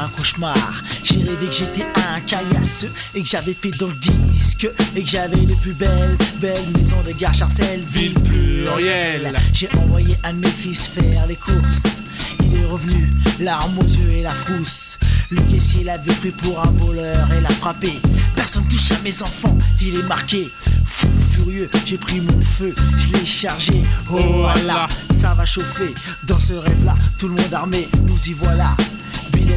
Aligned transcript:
un 0.00 0.08
cauchemar. 0.08 0.82
J'ai 1.04 1.18
rêvé 1.18 1.46
que 1.46 1.52
j'étais 1.52 1.86
un 2.08 2.20
caillasseux 2.20 2.90
et 3.14 3.22
que 3.22 3.28
j'avais 3.28 3.54
fait 3.54 3.70
dans 3.78 3.88
le 3.88 3.94
disque 3.94 4.68
et 4.96 5.02
que 5.02 5.08
j'avais 5.08 5.36
les 5.36 5.54
plus 5.56 5.74
belles, 5.74 6.16
belles 6.40 6.70
maisons 6.76 7.02
de 7.06 7.12
gare 7.12 7.34
Charcel, 7.34 7.84
ville 7.92 8.14
plurielle. 8.14 9.32
J'ai 9.52 9.68
envoyé 9.76 10.16
un 10.24 10.32
de 10.32 10.38
mes 10.38 10.50
fils 10.50 10.88
faire 10.88 11.26
les 11.26 11.36
courses. 11.36 12.02
Il 12.40 12.58
est 12.58 12.66
revenu, 12.66 13.08
l'arme 13.40 13.78
aux 13.78 13.82
yeux 13.82 14.12
et 14.12 14.22
la 14.22 14.30
frousse. 14.30 14.98
Le 15.30 15.40
caissier 15.42 15.84
l'avait 15.84 16.12
pris 16.14 16.30
pour 16.30 16.60
un 16.60 16.70
voleur 16.70 17.32
et 17.32 17.40
l'a 17.40 17.50
frappé. 17.50 18.00
Personne 18.34 18.64
touche 18.68 18.92
à 18.92 18.98
mes 19.04 19.22
enfants, 19.22 19.56
il 19.80 19.96
est 19.96 20.08
marqué. 20.08 20.50
Fou 20.84 21.08
furieux, 21.30 21.70
j'ai 21.84 21.98
pris 21.98 22.20
mon 22.20 22.40
feu, 22.40 22.74
je 22.98 23.08
l'ai 23.16 23.26
chargé. 23.26 23.82
Oh 24.10 24.46
Allah, 24.46 24.88
ça 25.14 25.34
va 25.34 25.46
chauffer. 25.46 25.94
Dans 26.24 26.40
ce 26.40 26.54
rêve-là, 26.54 26.96
tout 27.18 27.28
le 27.28 27.34
monde 27.34 27.54
armé, 27.54 27.88
nous 28.06 28.28
y 28.28 28.32
voilà. 28.32 28.74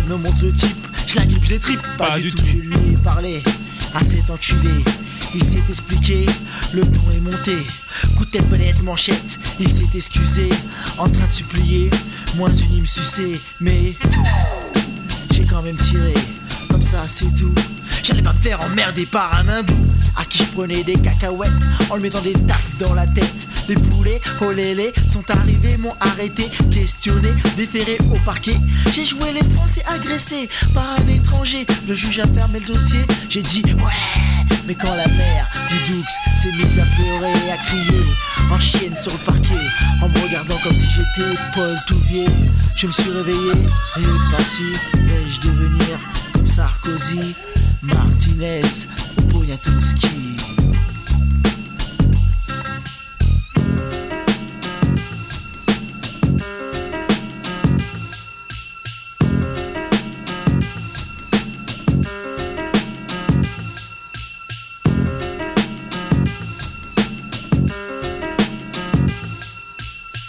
Me 0.08 0.18
montre 0.18 0.44
le 0.44 0.52
type, 0.52 0.88
je 1.08 1.16
la 1.16 1.26
grippe, 1.26 1.44
je 1.46 1.50
les 1.52 1.60
tripe. 1.60 1.80
Pas, 1.98 2.20
du, 2.20 2.30
tout. 2.30 2.44
je 2.46 2.56
lui 2.58 2.94
ai 2.94 2.98
parlé 3.04 3.42
à 3.96 4.04
cet 4.04 4.30
enculé. 4.30 4.84
Il 5.34 5.44
s'est 5.44 5.64
expliqué, 5.70 6.26
le 6.74 6.82
ton 6.82 7.12
est 7.16 7.22
monté. 7.22 7.58
Coup 8.18 8.26
de 8.26 8.30
tête, 8.30 8.48
bonnette, 8.50 8.82
manchette, 8.84 9.40
il 9.60 9.70
s'est 9.70 9.88
excusé. 9.96 10.50
En 10.98 11.10
train 11.10 11.26
de 11.26 11.32
supplier, 11.32 11.90
moins 12.36 12.52
une 12.52 12.82
me 12.82 12.86
sucer. 12.86 13.40
Mais 13.62 13.94
j'ai 15.32 15.46
quand 15.46 15.62
même 15.62 15.78
tiré, 15.78 16.14
comme 16.70 16.84
ça 16.84 17.06
c'est 17.08 17.34
tout. 17.36 17.56
J'allais 18.02 18.22
pas 18.22 18.34
me 18.34 18.42
faire 18.42 18.60
emmerder 18.62 19.06
par 19.06 19.34
un 19.40 19.48
hindou 19.48 19.76
à 20.18 20.26
qui 20.26 20.40
je 20.40 20.46
prenais 20.46 20.84
des 20.84 20.96
cacahuètes 20.96 21.52
en 21.90 21.96
lui 21.96 22.04
mettant 22.04 22.22
des 22.22 22.34
tapes 22.34 22.60
dans 22.80 22.94
la 22.94 23.06
tête. 23.08 23.48
Les 23.70 23.76
poulets, 23.76 24.20
oh 24.42 24.52
les 24.52 24.94
sont 25.10 25.24
arrivés, 25.30 25.78
m'ont 25.78 25.94
arrêté, 26.00 26.50
questionné, 26.72 27.30
déféré 27.56 27.98
au 28.12 28.18
parquet. 28.26 28.56
J'ai 28.92 29.06
joué 29.06 29.32
les 29.32 29.44
Français 29.56 29.84
agressés 29.88 30.50
par 30.74 30.86
un 31.00 31.08
étranger. 31.08 31.66
Le 31.88 31.96
juge 31.96 32.20
a 32.20 32.28
fermé 32.28 32.60
le 32.60 32.74
dossier. 32.74 33.00
J'ai 33.30 33.42
dit 33.42 33.64
ouais, 33.66 34.54
mais 34.68 34.76
quand 34.76 34.94
la 34.96 35.08
mère 35.08 35.48
du 35.70 35.92
Doux 35.92 36.04
s'est 36.42 36.52
mise 36.52 36.80
à 36.80 36.86
pleurer 36.96 37.32
et 37.48 37.52
à 37.52 37.58
crier 37.58 38.04
en 38.52 38.60
chienne 38.60 38.96
sur 38.96 39.12
le 39.12 39.20
parquet, 39.20 39.54
en 40.02 40.10
me 40.10 40.20
regardant 40.28 40.58
comme 40.64 40.76
si 40.76 40.88
j'étais 40.90 41.30
Paul 41.56 41.78
Touvier, 41.88 42.26
je 42.76 42.88
me 42.88 42.92
suis 42.92 43.10
réveillé 43.10 43.52
et 43.98 44.36
pas 44.36 44.44
si 44.44 44.64
vais-je 44.94 45.40
devenir 45.42 46.00
comme 46.34 46.48
Sarkozy, 46.48 47.36
Martinez 47.84 48.88
ou 49.18 49.22
Poniatowski. 49.24 50.08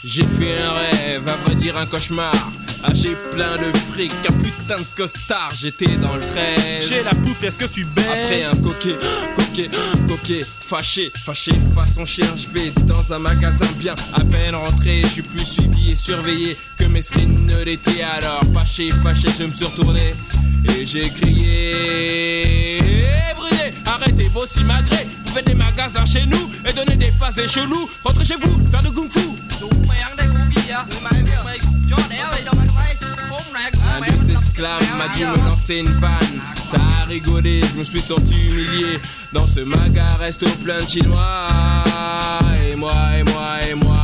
J'ai 0.05 0.23
fait 0.23 0.61
un 0.61 0.73
rêve, 0.73 1.29
à 1.29 1.37
vrai 1.45 1.55
dire 1.55 1.77
un 1.77 1.87
cauchemar. 1.87 2.53
Ah, 2.87 2.93
j'ai 2.93 3.17
plein 3.33 3.57
de 3.57 3.77
fric, 3.93 4.13
un 4.29 4.33
putain 4.33 4.77
de 4.77 4.97
costard, 4.97 5.49
j'étais 5.59 5.87
dans 5.87 6.13
le 6.13 6.21
train. 6.21 6.81
J'ai 6.81 7.03
la 7.03 7.15
poupe, 7.15 7.43
est-ce 7.43 7.57
que 7.57 7.65
tu 7.65 7.83
baises 7.87 8.05
Après 8.05 8.45
un 8.45 8.55
coquet, 8.57 8.97
coquet, 9.37 9.71
coquet, 10.07 10.43
fâché, 10.45 11.11
fâché, 11.25 11.53
façon 11.75 12.05
chien, 12.05 12.27
je 12.37 12.47
vais 12.49 12.73
dans 12.83 13.11
un 13.15 13.19
magasin 13.19 13.67
bien. 13.79 13.95
À 14.13 14.21
peine 14.21 14.55
rentré, 14.55 15.01
je 15.03 15.09
suis 15.09 15.23
plus 15.23 15.47
suivi 15.47 15.93
et 15.93 15.97
surveillé 15.97 16.59
que 16.77 16.85
mes 16.85 17.01
screens 17.01 17.47
ne 17.47 17.65
l'étaient 17.65 18.03
alors. 18.03 18.43
Fâché, 18.53 18.91
fâché, 18.91 19.29
je 19.39 19.45
me 19.45 19.53
suis 19.53 19.65
retourné 19.65 20.15
et 20.69 20.85
j'ai 20.85 21.09
crié. 21.09 21.71
Eh, 22.81 23.35
brûlé, 23.35 23.71
arrêtez 23.87 24.29
vos 24.29 24.47
simagrées, 24.47 25.07
vous 25.25 25.33
faites 25.33 25.47
des 25.47 25.55
magasins 25.55 26.05
chez 26.05 26.27
nous 26.27 26.51
et 26.69 26.73
donnez 26.75 26.97
des 26.97 27.13
phases 27.13 27.39
et 27.39 27.49
chelous. 27.49 27.89
Rentrez 28.05 28.27
chez 28.27 28.37
vous, 28.37 28.61
faire 28.71 28.83
de 28.83 28.91
kung 28.91 29.11
fu. 29.11 29.21
Un 33.97 34.01
des 34.01 34.33
esclaves 34.33 34.97
m'a 34.99 35.09
dit 35.09 35.25
me 35.25 35.37
lancer 35.49 35.77
une 35.77 35.93
vanne. 36.01 36.41
Ça 36.57 36.79
a 36.79 37.05
rigolé, 37.05 37.61
je 37.73 37.79
me 37.79 37.85
suis 37.85 38.01
senti 38.01 38.35
humilié. 38.35 38.99
Dans 39.33 39.47
ce 39.47 39.61
maga 39.61 40.05
resto 40.19 40.47
plein 40.65 40.79
de 40.79 40.89
chinois. 40.89 41.47
Et 42.67 42.75
moi, 42.75 42.93
et 43.17 43.23
moi, 43.23 43.63
et 43.71 43.75
moi. 43.75 43.97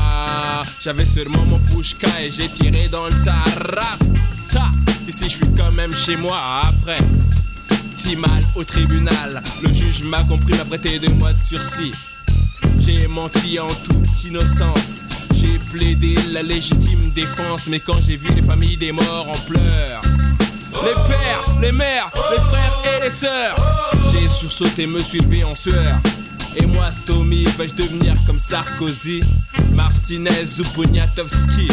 J'avais 0.81 1.07
seulement 1.07 1.45
mon 1.47 1.59
pushka 1.59 2.09
et 2.23 2.31
j'ai 2.31 2.49
tiré 2.49 2.89
dans 2.89 3.07
le 3.07 3.25
tarap. 3.25 3.99
Ta. 4.53 4.69
Ici, 5.09 5.25
je 5.25 5.37
suis 5.37 5.55
quand 5.57 5.73
même 5.73 5.93
chez 5.93 6.17
moi 6.17 6.39
après. 6.63 6.99
Si 7.97 8.15
mal 8.15 8.43
au 8.55 8.63
tribunal, 8.63 9.43
le 9.63 9.73
juge 9.73 10.05
m'a 10.05 10.23
compris, 10.23 10.57
m'a 10.57 10.65
prêté 10.65 11.01
deux 11.01 11.13
mois 11.15 11.33
de 11.33 11.43
sursis. 11.43 11.93
J'ai 12.79 13.09
menti 13.09 13.59
en 13.59 13.69
toute 13.69 14.25
innocence. 14.25 15.03
Plaidé 15.73 16.17
la 16.33 16.43
légitime 16.43 17.11
défense, 17.15 17.69
mais 17.69 17.79
quand 17.79 17.97
j'ai 18.05 18.17
vu 18.17 18.29
les 18.35 18.43
familles 18.43 18.77
des 18.77 18.91
morts 18.91 19.29
en 19.29 19.39
pleurs, 19.47 20.01
les 20.83 20.95
pères, 21.09 21.43
les 21.61 21.71
mères, 21.71 22.11
les 22.33 22.39
frères 22.39 22.83
et 22.99 23.05
les 23.05 23.11
sœurs, 23.11 23.93
j'ai 24.11 24.27
sursauté, 24.27 24.87
me 24.87 24.99
suis 24.99 25.21
levé 25.21 25.45
en 25.45 25.55
sueur. 25.55 25.97
Et 26.57 26.67
moi, 26.67 26.91
Stomy, 26.91 27.45
vais-je 27.57 27.75
devenir 27.75 28.15
comme 28.27 28.39
Sarkozy, 28.39 29.21
Martinez 29.75 30.59
ou 30.59 30.65
Poniatowski? 30.75 31.69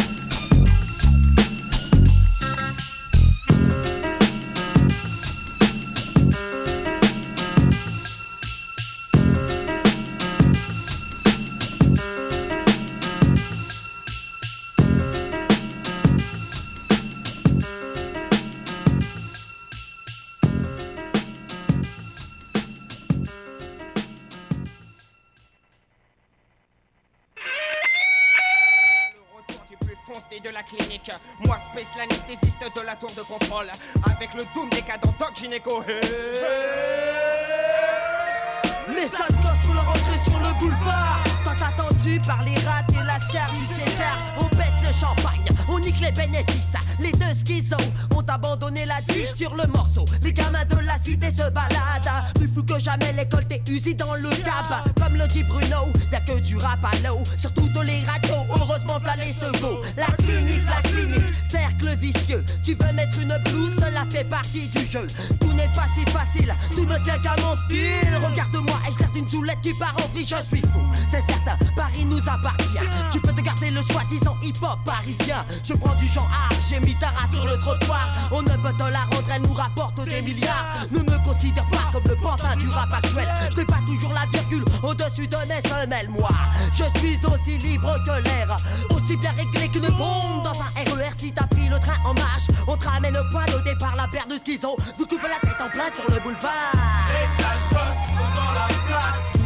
Bruno, 55.43 55.91
y'a 56.11 56.19
que 56.21 56.39
du 56.39 56.57
rap 56.57 56.83
à 56.83 57.07
l'eau. 57.07 57.23
Sur 57.37 57.53
toutes 57.53 57.83
les 57.83 58.03
radios, 58.03 58.45
heureusement 58.49 58.99
v'là 58.99 59.15
les 59.15 59.31
secours. 59.31 59.83
La 59.97 60.07
clinique, 60.17 60.61
la 60.65 60.81
clinique, 60.89 61.33
cercle 61.45 61.95
vicieux. 61.97 62.43
Tu 62.63 62.75
veux 62.75 62.93
mettre 62.93 63.19
une 63.19 63.37
blouse, 63.45 63.75
cela 63.75 64.05
fait 64.11 64.23
partie 64.23 64.67
du 64.67 64.85
jeu. 64.85 65.07
Tout 65.39 65.53
n'est 65.53 65.71
pas 65.73 65.87
si 65.95 66.09
facile, 66.11 66.55
tout 66.71 66.85
ne 66.85 66.97
tient 66.99 67.19
qu'à 67.19 67.35
mon 67.41 67.55
style. 67.55 68.17
Regarde-moi 68.23 68.79
et 68.87 68.91
je 68.91 68.97
une 69.17 69.27
soulette 69.27 69.61
qui 69.61 69.73
part 69.79 69.95
en 69.97 70.07
vrille, 70.09 70.27
je 70.27 70.41
suis 70.47 70.61
fou. 70.61 70.81
C'est 71.09 71.21
certain, 71.21 71.57
Paris 71.75 72.05
nous 72.05 72.19
appartient. 72.19 72.85
Tu 73.11 73.19
peux 73.19 73.33
te 73.33 73.41
garder 73.41 73.71
le 73.71 73.81
soi-disant 73.81 74.37
hip-hop 74.43 74.77
parisien. 74.85 75.45
Je 75.63 75.73
prends 75.73 75.95
du 75.95 76.05
genre 76.07 76.29
art, 76.31 76.57
j'ai 76.69 76.79
mis 76.79 76.95
ta 76.99 77.11
sur 77.33 77.45
le 77.45 77.59
trottoir. 77.59 78.11
On 78.31 78.41
ne 78.41 78.49
peut 78.49 78.73
te 78.77 78.83
la 78.83 79.01
rendre, 79.01 79.27
elle 79.33 79.41
nous 79.41 79.53
rapporte 79.53 80.05
des 80.05 80.21
milliards. 80.21 80.73
Ne 80.91 80.99
me 80.99 81.25
considère 81.25 81.65
pas 81.67 81.89
comme 81.91 82.03
le 82.07 82.15
pantin 82.15 82.55
du 82.57 82.67
rap 82.69 82.93
actuel. 82.93 83.27
Je 83.51 83.57
n'ai 83.57 83.65
pas 83.65 83.79
toujours 83.85 84.13
la 84.13 84.25
virgule 84.31 84.65
au-dessus 84.83 85.27
de 85.27 85.37
mes 85.47 86.07
Moi, 86.07 86.29
je 86.75 86.99
suis 86.99 87.17
aussi 87.25 87.57
libre 87.57 87.93
que 88.05 88.21
l'air. 88.23 88.55
Aussi 88.91 89.17
bien 89.17 89.31
réglé 89.31 89.69
qu'une 89.69 89.89
bombe 89.89 90.43
dans 90.43 90.51
un 90.51 90.95
RER 90.95 91.11
Si 91.17 91.31
t'as 91.31 91.47
le 91.69 91.79
train 91.79 91.97
en 92.05 92.13
marche 92.13 92.47
On 92.67 92.77
te 92.77 92.87
ramène 92.87 93.13
le 93.13 93.29
poil 93.31 93.49
au 93.55 93.61
départ, 93.61 93.95
la 93.95 94.07
paire 94.07 94.27
de 94.27 94.37
schizo 94.37 94.77
Vous 94.97 95.05
coupez 95.05 95.27
la 95.27 95.39
tête 95.47 95.59
en 95.61 95.69
plein 95.69 95.89
sur 95.93 96.09
le 96.09 96.19
boulevard. 96.21 96.71
Les 97.07 97.43
sales 97.43 97.95
sont 98.15 98.35
dans 98.35 98.53
la 98.53 98.67
place. 98.87 99.36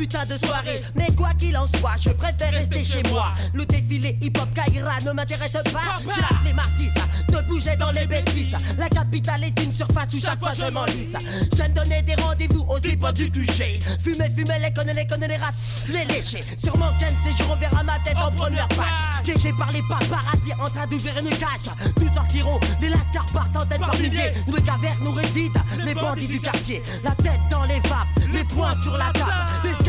Putain 0.00 0.24
de 0.24 0.38
soirée. 0.46 0.82
Mais 0.94 1.08
quoi 1.14 1.34
qu'il 1.38 1.56
en 1.58 1.66
soit, 1.66 1.96
je 2.00 2.08
préfère 2.08 2.52
rester 2.52 2.82
chez 2.82 3.02
moi. 3.10 3.34
Le 3.52 3.66
défilé 3.66 4.16
hip-hop 4.22 4.48
Kaira 4.54 4.98
ne 5.04 5.12
m'intéresse 5.12 5.52
pas. 5.52 5.98
J'ai 6.02 6.24
appelé 6.24 6.52
Martis 6.54 6.88
de 7.28 7.46
bouger 7.46 7.76
dans 7.76 7.90
les 7.90 8.06
bêtises. 8.06 8.56
La 8.78 8.88
capitale 8.88 9.44
est 9.44 9.62
une 9.62 9.74
surface 9.74 10.08
où 10.14 10.18
chaque 10.18 10.38
fois 10.40 10.52
je 10.54 10.72
m'enlise. 10.72 11.16
J'aime 11.54 11.74
donner 11.74 12.00
des 12.00 12.14
rendez-vous 12.14 12.64
aux 12.66 12.78
hip 12.78 13.04
du 13.14 13.30
QG. 13.30 13.78
Fumer, 14.00 14.30
fumer, 14.34 14.58
les 14.58 14.72
connes, 14.72 14.92
les 14.96 15.06
connes, 15.06 15.26
les 15.28 15.36
rats, 15.36 15.52
les 15.92 16.04
lécher. 16.06 16.40
Sûrement 16.56 16.92
qu'un 16.98 17.12
de 17.12 17.18
ces 17.22 17.36
jours 17.36 17.52
on 17.52 17.56
verra 17.56 17.82
ma 17.82 17.98
tête 17.98 18.16
en 18.16 18.32
première 18.32 18.68
page. 18.68 19.22
Piégé 19.22 19.52
par 19.52 19.70
les 19.70 19.82
paparazzi 19.82 20.54
en 20.58 20.70
train 20.70 20.86
d'ouvrir 20.86 21.18
une 21.18 21.28
cage. 21.36 21.70
Nous 22.00 22.14
sortirons 22.14 22.58
des 22.80 22.88
lascars 22.88 23.26
par 23.34 23.46
centaines, 23.46 23.80
par 23.80 23.94
milliers. 23.96 24.32
Nous 24.46 24.56
les 24.56 24.62
cavernes 24.62 24.98
nous 25.02 25.12
résident 25.12 25.60
les 25.84 25.94
bandits 25.94 26.26
du 26.26 26.40
quartier. 26.40 26.82
La 27.04 27.10
tête 27.10 27.40
dans 27.50 27.64
les 27.64 27.80
vapes, 27.80 28.08
les 28.32 28.44
poings 28.44 28.80
sur 28.82 28.96
la 28.96 29.12
table. 29.12 29.30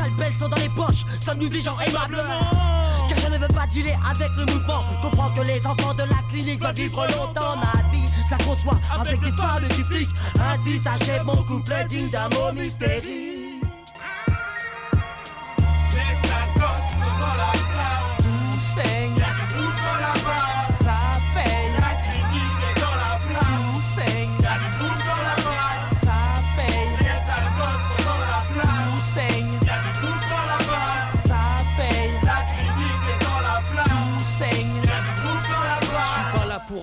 Scalpels 0.02 0.34
sont 0.34 0.50
dans 0.50 0.58
les 0.58 0.70
poches, 0.70 1.06
sommes-nous 1.24 1.50
des 1.50 1.62
gens 1.62 1.80
aimablement 1.80 2.40
Car 3.08 3.20
je 3.20 3.28
ne 3.28 3.38
veux 3.38 3.48
pas 3.48 3.68
dealer 3.68 3.96
avec 4.10 4.30
le 4.36 4.46
mouvement. 4.46 4.80
Comprends 5.00 5.30
que 5.30 5.42
les 5.42 5.66
enfants 5.66 5.94
de 5.94 6.04
la 6.04 6.22
clinique 6.28 6.60
veulent 6.60 6.74
vivre 6.74 7.06
longtemps. 7.06 7.56
Ma 7.58 7.90
vie, 7.92 8.08
ça 8.28 8.38
conçoit 8.38 8.80
avec 9.00 9.20
des 9.22 9.32
femmes 9.32 9.64
et 9.70 9.74
du 9.76 9.84
flic. 9.84 10.10
Ainsi 10.40 10.80
s'achève 10.80 11.24
mon 11.24 11.44
couplet 11.44 11.86
digne 11.86 12.10
d'un 12.10 12.30
mot 12.30 12.52
mystérieux. 12.52 13.31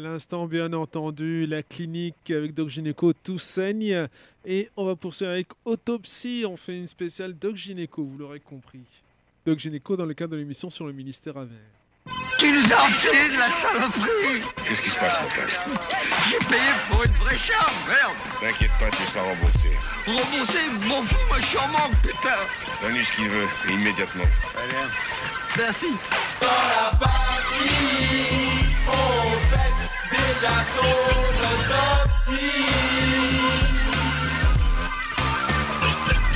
À 0.00 0.02
l'instant, 0.02 0.46
bien 0.46 0.72
entendu, 0.72 1.44
la 1.44 1.62
clinique 1.62 2.30
avec 2.30 2.54
Doc 2.54 2.70
Gynéco, 2.70 3.12
tout 3.12 3.38
saigne. 3.38 4.08
Et 4.46 4.70
on 4.78 4.86
va 4.86 4.96
poursuivre 4.96 5.30
avec 5.30 5.48
Autopsie. 5.66 6.44
On 6.48 6.56
fait 6.56 6.74
une 6.78 6.86
spéciale 6.86 7.34
Doc 7.34 7.56
Gynéco, 7.56 8.02
vous 8.02 8.16
l'aurez 8.16 8.40
compris. 8.40 8.80
Doc 9.44 9.58
Gynéco 9.58 9.98
dans 9.98 10.06
le 10.06 10.14
cadre 10.14 10.32
de 10.32 10.36
l'émission 10.38 10.70
sur 10.70 10.86
le 10.86 10.94
ministère 10.94 11.36
à 11.36 11.44
verre. 11.44 11.58
Qui 12.38 12.50
nous 12.50 12.72
a 12.72 12.84
enfilé 12.84 13.28
de 13.28 13.38
la 13.38 13.50
saloperie 13.50 14.40
Qu'est-ce 14.66 14.80
qui 14.80 14.88
se 14.88 14.96
passe, 14.96 15.20
mon 15.20 15.28
frère? 15.28 15.66
J'ai 16.30 16.38
payé 16.48 16.70
pour 16.88 17.04
une 17.04 17.12
vraie 17.12 17.36
charge, 17.36 17.74
merde 17.86 18.16
T'inquiète 18.40 18.70
pas, 18.80 18.90
tu 18.96 19.02
seras 19.02 19.20
remboursé. 19.20 19.68
Remboursé, 20.06 20.88
m'en 20.88 21.02
fous, 21.02 21.26
moi 21.28 21.36
je 21.40 21.44
suis 21.44 21.58
en 21.58 21.68
manque, 21.68 22.00
putain 22.02 22.40
Donne-lui 22.80 23.04
ce 23.04 23.12
qu'il 23.12 23.28
veut, 23.28 23.48
immédiatement. 23.68 24.24
Merci 25.58 25.88
Dans 26.40 26.46
la 26.46 26.96
partie, 26.96 28.64
on 28.88 29.30
fait 29.54 29.79
déjà 30.32 30.56
ton 30.76 30.96
autopsie. 31.50 32.66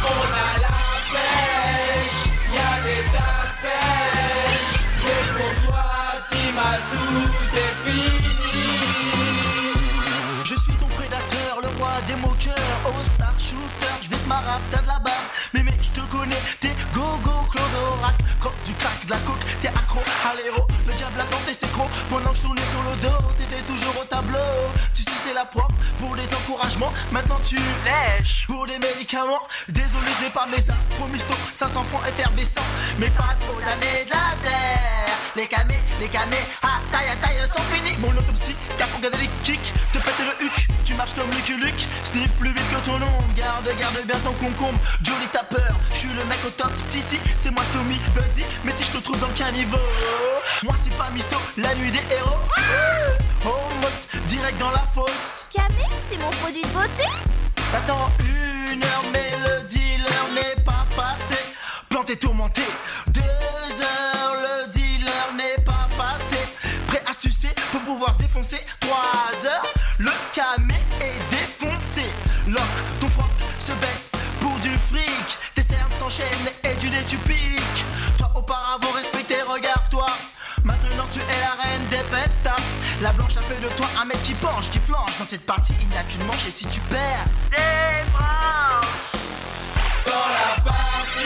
On 0.02 0.24
a 0.44 0.50
la 0.64 0.78
pêche, 1.14 2.20
y 2.52 2.58
a 2.58 2.74
des 2.86 3.02
tasses 3.14 3.56
pêche. 3.62 4.74
Mais 5.04 5.24
pour 5.36 5.52
toi, 5.64 5.88
Tima, 6.28 6.70
tout 6.92 7.32
est 7.62 7.74
fini. 7.84 8.44
Je 10.44 10.54
suis 10.54 10.74
ton 10.74 10.86
prédateur, 10.88 11.52
le 11.62 11.68
roi 11.78 11.92
des 12.06 12.16
moqueurs, 12.16 12.80
oh 12.86 13.02
star 13.02 13.34
shooter, 13.38 13.94
je 14.02 14.08
vais 14.10 14.16
te 14.16 14.28
marave, 14.28 14.62
t'as 14.70 14.82
de 14.82 14.86
la 14.88 14.98
barbe, 14.98 15.28
mais 15.52 15.62
mais 15.62 15.76
je 15.80 15.90
te 15.90 16.00
connais, 16.10 16.42
du 18.64 18.74
crack, 18.74 19.06
de 19.06 19.10
la 19.10 19.16
coke, 19.18 19.44
t'es 19.60 19.68
accro 19.68 20.00
à 20.00 20.34
le 20.34 20.92
diable 20.94 21.20
a 21.20 21.24
planté 21.24 21.54
ses 21.54 21.66
crocs, 21.68 21.88
pendant 22.10 22.30
que 22.30 22.36
je 22.36 22.42
tournais 22.42 22.66
sur 22.70 22.82
le 22.82 22.96
dos, 23.00 23.32
t'étais 23.38 23.62
toujours 23.62 23.94
au 24.00 24.04
tableau, 24.04 24.38
tu 24.92 25.02
suçais 25.02 25.32
la 25.34 25.44
poire 25.44 25.68
pour 25.98 26.14
des 26.14 26.28
encouragements, 26.34 26.92
maintenant 27.10 27.40
tu 27.42 27.56
lèches 27.84 28.46
pour 28.46 28.66
des 28.66 28.78
médicaments, 28.78 29.42
désolé 29.68 30.12
je 30.18 30.24
n'ai 30.24 30.30
pas 30.30 30.46
mes 30.46 30.70
as, 30.70 30.88
promisto, 30.98 31.34
500 31.54 31.84
francs 31.84 32.06
effervescents, 32.08 32.70
mais 32.98 33.10
passe 33.10 33.40
aux 33.48 33.60
damnés 33.60 34.04
de 34.04 34.10
la 34.10 34.36
terre, 34.42 34.93
les 35.36 35.46
camés, 35.46 35.80
les 36.00 36.08
camés, 36.08 36.44
à 36.62 36.80
taille 36.92 37.08
à 37.08 37.16
taille 37.16 37.38
sont 37.48 37.62
finis, 37.72 37.96
mon 37.98 38.10
autopsie, 38.10 38.54
capot 38.78 38.98
garder 39.00 39.18
les 39.18 39.30
kicks, 39.42 39.72
te 39.92 39.98
pète 39.98 40.18
le 40.20 40.46
huc, 40.46 40.68
tu 40.84 40.94
marches 40.94 41.14
comme 41.14 41.30
Lucky 41.30 41.54
Luke, 41.54 41.86
sniff 42.04 42.30
plus 42.32 42.50
vite 42.50 42.68
que 42.70 42.84
ton 42.84 42.96
ombre, 42.96 43.24
garde, 43.36 43.68
garde 43.78 44.00
bien 44.06 44.18
ton 44.18 44.32
concombre, 44.34 44.78
Johnny 45.02 45.26
t'as 45.32 45.44
peur, 45.44 45.76
je 45.92 45.98
suis 45.98 46.08
le 46.08 46.24
mec 46.24 46.38
au 46.46 46.50
top, 46.50 46.72
si 46.88 47.02
si, 47.02 47.18
c'est 47.36 47.50
moi 47.50 47.64
Stomy, 47.64 47.98
Buddy, 48.14 48.44
mais 48.64 48.72
si 48.72 48.84
je 48.84 48.92
te 48.92 48.98
trouve 48.98 49.18
dans 49.20 49.28
le 49.28 49.34
caniveau, 49.34 49.78
moi 50.62 50.74
c'est 50.82 50.96
pas 50.96 51.10
Misto, 51.10 51.36
la 51.56 51.74
nuit 51.74 51.90
des 51.90 52.14
héros, 52.14 52.38
Homos, 53.44 54.20
direct 54.26 54.58
dans 54.58 54.70
la 54.70 54.84
fosse, 54.94 55.44
Camille, 55.52 55.84
c'est 56.08 56.16
mon 56.16 56.30
produit 56.30 56.62
de 56.62 56.68
beauté. 56.68 57.08
Attends 57.76 58.10
une 58.20 58.82
heure, 58.82 59.04
mais 59.12 59.30
le 59.38 59.62
dealer 59.68 60.28
n'est 60.34 60.62
pas 60.62 60.86
passé. 60.96 61.38
Planté, 61.88 62.16
tourmenté. 62.16 62.62
Deux 63.08 63.20
pouvoir 67.94 68.14
se 68.14 68.18
défoncer. 68.18 68.60
Trois 68.80 69.30
heures, 69.44 69.72
le 69.98 70.10
camé 70.32 70.74
est 71.00 71.20
défoncé. 71.30 72.06
Lock, 72.48 72.74
ton 73.00 73.08
froc 73.08 73.30
se 73.60 73.72
baisse 73.74 74.12
pour 74.40 74.54
du 74.58 74.76
fric. 74.76 75.38
Tes 75.54 75.62
cernes 75.62 75.92
s'enchaînent 75.98 76.50
et 76.64 76.74
du 76.76 76.90
nez 76.90 77.04
tu 77.06 77.16
piques. 77.18 77.84
Toi 78.18 78.32
auparavant 78.34 78.90
respecté, 78.96 79.36
regarde-toi. 79.42 80.06
Maintenant 80.64 81.06
tu 81.12 81.20
es 81.20 81.40
la 81.40 81.62
reine 81.62 81.86
des 81.90 82.04
pétards 82.10 82.56
La 83.02 83.12
blanche 83.12 83.36
a 83.36 83.42
fait 83.42 83.60
de 83.60 83.68
toi 83.76 83.86
un 84.00 84.06
mec 84.06 84.22
qui 84.22 84.32
penche, 84.34 84.70
qui 84.70 84.78
flanche 84.78 85.18
Dans 85.18 85.24
cette 85.24 85.44
partie 85.44 85.74
il 85.78 85.88
n'y 85.88 85.96
a 85.96 86.04
qu'une 86.04 86.24
manche 86.24 86.46
et 86.46 86.50
si 86.50 86.64
tu 86.66 86.80
perds 86.80 87.24
Des 87.50 87.56
Dans 90.06 90.12
la 90.12 90.62
partie, 90.62 91.20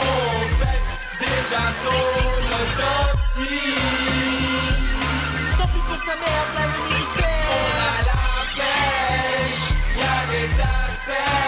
on 0.00 0.40
fait 0.58 0.80
déjà 1.20 1.62
ton 1.84 2.02
autopsie. 2.62 4.27
Le 6.06 6.12
On 6.12 7.74
a 7.82 8.02
la 8.06 8.20
pêche, 8.56 9.66
y 9.96 10.00
a 10.00 10.18
des 10.30 10.48
tasses 10.56 11.47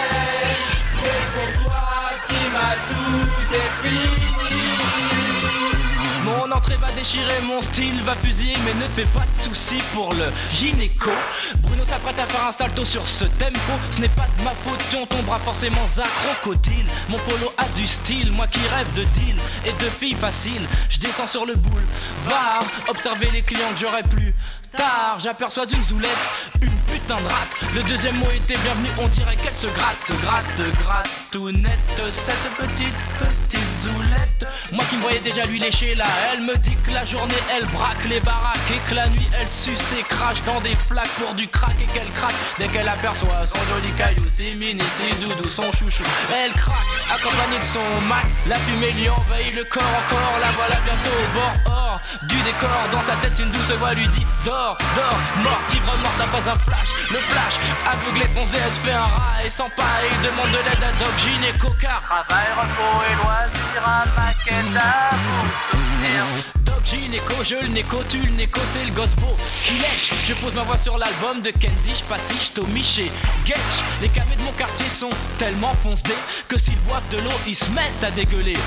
déchirer 6.91 7.41
mon 7.43 7.61
style, 7.61 8.01
va 8.03 8.15
fusiller, 8.15 8.55
mais 8.65 8.73
ne 8.73 8.89
fais 8.89 9.05
pas 9.05 9.25
de 9.33 9.39
soucis 9.39 9.81
pour 9.93 10.13
le 10.13 10.25
gynéco. 10.51 11.11
Bruno 11.59 11.83
s'apprête 11.83 12.19
à 12.19 12.25
faire 12.25 12.47
un 12.47 12.51
salto 12.51 12.83
sur 12.85 13.05
ce 13.05 13.25
tempo. 13.25 13.73
Ce 13.91 13.99
n'est 13.99 14.09
pas 14.09 14.27
de 14.37 14.43
ma 14.43 14.51
faute, 14.63 14.83
on 14.95 15.05
tombera 15.05 15.39
forcément 15.39 15.85
à 15.97 16.41
crocodile. 16.41 16.85
Mon 17.09 17.17
polo 17.19 17.53
a 17.57 17.67
du 17.75 17.85
style, 17.85 18.31
moi 18.31 18.47
qui 18.47 18.61
rêve 18.67 18.91
de 18.93 19.03
deal 19.03 19.35
et 19.65 19.73
de 19.73 19.89
filles 19.89 20.15
faciles. 20.15 20.67
Je 20.89 20.99
descends 20.99 21.27
sur 21.27 21.45
le 21.45 21.55
boule, 21.55 21.85
va 22.25 22.59
observer 22.87 23.29
les 23.31 23.41
clients 23.41 23.71
que 23.73 23.79
j'aurais 23.79 24.03
plus 24.03 24.33
tard. 24.75 25.17
J'aperçois 25.19 25.65
une 25.73 25.83
zoulette, 25.83 26.29
une 26.61 26.77
putain 26.91 27.17
de 27.17 27.27
rate. 27.27 27.55
Le 27.73 27.83
deuxième 27.83 28.17
mot 28.17 28.29
était 28.31 28.57
bienvenu, 28.57 28.89
on 28.99 29.07
dirait 29.07 29.35
qu'elle 29.35 29.55
se 29.55 29.67
gratte, 29.67 30.11
gratte, 30.21 30.61
gratte, 30.83 31.09
tout 31.31 31.51
net. 31.51 31.79
Cette 32.09 32.35
petite, 32.57 32.95
petite 33.19 33.71
zoulette. 33.81 34.45
Moi 34.71 34.83
qui 34.89 34.95
me 34.95 35.01
voyais 35.01 35.19
déjà 35.19 35.45
lui 35.45 35.59
lécher 35.59 35.95
là, 35.95 36.05
elle 36.31 36.41
me 36.41 36.57
dit 36.57 36.75
que 36.85 36.91
la 36.91 37.05
journée 37.05 37.35
elle 37.55 37.65
braque 37.67 38.03
les 38.09 38.19
baraques 38.19 38.71
et 38.73 38.89
que 38.89 38.95
la 38.95 39.07
nuit 39.09 39.27
elle 39.39 39.47
suce 39.47 39.93
et 39.99 40.03
crache 40.03 40.41
dans 40.43 40.59
des 40.61 40.75
flaques 40.75 41.11
pour 41.19 41.33
du 41.33 41.47
crack 41.47 41.75
et 41.81 41.85
qu'elle 41.93 42.11
craque 42.11 42.35
dès 42.57 42.67
qu'elle 42.67 42.87
aperçoit 42.87 43.45
son 43.45 43.59
joli 43.69 43.91
caillou, 43.97 44.23
si 44.33 44.55
mini, 44.55 44.83
si 44.95 45.13
doudou, 45.21 45.47
son 45.49 45.71
chouchou. 45.71 46.03
Elle 46.33 46.53
craque, 46.53 46.75
accompagnée 47.13 47.59
de 47.59 47.65
son 47.65 48.01
Mac. 48.07 48.25
La 48.47 48.55
fumée 48.59 48.91
lui 48.91 49.09
envahit 49.09 49.53
le 49.55 49.63
corps 49.63 49.83
encore, 49.83 50.39
la 50.41 50.51
voilà 50.51 50.75
bientôt 50.85 51.09
au 51.09 51.33
bord 51.33 51.77
hors 51.77 52.01
du 52.23 52.35
décor. 52.41 52.69
Dans 52.91 53.01
sa 53.01 53.15
tête, 53.17 53.37
une 53.39 53.51
douce 53.51 53.71
voix 53.79 53.93
lui 53.93 54.07
dit 54.09 54.25
Dors, 54.43 54.60
dors, 54.95 55.19
mort, 55.43 55.61
ivre 55.73 55.97
mort, 56.03 56.13
t'as 56.17 56.27
pas 56.27 56.49
un 56.49 56.57
flash. 56.57 56.89
Le 57.09 57.17
flash, 57.17 57.55
aveuglé, 57.91 58.25
foncé, 58.35 58.57
elle 58.63 58.71
se 58.71 58.79
fait 58.79 58.93
un 58.93 59.09
rat 59.15 59.43
et 59.45 59.49
sans 59.49 59.69
paille. 59.69 60.11
Demande 60.23 60.51
de 60.51 60.61
l'aide 60.65 60.83
à 60.83 60.91
Doc 60.99 61.13
Gynéco 61.17 61.69
car 61.79 62.01
Travail, 62.01 62.47
repos 62.55 63.01
et 63.09 63.15
loisirs, 63.15 63.85
un 63.85 64.07
paquet 64.15 64.63
d'amour 64.73 65.45
souvenir. 65.69 66.70
Gynéco, 66.83 67.43
je 67.43 67.67
néco, 67.67 68.03
tu 68.07 68.17
néco, 68.31 68.59
c'est 68.71 68.83
le 68.85 68.91
beau 68.91 69.35
qui 69.65 69.73
lèche. 69.75 70.11
Je 70.25 70.33
pose 70.33 70.53
ma 70.53 70.63
voix 70.63 70.77
sur 70.77 70.97
l'album 70.97 71.41
de 71.41 71.51
Kenzie, 71.51 71.95
je 71.95 72.03
passiche, 72.03 72.53
Tommy 72.53 72.83
chez 72.83 73.11
Getch. 73.45 73.57
Les 74.01 74.09
camés 74.09 74.35
de 74.35 74.43
mon 74.43 74.51
quartier 74.51 74.87
sont 74.89 75.09
tellement 75.37 75.73
foncés 75.75 76.17
que 76.47 76.57
s'ils 76.57 76.79
boivent 76.87 77.07
de 77.09 77.17
l'eau, 77.17 77.31
ils 77.47 77.55
se 77.55 77.69
mettent 77.71 78.03
à 78.03 78.11
dégueuler. 78.11 78.57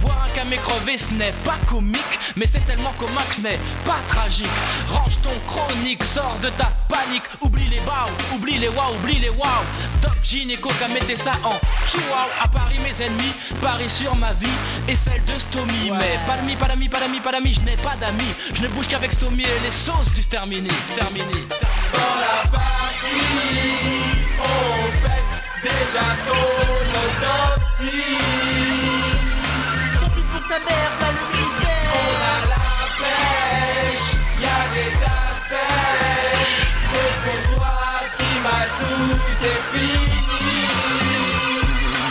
Voir 0.00 0.26
un 0.26 0.30
camé 0.30 0.56
crever, 0.56 0.98
ce 0.98 1.14
n'est 1.14 1.32
pas 1.44 1.58
comique, 1.66 2.18
mais 2.36 2.46
c'est 2.46 2.64
tellement 2.66 2.92
commun 2.98 3.22
que 3.28 3.36
ce 3.36 3.40
n'est 3.40 3.60
pas 3.84 3.98
tragique. 4.08 4.46
Range 4.88 5.20
ton 5.22 5.38
chronique, 5.46 6.04
sors 6.04 6.38
de 6.42 6.48
ta 6.50 6.72
panique, 6.88 7.24
oublie 7.40 7.68
les 7.68 7.80
baos, 7.80 8.10
oublie 8.34 8.58
les 8.58 8.68
wow, 8.68 8.94
oublie 8.96 9.18
les 9.20 9.30
wow. 9.30 9.64
Doc 10.02 10.10
qu'a 10.78 10.88
mettez 10.88 11.16
ça 11.16 11.32
en 11.44 11.58
chihuahua. 11.86 12.28
À 12.40 12.48
Paris, 12.48 12.78
mes 12.82 13.04
ennemis, 13.04 13.32
Paris 13.60 13.88
sur 13.88 14.14
ma 14.16 14.32
vie 14.32 14.46
et 14.88 14.94
celle 14.94 15.24
de 15.24 15.32
Stomy. 15.38 15.90
Mais 15.98 16.18
pas 16.26 16.36
d'amis, 16.36 16.88
pas 16.88 17.32
d'amis, 17.32 17.54
je 17.60 17.64
n'ai 17.64 17.76
pas 17.76 17.96
d'amis. 17.96 18.34
Je 18.54 18.62
ne 18.62 18.68
bouge 18.68 18.88
qu'avec 18.88 19.12
Stomy 19.12 19.42
et 19.42 19.60
les 19.62 19.70
sauces 19.70 20.10
du 20.12 20.24
terminé, 20.24 20.70
terminé. 20.96 21.46
Dans 21.92 22.16
la 22.20 22.48
partie, 22.50 23.08
on 24.38 24.90
fait 25.02 25.24
déjà 25.62 26.06
ton 26.26 26.48
autopsie. 27.04 28.16
Tant 30.00 30.10
pis 30.10 30.24
pour 30.32 30.42
ta 30.48 30.58
mère, 30.58 30.92
là 31.00 31.08
le 31.18 31.24
mystère. 31.36 31.92
On 31.94 32.12
a 32.30 32.36
la 32.54 32.66
pêche, 33.00 34.10
y'a 34.40 34.60
des 34.74 34.92
tasses. 35.00 35.60
Mais 36.92 37.12
pour 37.24 37.40
toi, 37.56 37.76
Tima, 38.16 38.58
tout 38.80 39.44
est 39.44 39.62
fini. 39.72 40.64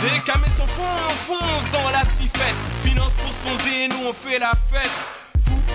Les 0.04 0.20
camés 0.20 0.54
sont 0.56 0.66
fonce, 0.66 1.20
fonce 1.26 1.68
dans 1.70 1.90
la 1.90 2.04
stiffette. 2.04 2.58
Finance 2.84 3.14
pour 3.14 3.32
se 3.34 3.40
foncer, 3.40 3.88
nous 3.88 4.08
on 4.08 4.12
fait 4.12 4.38
la 4.38 4.52
fête. 4.70 5.19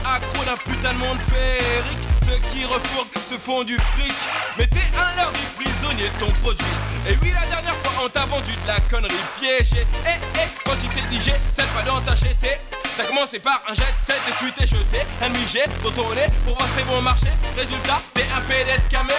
Accro 0.05 0.43
d'un 0.45 0.57
putain 0.57 0.93
de 0.93 0.99
monde 0.99 1.19
féerique. 1.19 1.97
Ceux 2.25 2.37
qui 2.49 2.65
refourguent 2.65 3.07
se 3.27 3.35
font 3.37 3.63
du 3.63 3.77
fric. 3.77 4.13
Mais 4.57 4.67
t'es 4.67 4.85
un 4.97 5.15
leur 5.15 5.31
du 5.31 5.45
prisonnier 5.55 6.09
de 6.09 6.19
ton 6.19 6.31
produit. 6.41 6.65
Et 7.09 7.17
oui, 7.21 7.31
la 7.33 7.47
dernière 7.47 7.75
fois 7.75 8.03
on 8.05 8.09
t'a 8.09 8.25
vendu 8.25 8.51
de 8.51 8.67
la 8.67 8.79
connerie 8.81 9.15
piégée. 9.39 9.85
Eh, 10.05 10.19
eh, 10.35 10.47
quand 10.63 10.75
tu 10.81 10.87
t'es 10.89 11.07
digé, 11.09 11.33
cette 11.51 11.67
fois 11.67 11.81
dans 11.83 12.01
ta 12.01 12.15
GT. 12.15 12.59
T'as 12.97 13.05
commencé 13.05 13.39
par 13.39 13.61
un 13.67 13.73
jet 13.73 13.93
set 13.99 14.21
et 14.29 14.31
tu 14.39 14.51
t'es 14.53 14.65
jeté 14.65 15.01
un 15.21 15.33
jet 15.45 15.69
dans 15.83 15.91
ton 15.91 16.13
nez 16.15 16.27
pour 16.45 16.55
voir 16.57 16.69
si 16.69 16.75
t'es 16.75 16.83
bon 16.83 17.01
marché. 17.01 17.27
Résultat, 17.57 18.01
t'es 18.13 18.25
un 18.35 18.41
PD 18.41 18.71
de 18.71 18.89
camé. 18.89 19.13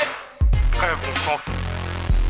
Crève, 0.72 0.96
on 1.02 1.30
s'en 1.30 1.36
fout. 1.36 1.54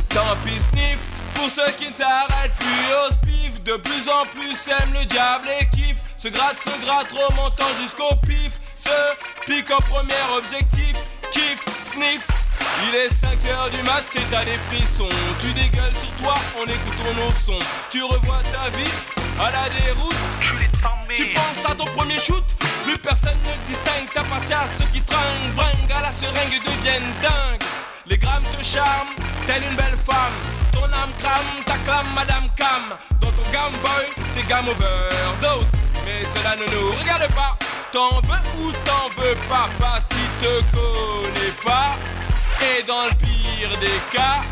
Tant 0.08 0.34
pis 0.42 0.58
sniff 0.70 0.98
pour 1.36 1.50
ceux 1.50 1.70
qui 1.78 1.88
ne 1.88 1.94
s'arrêtent 1.94 2.54
plus. 2.58 2.94
Au 3.06 3.12
spif 3.12 3.62
De 3.62 3.76
plus 3.76 4.08
en 4.08 4.24
plus 4.26 4.68
aiment 4.68 4.94
le 4.94 5.04
diable 5.04 5.48
et 5.60 5.66
kiff 5.68 5.98
Se 6.16 6.28
gratte, 6.28 6.58
se 6.60 6.84
gratte, 6.84 7.12
remontant 7.12 7.72
jusqu'au 7.80 8.14
pif. 8.26 8.58
Se 8.76 8.90
pique 9.46 9.70
en 9.70 9.80
premier 9.82 10.14
objectif 10.36 10.94
Kiff, 11.30 11.64
sniff. 11.82 12.26
Il 12.88 12.94
est 12.94 13.08
5h 13.08 13.70
du 13.70 13.82
mat 13.82 14.04
et 14.14 14.20
t'as 14.30 14.44
des 14.44 14.58
frissons. 14.70 15.08
Tu 15.38 15.52
dégueules 15.52 15.96
sur 15.98 16.10
toi 16.22 16.34
en 16.58 16.64
écoutant 16.64 17.14
nos 17.14 17.32
sons 17.32 17.64
Tu 17.90 18.02
revois 18.02 18.42
ta 18.52 18.70
vie 18.70 18.90
à 19.40 19.50
la 19.50 19.68
déroute. 19.68 20.14
Tu 21.14 21.26
penses 21.26 21.70
à 21.70 21.74
ton 21.74 21.84
premier 21.84 22.18
shoot. 22.18 22.44
Plus 22.84 22.98
personne 22.98 23.38
ne 23.44 23.66
distingue 23.66 24.12
T'appartiens 24.14 24.60
à 24.60 24.66
ceux 24.66 24.84
qui 24.92 25.00
tringuent 25.02 25.52
Bringue 25.56 25.92
à 25.92 26.02
la 26.02 26.12
seringue 26.12 26.62
deviennent 26.64 27.12
dingues 27.20 27.62
les 28.08 28.18
grammes 28.18 28.44
te 28.56 28.64
charment, 28.64 29.14
telle 29.46 29.62
une 29.64 29.76
belle 29.76 29.96
femme. 29.96 30.34
Ton 30.72 30.84
âme 30.84 31.12
crame, 31.18 31.64
t'acclame 31.64 32.06
Madame 32.14 32.48
Cam. 32.56 32.96
Dans 33.20 33.32
ton 33.32 33.42
Game 33.52 33.72
Boy, 33.82 34.06
t'es 34.34 34.42
game 34.42 34.68
overdose. 34.68 35.70
Mais 36.04 36.22
cela 36.34 36.56
ne 36.56 36.64
nous 36.64 36.92
regarde 36.98 37.32
pas. 37.34 37.56
T'en 37.92 38.20
veux 38.20 38.62
ou 38.62 38.72
t'en 38.84 39.08
veux 39.20 39.34
pas, 39.48 39.68
pas 39.78 39.98
si 40.00 40.22
te 40.40 40.60
connais 40.74 41.52
pas. 41.64 41.96
Et 42.60 42.82
dans 42.82 43.06
le 43.06 43.14
pire 43.14 43.78
des 43.80 44.00
cas, 44.16 44.42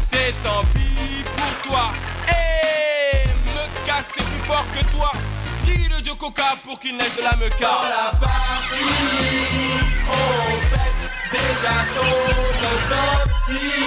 c'est 0.00 0.34
tant 0.42 0.64
pis 0.74 1.24
pour 1.36 1.70
toi. 1.70 1.92
Et 2.28 3.28
me 3.46 3.86
casser 3.86 4.20
plus 4.20 4.46
fort 4.46 4.66
que 4.72 4.84
toi. 4.96 5.12
Prie 5.64 5.88
le 5.88 6.00
Dieu 6.02 6.14
Coca 6.14 6.56
pour 6.64 6.78
qu'il 6.78 6.96
neige 6.96 7.16
de 7.16 7.22
la 7.22 7.36
meca. 7.36 7.56
Dans 7.60 7.88
la 7.88 8.18
partie, 8.18 8.84
on 10.10 10.68
fait 10.70 11.07
déjà 11.32 11.76
ton 11.94 12.14
autopsie. 12.72 13.84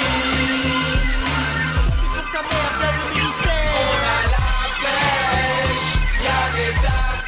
Pour 2.13 2.27
ta 2.31 2.41
mère, 2.49 2.75
là 2.81 2.89
le 2.97 3.05
mystère. 3.15 3.91
La 4.33 4.47
pêche, 4.81 5.91
y'a 6.23 6.43
des 6.55 6.73
tasses 6.83 7.25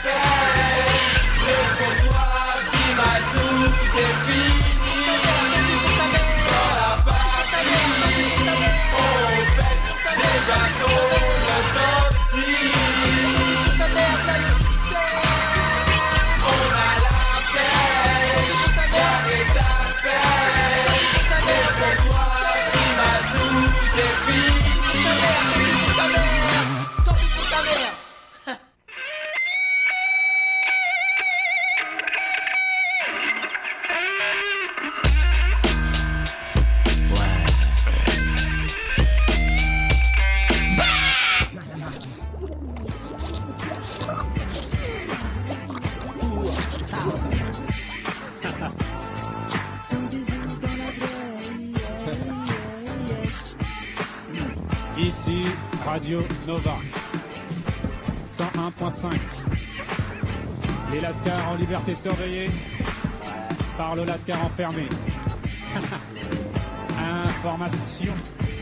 enfermé. 64.53 64.87
Information. 67.33 68.13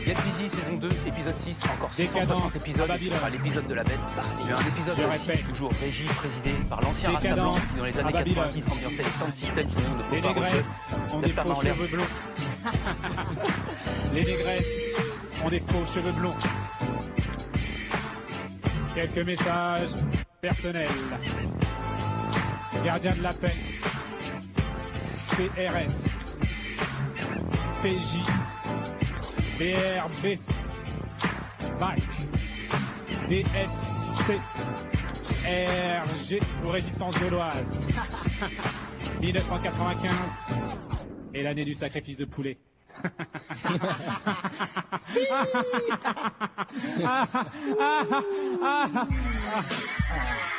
Get 0.06 0.16
Busy 0.24 0.48
saison 0.48 0.76
2, 0.78 0.88
épisode 1.06 1.36
6, 1.36 1.62
encore 1.64 1.90
Décadence 1.96 2.38
660 2.50 2.56
épisodes, 2.56 2.90
et 2.90 2.98
ce 2.98 3.10
sera 3.12 3.30
l'épisode 3.30 3.66
de 3.68 3.74
la 3.74 3.84
bête. 3.84 4.00
Mais 4.44 4.52
un 4.52 4.58
épisode 4.60 4.96
Je 4.96 5.18
6 5.18 5.28
répète. 5.28 5.46
toujours 5.48 5.70
régi, 5.80 6.04
présidé 6.04 6.50
par 6.68 6.80
l'ancien 6.80 7.10
Rasta 7.12 7.34
Blanc 7.34 7.54
qui 7.54 7.78
dans 7.78 7.84
les 7.84 7.98
à 7.98 8.00
années 8.00 8.12
Babylone. 8.12 8.44
86 8.44 8.68
ambiançait 8.72 9.02
les 9.04 9.10
sound 9.10 9.34
systems 9.34 9.70
sous 9.70 9.78
le 9.78 9.84
nom 9.84 9.96
de 9.96 10.02
négresses 10.28 10.66
ont 11.12 11.20
Lève 11.20 11.28
des 11.28 11.34
ta 11.36 11.44
main 11.44 11.54
faux 11.54 11.60
en 11.60 11.62
l'air. 11.62 11.74
cheveux 11.76 11.88
blonds. 11.88 12.06
Les 14.14 14.24
négresses 14.24 14.66
ont 15.44 15.48
des 15.50 15.60
faux 15.60 15.86
cheveux 15.94 16.12
blonds. 16.12 16.34
Quelques 18.96 19.26
messages 19.26 19.90
personnels. 20.40 20.88
Gardien 22.84 23.14
de 23.14 23.22
la 23.22 23.34
paix. 23.34 23.54
PRS, 25.42 26.06
PJ, 27.82 28.22
BRB, 29.58 30.38
BAC, 31.80 31.98
DST, 33.28 34.30
RG 35.44 36.38
pour 36.62 36.72
résistance 36.72 37.18
gauloise. 37.18 37.76
1995 39.20 40.12
et 41.34 41.42
l'année 41.42 41.64
du 41.64 41.74
sacrifice 41.74 42.18
de 42.18 42.24
poulet. 42.24 42.58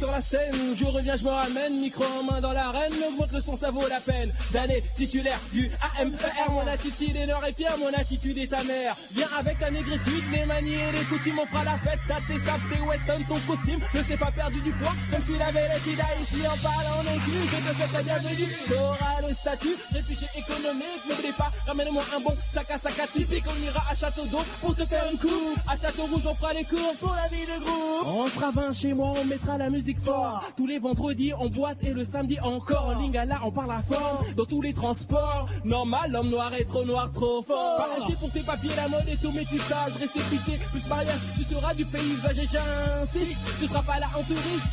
Sur 0.00 0.10
la 0.12 0.22
scène, 0.22 0.74
je 0.76 0.84
reviens, 0.86 1.14
je 1.14 1.24
me 1.24 1.28
ramène, 1.28 1.78
micro 1.78 2.04
en 2.18 2.22
main 2.22 2.40
dans 2.40 2.52
l'arène, 2.52 2.92
augmente 3.06 3.32
le 3.32 3.40
son, 3.40 3.54
ça 3.54 3.70
vaut 3.70 3.86
la 3.86 4.00
peine. 4.00 4.32
D'année 4.50 4.82
titulaire 4.94 5.38
du 5.52 5.70
AMPR, 6.00 6.50
mon 6.50 6.66
attitude 6.66 7.14
est 7.16 7.26
nord 7.26 7.44
et 7.44 7.52
fière, 7.52 7.76
mon 7.76 7.92
attitude 7.92 8.38
est 8.38 8.46
ta 8.46 8.62
mère. 8.64 8.96
Viens 9.12 9.28
avec 9.38 9.58
ta 9.58 9.70
négritude, 9.70 10.24
les 10.32 10.46
manies 10.46 10.72
et 10.72 10.92
les 10.92 11.04
coutumes, 11.04 11.38
on 11.42 11.46
fera 11.46 11.64
la 11.64 11.76
fête, 11.78 11.98
t'as 12.08 12.20
tes 12.26 12.40
sables, 12.40 12.62
tes 12.72 12.80
western, 12.80 13.22
ton 13.24 13.38
costume, 13.40 13.80
ne 13.92 14.02
s'est 14.02 14.16
pas 14.16 14.30
perdu 14.30 14.60
du 14.62 14.70
poids, 14.72 14.94
comme 15.10 15.22
s'il 15.22 15.42
avait 15.42 15.68
les 15.68 15.80
sida 15.80 16.04
ici 16.22 16.46
en 16.46 16.56
parlant 16.62 17.00
inclus, 17.00 17.44
je 17.52 17.68
te 17.68 17.76
souhaite 17.76 17.92
la 17.92 18.02
bienvenue. 18.02 18.48
T'auras 18.68 19.28
le 19.28 19.34
statut, 19.34 19.76
réfugié 19.92 20.28
économique, 20.34 21.02
n'oubliez 21.08 21.32
pas, 21.32 21.50
ramène-moi 21.66 22.02
un 22.16 22.20
bon 22.20 22.34
sac 22.54 22.70
à 22.70 22.78
sac 22.78 22.98
à 22.98 23.06
typique, 23.06 23.44
on 23.46 23.66
ira 23.66 23.84
à 23.90 23.94
Château 23.94 24.24
d'eau 24.24 24.44
pour 24.62 24.74
te 24.74 24.86
faire 24.86 25.04
une 25.12 25.18
coupe. 25.18 25.58
À 25.68 25.76
Château 25.76 26.06
Rouge, 26.06 26.24
on 26.26 26.34
fera 26.34 26.54
les 26.54 26.64
courses 26.64 27.00
pour 27.00 27.14
la 27.14 27.28
vie 27.28 27.44
de 27.44 27.62
groupe. 27.62 28.06
On 28.06 28.26
fera 28.26 28.50
20 28.50 28.72
chez 28.72 28.94
moi, 28.94 29.12
on 29.20 29.24
mettra 29.26 29.49
la 29.58 29.70
musique 29.70 29.98
fort. 29.98 30.44
Tous 30.56 30.66
les 30.66 30.78
vendredis, 30.78 31.32
on 31.38 31.48
boite 31.48 31.78
et 31.82 31.92
le 31.92 32.04
samedi 32.04 32.38
encore. 32.40 32.94
En 32.94 33.00
lingala, 33.00 33.40
on 33.44 33.50
parle 33.50 33.72
à 33.72 33.82
fort. 33.82 34.24
Dans 34.36 34.44
tous 34.44 34.62
les 34.62 34.72
transports, 34.72 35.48
normal, 35.64 36.12
l'homme 36.12 36.28
noir 36.28 36.52
est 36.54 36.64
trop 36.64 36.84
noir, 36.84 37.10
trop 37.12 37.42
fort. 37.42 37.76
Pareil 37.76 38.14
pour 38.18 38.30
tes 38.30 38.40
papiers, 38.40 38.70
la 38.76 38.88
mode 38.88 39.08
et 39.08 39.16
tout 39.16 39.32
métissage. 39.32 39.92
Rester 39.98 40.20
pissé, 40.30 40.58
plus 40.70 40.86
mariage, 40.88 41.18
tu 41.36 41.44
seras 41.44 41.74
du 41.74 41.84
paysage 41.84 42.38
et 42.38 42.48
j'insiste. 42.50 43.40
Tu 43.60 43.66
seras 43.66 43.82
pas 43.82 43.98
là 43.98 44.06
en 44.16 44.22
touriste. 44.22 44.66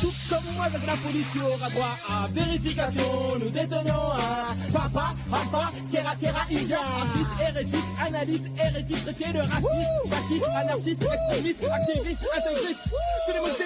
Tout 0.00 0.12
comme 0.30 0.54
moi 0.54 0.66
avec 0.66 0.86
la 0.86 0.94
police, 0.94 1.26
tu 1.32 1.40
auras 1.40 1.70
droit 1.70 1.96
à 2.08 2.28
vérification. 2.28 3.02
Nous 3.40 3.50
détenons 3.50 4.12
un 4.12 4.72
papa, 4.72 5.06
papa, 5.30 5.70
Sierra, 5.82 6.14
Sierra, 6.14 6.42
India. 6.50 6.78
Artiste, 6.78 7.26
hérétique, 7.48 7.84
analyste, 8.06 8.46
hérétique, 8.56 9.04
traité 9.04 9.32
de 9.32 9.38
raciste, 9.40 9.90
fasciste, 10.08 10.48
anarchiste, 10.54 11.02
extrémiste, 11.02 11.64
activiste, 11.64 12.22
intégriste. 12.36 12.80
Tous 13.26 13.32
les 13.32 13.40
mots 13.40 13.58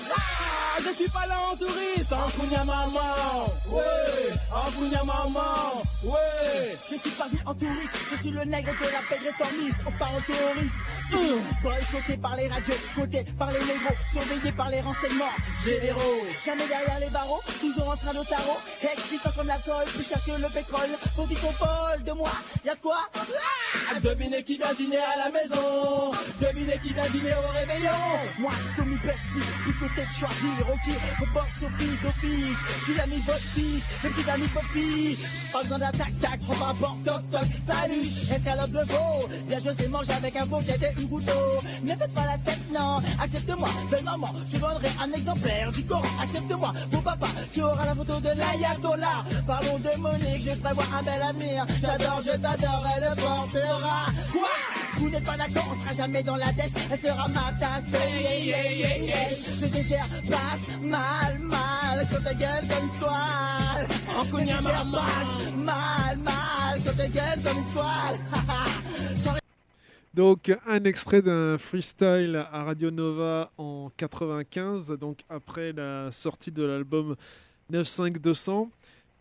dire, 0.00 0.14
ah, 0.14 0.71
je 0.80 0.94
suis 0.94 1.08
pas 1.10 1.26
là 1.26 1.36
en 1.52 1.56
touriste. 1.56 2.12
En 2.12 2.28
Kounia 2.30 2.64
maman, 2.64 3.46
ouais, 3.70 3.82
en 4.50 4.70
Kounia 4.72 5.02
maman, 5.04 5.82
ouais. 6.04 6.76
Je 6.88 6.94
ne 6.94 7.00
suis 7.00 7.10
pas 7.10 7.26
venu 7.28 7.40
en 7.46 7.54
touriste, 7.54 7.92
je 8.10 8.16
suis 8.22 8.30
le 8.30 8.44
nègre 8.44 8.72
de 8.72 8.84
la 8.84 9.00
paix 9.08 9.20
réformiste, 9.24 9.78
on 9.86 9.90
part 9.92 10.12
en 10.14 10.20
terroriste. 10.20 10.76
Hum, 11.12 11.40
Boycotté 11.62 12.16
par 12.16 12.36
les 12.36 12.48
radios, 12.48 12.74
côté 12.94 13.24
par 13.38 13.52
les 13.52 13.58
négros, 13.60 13.94
surveillé 14.12 14.52
par 14.52 14.68
les 14.70 14.80
renseignements 14.80 15.34
généraux. 15.64 16.24
Jamais 16.44 16.66
derrière 16.66 16.98
les 17.00 17.10
barreaux, 17.10 17.40
toujours 17.60 17.90
en 17.90 17.96
train 17.96 18.12
de 18.14 18.24
tarot, 18.26 18.58
excitant 18.82 19.30
comme 19.36 19.46
l'alcool, 19.46 19.84
plus 19.94 20.06
cher 20.08 20.18
que 20.24 20.32
le 20.40 20.48
pétrole. 20.48 20.90
Faut 21.16 21.26
qu'ils 21.26 21.38
sont 21.38 21.52
folles 21.52 22.02
de 22.04 22.12
moi, 22.12 22.32
y'a 22.64 22.74
quoi? 22.76 22.98
Ah, 23.14 24.00
Devinez 24.00 24.42
qui 24.42 24.56
vient 24.56 24.72
dîner 24.74 24.98
à 24.98 25.16
la 25.24 25.30
maison 25.30 26.12
Devinez 26.40 26.78
qui 26.82 26.92
vient 26.92 27.08
dîner 27.08 27.32
au 27.32 27.52
réveillon 27.58 27.90
Moi, 28.38 28.52
c'est 28.64 28.82
Tommy 28.82 28.96
Petit, 28.96 29.46
il 29.66 29.72
faut 29.74 29.86
peut-être 29.94 30.10
choisir, 30.10 30.61
ok, 30.62 30.94
au 31.22 31.26
box 31.34 31.48
office 31.62 32.00
d'office. 32.02 32.96
L'as 32.96 33.06
mis 33.06 33.22
votre 33.26 33.40
fils, 33.54 33.82
t'as 34.26 34.36
mis 34.36 34.46
votre 34.46 34.72
fille. 34.72 35.18
Pas 35.52 35.62
besoin 35.62 35.78
d'attaque, 35.78 36.18
tac, 36.20 36.40
on 36.48 36.52
va 36.52 36.72
bord, 36.74 36.96
toc, 37.04 37.30
toc, 37.30 37.48
salut. 37.52 38.06
Escalope 38.34 38.70
de 38.70 38.92
veau, 38.92 39.28
bien 39.48 39.58
je 39.58 39.70
sais 39.70 39.88
manger 39.88 40.12
avec 40.12 40.36
un 40.36 40.44
veau 40.44 40.60
qui 40.60 40.70
était 40.70 40.92
une 40.98 41.08
couteau. 41.08 41.60
Ne 41.82 41.90
faites 41.90 42.12
pas 42.14 42.26
la 42.26 42.38
tête, 42.38 42.60
non, 42.72 43.00
accepte-moi, 43.22 43.68
belle 43.90 44.04
maman, 44.04 44.28
je 44.50 44.58
vendrai 44.58 44.88
un 45.00 45.12
exemplaire 45.12 45.72
du 45.72 45.84
Coran, 45.84 46.08
accepte-moi, 46.22 46.72
beau 46.90 47.00
papa, 47.00 47.28
tu 47.52 47.62
auras 47.62 47.86
la 47.86 47.94
photo 47.94 48.20
de 48.20 48.28
l'ayatollah. 48.28 49.24
Parlons 49.46 49.78
de 49.78 49.98
Monique, 49.98 50.42
je 50.42 50.56
prévois 50.58 50.84
un 50.98 51.02
bel 51.02 51.22
avenir. 51.22 51.66
J'adore, 51.80 52.20
je 52.24 52.30
t'adore, 52.30 52.86
elle 52.96 53.10
le 53.10 53.16
portera. 53.16 54.06
Quoi? 54.32 54.48
Vous 54.98 55.10
n'êtes 55.10 55.24
pas 55.24 55.36
d'accord, 55.36 55.68
on 55.72 55.82
sera 55.82 55.94
jamais 55.94 56.22
dans 56.22 56.36
la 56.36 56.52
dèche, 56.52 56.72
elle 56.90 57.00
sera 57.00 57.26
ma 57.28 57.52
tasse 57.58 57.86
de 57.86 57.96
yeah, 57.96 58.38
yeah, 58.38 58.72
yeah, 58.72 58.98
yeah. 58.98 59.28
Ce 59.34 59.66
mal, 60.82 60.82
mal, 60.82 61.38
passe 62.08 62.34
mal, 65.56 66.18
mal, 66.18 66.82
quand 66.84 66.96
ta 66.96 67.08
gueule 67.08 67.42
comme 67.42 67.58
une 67.58 67.64
squale. 67.64 68.18
Sans 69.16 69.34
Donc 70.14 70.52
un 70.66 70.84
extrait 70.84 71.22
d'un 71.22 71.58
freestyle 71.58 72.46
à 72.52 72.64
Radio 72.64 72.90
Nova 72.90 73.50
en 73.56 73.90
95, 73.96 74.98
donc 74.98 75.20
après 75.30 75.72
la 75.72 76.10
sortie 76.10 76.52
de 76.52 76.62
l'album 76.62 77.16
95200. 77.70 78.70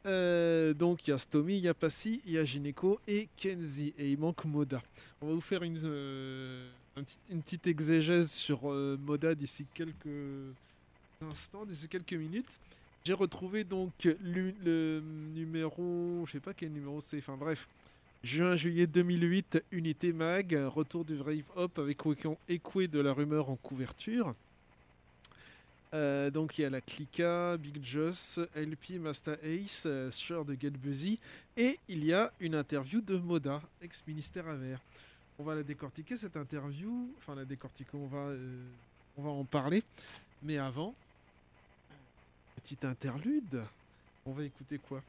Euh, 0.07 0.73
donc 0.73 1.07
il 1.07 1.11
y 1.11 1.13
a 1.13 1.17
Stomy, 1.17 1.57
il 1.57 1.63
y 1.63 1.69
a 1.69 1.73
Passy, 1.73 2.21
il 2.25 2.33
y 2.33 2.39
a 2.39 2.43
Gineco 2.43 2.99
et 3.07 3.29
Kenzie 3.37 3.93
et 3.97 4.11
il 4.11 4.19
manque 4.19 4.43
Moda. 4.45 4.81
On 5.21 5.27
va 5.27 5.33
vous 5.33 5.41
faire 5.41 5.63
une, 5.63 5.79
euh, 5.85 6.67
une 7.29 7.41
petite 7.43 7.67
exégèse 7.67 8.31
sur 8.31 8.71
euh, 8.71 8.97
Moda 8.99 9.35
d'ici 9.35 9.65
quelques 9.73 10.09
d'ici 11.67 11.87
quelques 11.87 12.13
minutes. 12.13 12.57
J'ai 13.03 13.13
retrouvé 13.13 13.63
donc 13.63 13.91
le 14.03 15.01
numéro, 15.33 16.23
je 16.25 16.33
sais 16.33 16.39
pas 16.39 16.53
quel 16.53 16.71
numéro 16.71 17.01
c'est, 17.01 17.17
enfin 17.17 17.35
bref, 17.35 17.67
Juin-juillet 18.23 18.85
2008, 18.85 19.63
Unité 19.71 20.13
Mag, 20.13 20.55
retour 20.67 21.03
du 21.03 21.19
Rave 21.19 21.43
Hop 21.55 21.79
avec 21.79 21.97
Écoué 22.47 22.87
de 22.87 22.99
la 22.99 23.13
rumeur 23.13 23.49
en 23.49 23.55
couverture. 23.55 24.35
Euh, 25.93 26.29
donc 26.29 26.57
il 26.57 26.61
y 26.61 26.65
a 26.65 26.69
la 26.69 26.81
Clica, 26.81 27.57
Big 27.57 27.83
Joss, 27.83 28.39
LP, 28.55 28.99
Master 28.99 29.37
Ace, 29.43 29.87
Sure 30.11 30.45
de 30.45 30.55
Get 30.59 30.69
Busy, 30.69 31.17
et 31.57 31.79
il 31.89 32.05
y 32.05 32.13
a 32.13 32.31
une 32.39 32.53
interview 32.53 33.01
de 33.01 33.17
Moda, 33.17 33.59
ex-ministère 33.81 34.47
amer. 34.47 34.79
On 35.39 35.43
va 35.43 35.55
la 35.55 35.63
décortiquer 35.63 36.15
cette 36.15 36.37
interview, 36.37 37.11
enfin 37.17 37.33
la 37.33 37.43
décortiquer, 37.43 37.95
on 37.95 38.05
va, 38.05 38.19
euh, 38.19 38.63
on 39.17 39.23
va 39.23 39.31
en 39.31 39.45
parler, 39.45 39.83
mais 40.43 40.59
avant, 40.59 40.93
petite 42.63 42.85
interlude, 42.85 43.61
on 44.25 44.31
va 44.31 44.43
écouter 44.43 44.79
quoi? 44.87 45.01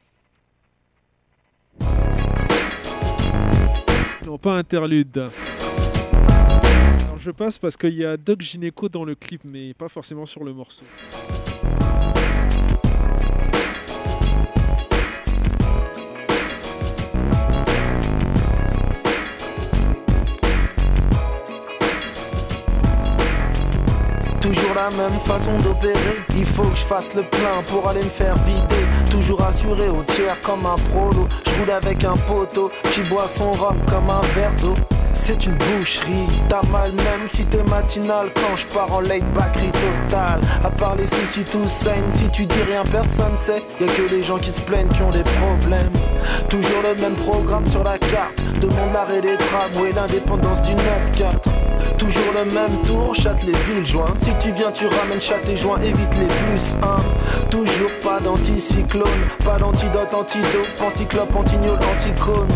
Non, 4.25 4.37
pas 4.37 4.57
interlude. 4.57 5.29
Alors 6.17 7.17
je 7.19 7.31
passe 7.31 7.57
parce 7.57 7.77
qu'il 7.77 7.93
y 7.93 8.05
a 8.05 8.17
Doc 8.17 8.41
Gineco 8.41 8.89
dans 8.89 9.03
le 9.05 9.15
clip, 9.15 9.41
mais 9.43 9.73
pas 9.73 9.89
forcément 9.89 10.25
sur 10.25 10.43
le 10.43 10.53
morceau. 10.53 10.85
La 24.89 24.97
même 24.97 25.19
façon 25.25 25.57
d'opérer. 25.59 26.17
Il 26.35 26.45
faut 26.45 26.63
que 26.63 26.75
je 26.75 26.85
fasse 26.85 27.15
le 27.15 27.23
plein 27.23 27.63
pour 27.67 27.87
aller 27.87 28.03
me 28.03 28.09
faire 28.09 28.35
vider. 28.37 28.85
Toujours 29.09 29.41
assuré 29.43 29.87
au 29.89 30.03
tiers 30.03 30.39
comme 30.41 30.65
un 30.65 30.75
prolo. 30.91 31.27
Je 31.45 31.59
roule 31.59 31.71
avec 31.71 32.03
un 32.03 32.15
poteau 32.27 32.71
qui 32.91 33.01
boit 33.01 33.27
son 33.27 33.51
rhum 33.51 33.77
comme 33.87 34.09
un 34.09 34.21
verre 34.35 34.53
d'eau. 34.61 34.73
C'est 35.13 35.45
une 35.45 35.55
boucherie, 35.55 36.27
t'as 36.49 36.67
mal 36.69 36.91
même 36.91 37.27
si 37.27 37.45
t'es 37.45 37.63
matinal 37.63 38.29
quand 38.33 38.57
je 38.57 38.65
pars 38.65 38.91
en 38.91 38.99
late 39.01 39.31
backery 39.33 39.71
total. 39.71 40.41
À 40.65 40.69
part 40.71 40.95
les 40.95 41.07
soucis 41.07 41.45
tout 41.45 41.67
saigne, 41.67 42.09
si 42.09 42.27
tu 42.29 42.45
dis 42.45 42.63
rien 42.67 42.81
personne 42.91 43.37
sait. 43.37 43.63
Y 43.79 43.83
a 43.83 43.87
que 43.87 44.13
les 44.13 44.23
gens 44.23 44.39
qui 44.39 44.49
se 44.49 44.61
plaignent 44.61 44.89
qui 44.89 45.01
ont 45.03 45.11
des 45.11 45.23
problèmes. 45.23 45.93
Toujours 46.49 46.81
le 46.81 46.99
même 46.99 47.15
programme 47.15 47.65
sur 47.67 47.83
la 47.83 47.97
carte. 47.99 48.43
Demande 48.59 48.91
l'arrêt 48.93 49.21
des 49.21 49.37
tramways, 49.37 49.93
l'indépendance 49.93 50.61
du 50.63 50.73
9-4. 50.73 51.62
Toujours 51.97 52.33
le 52.33 52.53
même 52.53 52.81
tour, 52.83 53.15
Châtelet-Ville, 53.15 53.85
joint. 53.85 54.13
Si 54.15 54.31
tu 54.39 54.51
viens, 54.51 54.71
tu 54.71 54.87
ramènes 54.87 55.21
chat 55.21 55.47
et 55.49 55.57
joint, 55.57 55.79
évite 55.81 56.15
les 56.19 56.27
plus, 56.27 56.75
hein. 56.83 56.97
Toujours 57.49 57.91
pas 58.01 58.19
d'anticyclone, 58.19 59.03
pas 59.45 59.57
d'antidote, 59.57 60.13
antidote, 60.13 60.81
anticlope, 60.81 61.35
antignol, 61.35 61.79
anticône. 61.93 62.47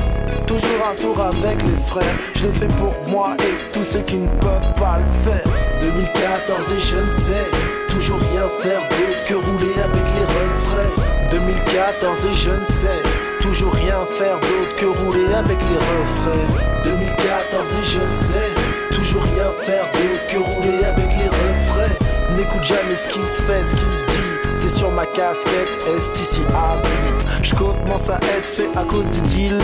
Toujours 0.45 0.87
un 0.91 0.95
tour 0.95 1.19
avec 1.19 1.61
les 1.63 1.85
frères, 1.85 2.15
je 2.35 2.47
l'ai 2.47 2.53
fait 2.53 2.73
pour 2.75 2.93
moi 3.11 3.35
et 3.39 3.71
tous 3.71 3.83
ceux 3.83 4.01
qui 4.01 4.17
ne 4.17 4.27
peuvent 4.39 4.73
pas 4.75 4.99
le 4.99 5.29
faire. 5.29 5.43
2014 5.79 6.71
et 6.71 6.79
je 6.79 6.95
ne 6.95 7.09
sais 7.09 7.49
toujours 7.89 8.19
rien 8.19 8.47
faire 8.61 8.81
d'autre 8.81 9.23
que 9.25 9.33
rouler 9.33 9.73
avec 9.83 10.03
les 10.15 10.25
refrains. 10.25 11.07
2014 11.31 12.25
et 12.25 12.33
je 12.33 12.49
ne 12.49 12.65
sais 12.65 13.01
toujours 13.39 13.73
rien 13.73 14.05
faire 14.17 14.39
d'autre 14.39 14.75
que 14.75 14.85
rouler 14.85 15.33
avec 15.33 15.57
les 15.61 15.77
refrains. 15.77 16.47
2014 16.83 17.73
et 17.73 17.85
je 17.85 17.99
ne 17.99 18.11
sais 18.11 18.56
toujours 19.07 19.23
rien 19.23 19.51
faire 19.59 19.85
d'autre 19.93 20.27
que 20.27 20.37
rouler 20.37 20.83
avec 20.83 21.05
les 21.17 21.29
refrains. 21.29 22.35
N'écoute 22.35 22.63
jamais 22.63 22.95
ce 22.95 23.07
qui 23.07 23.23
se 23.23 23.41
fait, 23.43 23.63
ce 23.63 23.71
qui 23.71 23.81
se 23.81 24.05
dit. 24.11 24.55
C'est 24.55 24.69
sur 24.69 24.91
ma 24.91 25.05
casquette, 25.05 25.77
est 25.95 26.19
ici 26.19 26.41
à. 26.53 26.81
Je 27.41 27.55
commence 27.55 28.09
à 28.09 28.19
être 28.37 28.47
fait 28.47 28.67
à 28.75 28.83
cause 28.83 29.09
du 29.11 29.21
deal. 29.21 29.57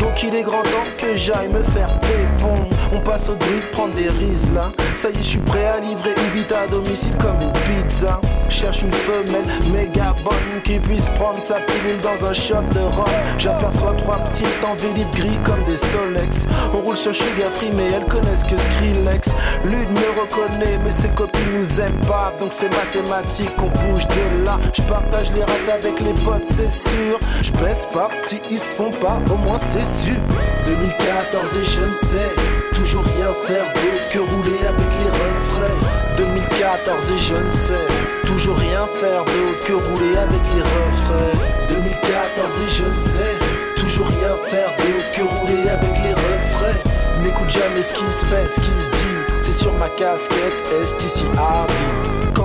Donc 0.00 0.22
il 0.22 0.34
est 0.34 0.42
grand 0.42 0.62
temps 0.62 0.88
que 0.98 1.14
j'aille 1.14 1.48
me 1.48 1.62
faire 1.62 2.00
pépon. 2.00 2.54
On 2.92 3.00
passe 3.00 3.28
au 3.28 3.34
druide 3.36 3.70
prendre 3.70 3.94
des 3.94 4.08
rises 4.08 4.52
là. 4.52 4.72
Ça 4.94 5.10
y 5.10 5.12
est, 5.12 5.18
je 5.18 5.28
suis 5.28 5.38
prêt 5.38 5.66
à 5.66 5.78
livrer 5.78 6.10
une 6.16 6.40
bite 6.40 6.52
à 6.52 6.66
domicile 6.66 7.14
comme 7.18 7.40
une 7.42 7.52
pizza. 7.52 8.20
Cherche 8.54 8.82
une 8.82 8.92
femelle 8.92 9.72
méga 9.72 10.14
bonne 10.22 10.62
qui 10.62 10.78
puisse 10.78 11.08
prendre 11.18 11.42
sa 11.42 11.56
pilule 11.56 12.00
dans 12.00 12.24
un 12.24 12.32
shop 12.32 12.62
de 12.72 12.78
rhum. 12.78 13.04
J'aperçois 13.36 13.94
trois 13.98 14.18
petites 14.18 14.64
en 14.64 14.74
vélite 14.76 15.10
gris 15.10 15.38
comme 15.44 15.60
des 15.64 15.76
Solex. 15.76 16.46
On 16.72 16.78
roule 16.78 16.96
sur 16.96 17.12
Sugar 17.12 17.50
Free, 17.50 17.72
mais 17.74 17.90
elles 17.90 18.04
connaissent 18.04 18.44
que 18.44 18.56
Skrillex. 18.56 19.30
L'une 19.64 19.90
me 19.90 20.20
reconnaît, 20.20 20.78
mais 20.84 20.92
ses 20.92 21.08
copines 21.08 21.58
nous 21.58 21.80
aiment 21.80 22.06
pas. 22.06 22.32
Donc 22.38 22.52
c'est 22.52 22.70
mathématique, 22.70 23.50
on 23.58 23.90
bouge 23.90 24.06
de 24.06 24.44
là. 24.46 24.60
Je 24.72 24.82
partage 24.82 25.32
les 25.32 25.42
rats 25.42 25.74
avec 25.74 25.98
les 25.98 26.14
potes, 26.22 26.44
c'est 26.44 26.70
sûr. 26.70 27.18
Je 27.42 27.50
baisse 27.54 27.86
pas, 27.92 28.08
si 28.20 28.40
ils 28.50 28.58
se 28.58 28.72
font 28.76 28.92
pas, 28.92 29.18
au 29.32 29.36
moins 29.36 29.58
c'est 29.58 29.84
sûr. 29.84 30.16
2014 30.64 31.56
et 31.56 31.64
je 31.64 31.80
ne 31.80 31.94
sais 31.94 32.30
toujours 32.72 33.02
rien 33.02 33.34
faire 33.34 33.66
d'autre 33.74 34.08
que 34.10 34.18
rouler 34.20 34.60
avec 34.60 34.90
les 35.02 35.10
refrains. 35.10 36.14
2014 36.16 37.10
et 37.10 37.18
je 37.18 37.34
ne 37.34 37.50
sais 37.50 38.03
toujours 38.24 38.56
rien 38.58 38.86
faire 38.86 39.24
d'autre 39.24 39.66
que 39.66 39.72
rouler 39.72 40.16
avec 40.16 40.40
les 40.54 40.62
refrains. 40.62 41.68
2014 41.68 42.60
et 42.60 42.68
je 42.68 42.84
ne 42.84 42.96
sais 42.96 43.38
toujours 43.76 44.06
rien 44.06 44.36
faire 44.44 44.70
d'autre 44.76 45.10
que 45.12 45.22
rouler 45.22 45.68
avec 45.68 45.94
les 46.02 46.14
refrains. 46.14 47.22
N'écoute 47.22 47.50
jamais 47.50 47.82
ce 47.82 47.94
qui 47.94 48.04
se 48.10 48.24
fait, 48.24 48.48
ce 48.50 48.60
qui 48.60 48.66
se 48.66 48.90
dit. 48.90 49.34
C'est 49.40 49.52
sur 49.52 49.72
ma 49.74 49.88
casquette, 49.88 50.68
est 50.82 51.04
ici. 51.04 51.24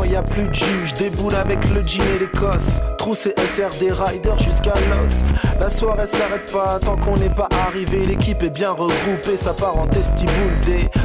Y 0.10 0.16
a 0.16 0.24
plus 0.24 0.48
de 0.48 0.54
juge, 0.56 0.94
déboule 0.96 1.36
avec 1.36 1.60
le 1.70 1.86
jean 1.86 2.02
et 2.16 2.20
l'Écosse. 2.20 2.82
Trousse 2.98 3.28
et 3.28 3.36
SRD 3.38 3.92
Rider 3.92 4.34
jusqu'à 4.40 4.74
l'os. 4.74 5.24
La 5.60 5.70
soirée 5.70 6.08
s'arrête 6.08 6.52
pas 6.52 6.80
tant 6.80 6.98
qu'on 6.98 7.16
n'est 7.16 7.30
pas 7.30 7.48
arrivé. 7.68 8.04
L'équipe 8.06 8.42
est 8.42 8.50
bien 8.50 8.72
regroupée, 8.72 9.38
ça 9.38 9.54
part 9.54 9.78
en 9.78 9.86
testiboule 9.86 10.34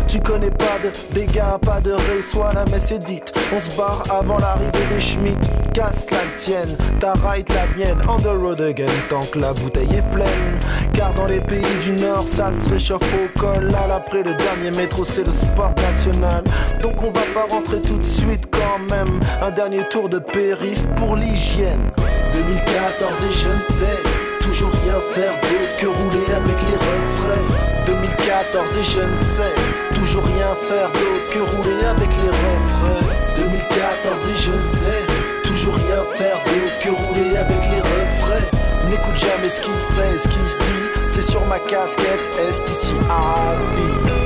Tu 0.08 0.20
connais 0.20 0.50
pas 0.50 0.78
de 0.82 0.90
dégâts, 1.12 1.42
pas 1.60 1.82
de 1.82 1.92
ré, 1.92 2.22
soit 2.22 2.48
la 2.54 2.64
messe 2.66 2.92
est 2.92 2.98
dite. 2.98 3.34
On 3.54 3.60
se 3.60 3.76
barre 3.76 4.02
avant 4.10 4.38
l'arrivée 4.38 4.86
des 4.94 5.00
Schmitt. 5.00 5.38
Casse 5.74 6.10
la 6.10 6.24
tienne, 6.36 6.76
ta 6.98 7.12
ride 7.12 7.48
la 7.50 7.66
mienne. 7.76 8.00
On 8.08 8.16
the 8.16 8.28
road 8.40 8.60
again 8.60 8.86
tant 9.10 9.20
que 9.20 9.38
la 9.38 9.52
bouteille 9.52 9.92
est 9.92 10.14
pleine. 10.14 10.58
Car 10.94 11.12
dans 11.14 11.26
les 11.26 11.40
pays 11.40 11.60
du 11.82 11.92
Nord, 11.92 12.26
ça 12.26 12.52
se 12.54 12.70
réchauffe 12.70 13.02
au 13.02 13.38
col. 13.38 13.68
Là, 13.68 13.96
après 13.96 14.22
le 14.22 14.34
dernier 14.34 14.70
métro, 14.70 15.04
c'est 15.04 15.24
le 15.24 15.32
sport 15.32 15.74
national. 15.76 16.42
Donc 16.80 17.02
on 17.02 17.10
va 17.10 17.22
pas 17.34 17.52
rentrer 17.52 17.82
tout 17.82 17.98
de 17.98 18.02
suite 18.02 18.48
quand 18.50 18.78
même. 18.78 18.93
Un 19.42 19.50
dernier 19.50 19.84
tour 19.88 20.08
de 20.08 20.18
périph' 20.18 20.86
pour 20.96 21.16
l'hygiène. 21.16 21.90
2014 22.32 23.24
et 23.24 23.32
je 23.32 23.48
ne 23.48 23.62
sais 23.62 23.98
toujours 24.40 24.70
rien 24.84 25.00
faire 25.14 25.32
d'autre 25.32 25.76
que 25.76 25.86
rouler 25.86 26.26
avec 26.34 26.56
les 26.68 26.76
refrains. 26.76 27.84
2014 27.86 28.76
et 28.76 28.82
je 28.82 29.00
ne 29.00 29.16
sais 29.16 29.54
toujours 29.94 30.24
rien 30.24 30.54
faire 30.68 30.90
d'autre 30.92 31.26
que 31.28 31.38
rouler 31.38 31.84
avec 31.84 32.08
les 32.22 32.30
refrains. 32.30 33.06
2014 33.36 34.28
et 34.28 34.36
je 34.36 34.52
ne 34.52 34.62
sais 34.62 35.04
toujours 35.44 35.74
rien 35.74 36.04
faire 36.12 36.38
d'autre 36.44 36.78
que 36.80 36.90
rouler 36.90 37.36
avec 37.36 37.62
les 37.70 37.80
refrains. 37.80 38.46
N'écoute 38.88 39.16
jamais 39.16 39.50
ce 39.50 39.60
qui 39.60 39.70
se 39.70 39.92
fait, 39.92 40.18
ce 40.18 40.28
qui 40.28 40.48
se 40.48 40.58
dit. 40.58 41.08
C'est 41.08 41.22
sur 41.22 41.44
ma 41.46 41.58
casquette, 41.58 42.38
est 42.48 42.70
ici 42.70 42.94
à 43.10 43.54
vie? 43.74 44.23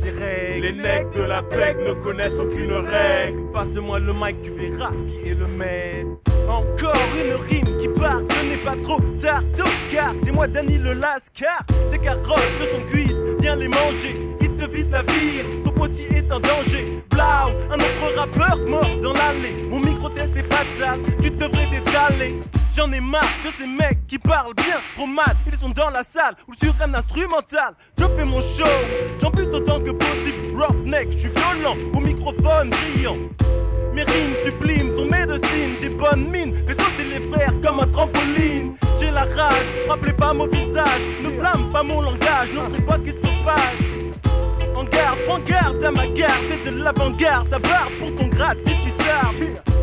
Ses 0.00 0.10
règles. 0.10 0.66
Les 0.66 0.72
mecs 0.72 1.10
de 1.14 1.22
la 1.22 1.42
PEC 1.42 1.76
ne 1.86 1.92
connaissent 1.92 2.38
aucune 2.38 2.72
règle. 2.72 3.38
Passe-moi 3.52 3.98
le 3.98 4.12
mic, 4.12 4.42
tu 4.42 4.50
verras 4.50 4.92
qui 5.08 5.28
est 5.28 5.34
le 5.34 5.46
maître. 5.46 6.08
Encore 6.48 6.94
une 7.16 7.34
rime 7.48 7.78
qui 7.80 7.88
part, 7.88 8.20
ce 8.28 8.46
n'est 8.46 8.56
pas 8.58 8.76
trop 8.82 9.00
tard, 9.20 9.42
car 9.90 10.14
c'est 10.22 10.30
moi 10.30 10.46
Danny 10.46 10.78
le 10.78 10.92
Lascar. 10.92 11.64
Tes 11.90 11.98
carottes 11.98 12.60
ne 12.60 12.66
sont 12.66 12.86
cuites, 12.88 13.16
viens 13.40 13.56
les 13.56 13.68
manger, 13.68 14.14
il 14.40 14.54
te 14.54 14.70
vide 14.70 14.90
la 14.90 15.02
vie, 15.02 15.42
ton 15.64 15.72
potier 15.72 16.06
est 16.18 16.32
en 16.32 16.38
danger. 16.38 17.02
Blau, 17.10 17.50
un 17.70 17.74
autre 17.74 18.16
rappeur 18.16 18.58
mort 18.66 18.96
dans 19.02 19.12
l'allée. 19.12 19.66
Mon 19.68 19.80
micro 19.80 20.08
test 20.10 20.36
est 20.36 20.52
fatal, 20.52 21.00
tu 21.20 21.30
devrais 21.30 21.66
détaler. 21.66 22.40
J'en 22.76 22.92
ai 22.92 23.00
marre 23.00 23.22
de 23.44 23.50
ces 23.58 23.66
mecs 23.66 24.06
qui 24.06 24.18
parlent 24.18 24.54
bien 24.54 24.76
trop 24.94 25.06
mal. 25.06 25.34
Ils 25.46 25.58
sont 25.58 25.70
dans 25.70 25.88
la 25.88 26.04
salle 26.04 26.36
ou 26.46 26.52
sur 26.54 26.74
un 26.82 26.92
instrumental. 26.92 27.74
Je 27.98 28.04
fais 28.04 28.24
mon 28.24 28.40
show, 28.40 28.64
comme 37.76 37.92
trampoline. 37.92 38.76
J'ai 39.00 39.10
la 39.10 39.24
rage, 39.24 39.66
rappelez 39.88 40.12
pas 40.12 40.32
mon 40.32 40.46
visage, 40.46 41.02
ne 41.22 41.30
blâme 41.30 41.70
pas 41.72 41.82
mon 41.82 42.00
langage, 42.00 42.48
notre 42.54 42.78
époque 42.78 43.06
est 43.06 43.12
sauvage. 43.12 43.78
En 44.74 44.84
garde, 44.84 45.18
prends 45.26 45.38
garde 45.40 45.84
à 45.84 45.90
ma 45.90 46.06
garde, 46.08 46.42
c'est 46.48 46.70
de 46.70 46.82
l'avant-garde, 46.82 47.48
ta 47.48 47.58
barre 47.58 47.90
pour 47.98 48.14
ton 48.16 48.28
grade 48.28 48.58
si 48.66 48.80
tu 48.80 48.90
tardes. 48.92 49.36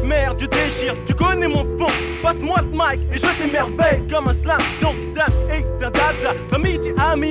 Merde, 0.03 0.39
je 0.39 0.45
déchire, 0.45 0.95
tu 1.05 1.13
connais 1.13 1.47
mon 1.47 1.65
fond. 1.77 1.91
Passe-moi 2.21 2.61
le 2.61 2.69
mic 2.69 2.99
et 3.11 3.17
je 3.17 3.41
t'émerveille 3.41 4.03
comme 4.11 4.27
un 4.27 4.33
slam. 4.33 4.59
Donc, 4.81 4.95
dan 5.15 5.31
et 5.51 5.63
ta 5.79 5.89
data, 5.89 6.33
comme 6.51 6.65
il 6.65 6.79
dit 6.79 6.91
Ami. 6.97 7.29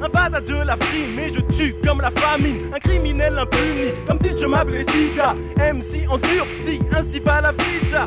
Un 0.00 0.08
bada 0.08 0.40
de 0.40 0.54
la 0.54 0.76
frime, 0.76 1.16
mais 1.16 1.28
je 1.30 1.40
tue 1.56 1.74
comme 1.84 2.00
la 2.00 2.12
famine. 2.12 2.70
Un 2.72 2.78
criminel 2.78 3.36
impuni, 3.36 3.90
comme 4.06 4.18
si 4.22 4.38
je 4.38 4.46
m'appelais 4.46 4.84
Sida. 4.84 5.34
MC 5.56 6.06
endurci, 6.08 6.80
ainsi 6.96 7.18
va 7.18 7.40
la 7.40 7.52
pizza. 7.52 8.06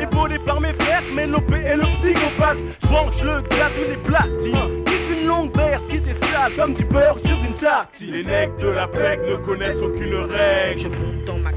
Épaulé 0.00 0.38
par 0.38 0.60
mes 0.60 0.72
frères, 0.74 1.02
Mélopé 1.14 1.56
et 1.56 1.76
le 1.76 1.84
psychopathe. 1.94 2.58
Je 3.18 3.24
le 3.24 3.40
gars 3.42 3.70
tous 3.74 3.90
les 3.90 3.96
platines 3.96 4.82
longues 5.24 5.56
verses 5.56 5.82
qui 5.88 5.98
s'étalent 5.98 6.54
comme 6.56 6.74
du 6.74 6.84
beurre 6.84 7.18
sur 7.24 7.36
une 7.42 7.54
tartine. 7.54 8.12
Les 8.12 8.24
necks 8.24 8.56
de 8.58 8.68
la 8.68 8.86
PEC 8.86 9.20
ne 9.28 9.36
connaissent 9.36 9.80
aucune 9.80 10.14
règle. 10.14 10.80
Je 10.80 10.88
monte 10.88 11.24
dans 11.24 11.38
ma 11.38 11.50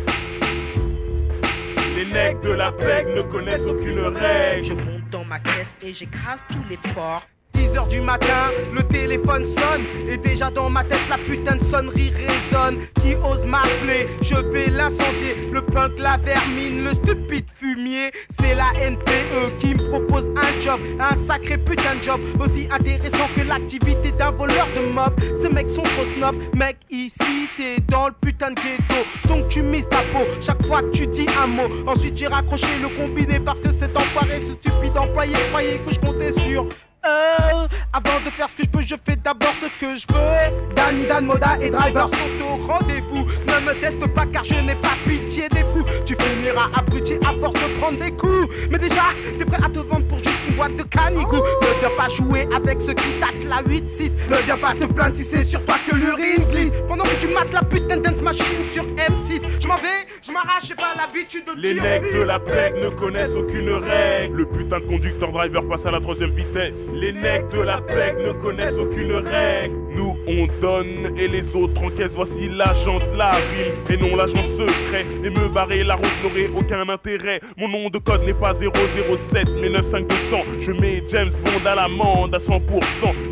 les 1.96 2.06
necks 2.06 2.42
de 2.42 2.52
la 2.52 2.72
PEC 2.74 3.08
ne 3.16 3.22
connaissent 3.22 3.66
aucune 3.66 4.00
règle. 4.00 4.68
Je 4.68 4.74
monte 4.74 5.10
dans 5.12 5.24
ma 5.24 5.40
caisse 5.40 5.76
et 5.82 5.94
j'écrase 5.94 6.40
tous 6.50 6.70
les 6.70 6.78
porcs. 6.94 7.26
10h 7.56 7.88
du 7.88 8.02
matin, 8.02 8.52
le 8.74 8.84
téléphone 8.84 9.46
sonne. 9.46 9.84
Et 10.10 10.18
déjà 10.18 10.50
dans 10.50 10.70
ma 10.70 10.84
tête 10.84 11.08
la 11.10 11.18
putain 11.18 11.56
de 11.56 11.64
sonnerie 11.64 12.12
résonne. 12.12 12.80
Qui 13.02 13.16
ose 13.16 13.46
m'appeler? 13.46 14.08
Je 14.22 14.36
vais 14.36 14.68
l'incendier. 14.68 15.36
Le 15.52 15.62
punk, 15.62 15.94
la 15.98 16.18
vermine, 16.18 16.84
le 16.84 16.92
stupide 16.92 17.46
fumier. 17.56 18.12
C'est 18.40 18.56
la 18.56 18.72
NPE 18.80 19.58
qui 19.60 19.76
me 19.76 19.90
propose 19.90 20.30
un 20.36 20.62
job. 20.62 20.80
Un 21.00 21.16
sacré 21.16 21.58
putain 21.58 21.96
de 21.96 22.04
job. 22.04 22.20
Aussi 22.40 22.68
intéressant 22.72 23.28
que 23.36 23.42
l'activité 23.42 24.12
d'un 24.12 24.32
voleur 24.32 24.68
de 24.76 24.92
mob. 24.92 25.14
Ces 25.42 25.50
mecs 25.50 25.70
sont 25.70 25.84
trop 25.84 26.04
snob 26.16 26.36
Mec 26.56 26.78
ici 26.90 27.50
t'es 27.58 27.78
dans 27.88 28.08
le 28.08 28.14
putain 28.20 28.52
de 28.52 28.56
ghetto. 28.56 29.28
Donc 29.28 29.50
tu 29.50 29.62
mises 29.62 29.88
ta 29.90 30.00
peau. 30.14 30.26
Chaque 30.42 30.66
fois 30.66 30.82
que 30.82 30.92
tu 30.92 31.08
dis 31.08 31.28
un 31.42 31.48
mot. 31.48 31.70
Ensuite 31.88 32.18
j'ai 32.18 32.28
raccroché 32.28 32.68
le 32.82 32.90
combiné 32.90 33.40
Parce 33.40 33.62
que 33.62 33.72
cet 33.72 33.96
enfoiré, 33.96 34.40
ce 34.40 34.52
stupide 34.52 34.98
employé 34.98 35.34
Croyait 35.50 35.80
que 35.86 35.94
je 35.94 36.00
comptais 36.00 36.34
sur 36.34 36.68
euh, 37.08 37.68
avant 37.94 38.20
de 38.26 38.30
faire 38.32 38.50
ce 38.50 38.56
que 38.56 38.64
je 38.64 38.70
peux, 38.70 38.82
je 38.82 38.96
fais 39.06 39.16
d'abord 39.16 39.54
ce 39.62 39.68
que 39.80 39.96
je 39.96 40.06
veux. 40.12 40.76
Danny, 40.76 41.06
Dan, 41.08 41.26
Moda 41.26 41.58
et 41.62 41.70
Driver 41.70 42.10
sont 42.10 42.44
au 42.44 42.56
rendez-vous. 42.66 43.26
Ne 43.26 43.66
me 43.66 43.80
teste 43.80 44.06
pas 44.14 44.26
car 44.26 44.44
je 44.44 44.56
n'ai 44.56 44.76
pas 44.76 44.96
pitié 45.06 45.48
des 45.50 45.62
fous. 45.62 45.86
Tu 46.06 46.16
finiras 46.16 46.70
abruti 46.76 47.14
à 47.22 47.34
force 47.40 47.54
de 47.54 47.80
prendre 47.80 48.00
des 48.00 48.12
coups. 48.12 48.50
Mais 48.70 48.78
déjà, 48.78 49.04
t'es 49.38 49.46
prêt 49.46 49.62
à 49.64 49.70
te 49.70 49.80
vendre 49.80 50.08
pour 50.08 50.18
juste 50.18 50.40
une 50.48 50.56
boîte 50.56 50.76
de 50.76 50.84
canigou. 50.84 51.38
Ne 51.38 51.80
viens 51.80 51.96
pas 51.98 52.10
jouer 52.10 52.48
avec 52.54 52.82
ceux 52.82 52.94
qui 52.94 53.10
tâtent 53.20 53.44
la 53.48 53.62
8-6. 53.64 54.12
Ne 54.30 54.38
viens 54.46 54.58
pas 54.58 54.74
te 54.74 54.86
plaindre 54.86 55.16
si 55.16 55.24
c'est 55.24 55.44
sur 55.44 55.64
toi 55.66 55.76
que 55.88 55.96
l'urine 55.96 56.44
glisse. 56.52 56.74
Pendant 56.88 57.04
que 57.04 57.16
tu 57.20 57.28
mates 57.28 57.54
la 57.54 57.64
putain 57.64 57.98
dance 57.98 58.22
machine 58.22 58.66
sur 58.74 58.84
M6. 58.84 59.42
Je 59.62 59.68
m'en 59.68 59.78
vais, 59.78 60.08
je 60.22 60.32
m'arrache, 60.32 60.66
j'ai 60.66 60.76
pas 60.76 60.94
l'habitude 60.98 61.46
de 61.46 61.62
Les 61.62 61.76
mecs 61.76 62.14
de 62.14 62.22
la 62.22 62.40
PEC 62.40 62.76
ne 62.76 62.90
connaissent 62.90 63.36
aucune 63.36 63.70
règle. 63.70 64.38
Le 64.38 64.46
putain 64.46 64.80
de 64.80 64.86
conducteur 64.86 65.32
driver 65.32 65.68
passe 65.68 65.86
à 65.86 65.92
la 65.92 66.00
troisième 66.00 66.32
vitesse. 66.32 66.76
Les 66.96 67.12
necks 67.12 67.50
de 67.52 67.60
la 67.60 67.82
PEC 67.82 68.16
ne 68.26 68.32
connaissent 68.42 68.78
aucune 68.80 69.12
règle. 69.12 69.76
Nous 69.96 70.16
on 70.28 70.48
donne 70.62 71.18
et 71.18 71.28
les 71.28 71.56
autres 71.56 71.82
encaissent. 71.84 72.14
Voici 72.16 72.48
l'agent 72.50 73.00
de 73.00 73.18
la 73.18 73.34
ville 73.52 73.74
et 73.90 73.98
non 73.98 74.16
l'agent 74.16 74.44
secret. 74.44 75.06
Et 75.24 75.30
me 75.30 75.50
barrer 75.50 75.84
la 75.84 75.96
route 75.96 76.08
n'aurait 76.24 76.50
aucun 76.56 76.88
intérêt. 76.88 77.42
Mon 77.58 77.68
nom 77.68 77.90
de 77.90 77.98
code 77.98 78.26
n'est 78.26 78.34
pas 78.34 78.54
007 78.54 79.48
mais 79.62 79.70
95200. 79.70 80.38
Je 80.62 80.72
mets 80.72 81.04
James 81.10 81.32
Bond 81.44 81.70
à 81.70 81.76
l'amende 81.76 82.34
à 82.34 82.38
100%. 82.38 82.62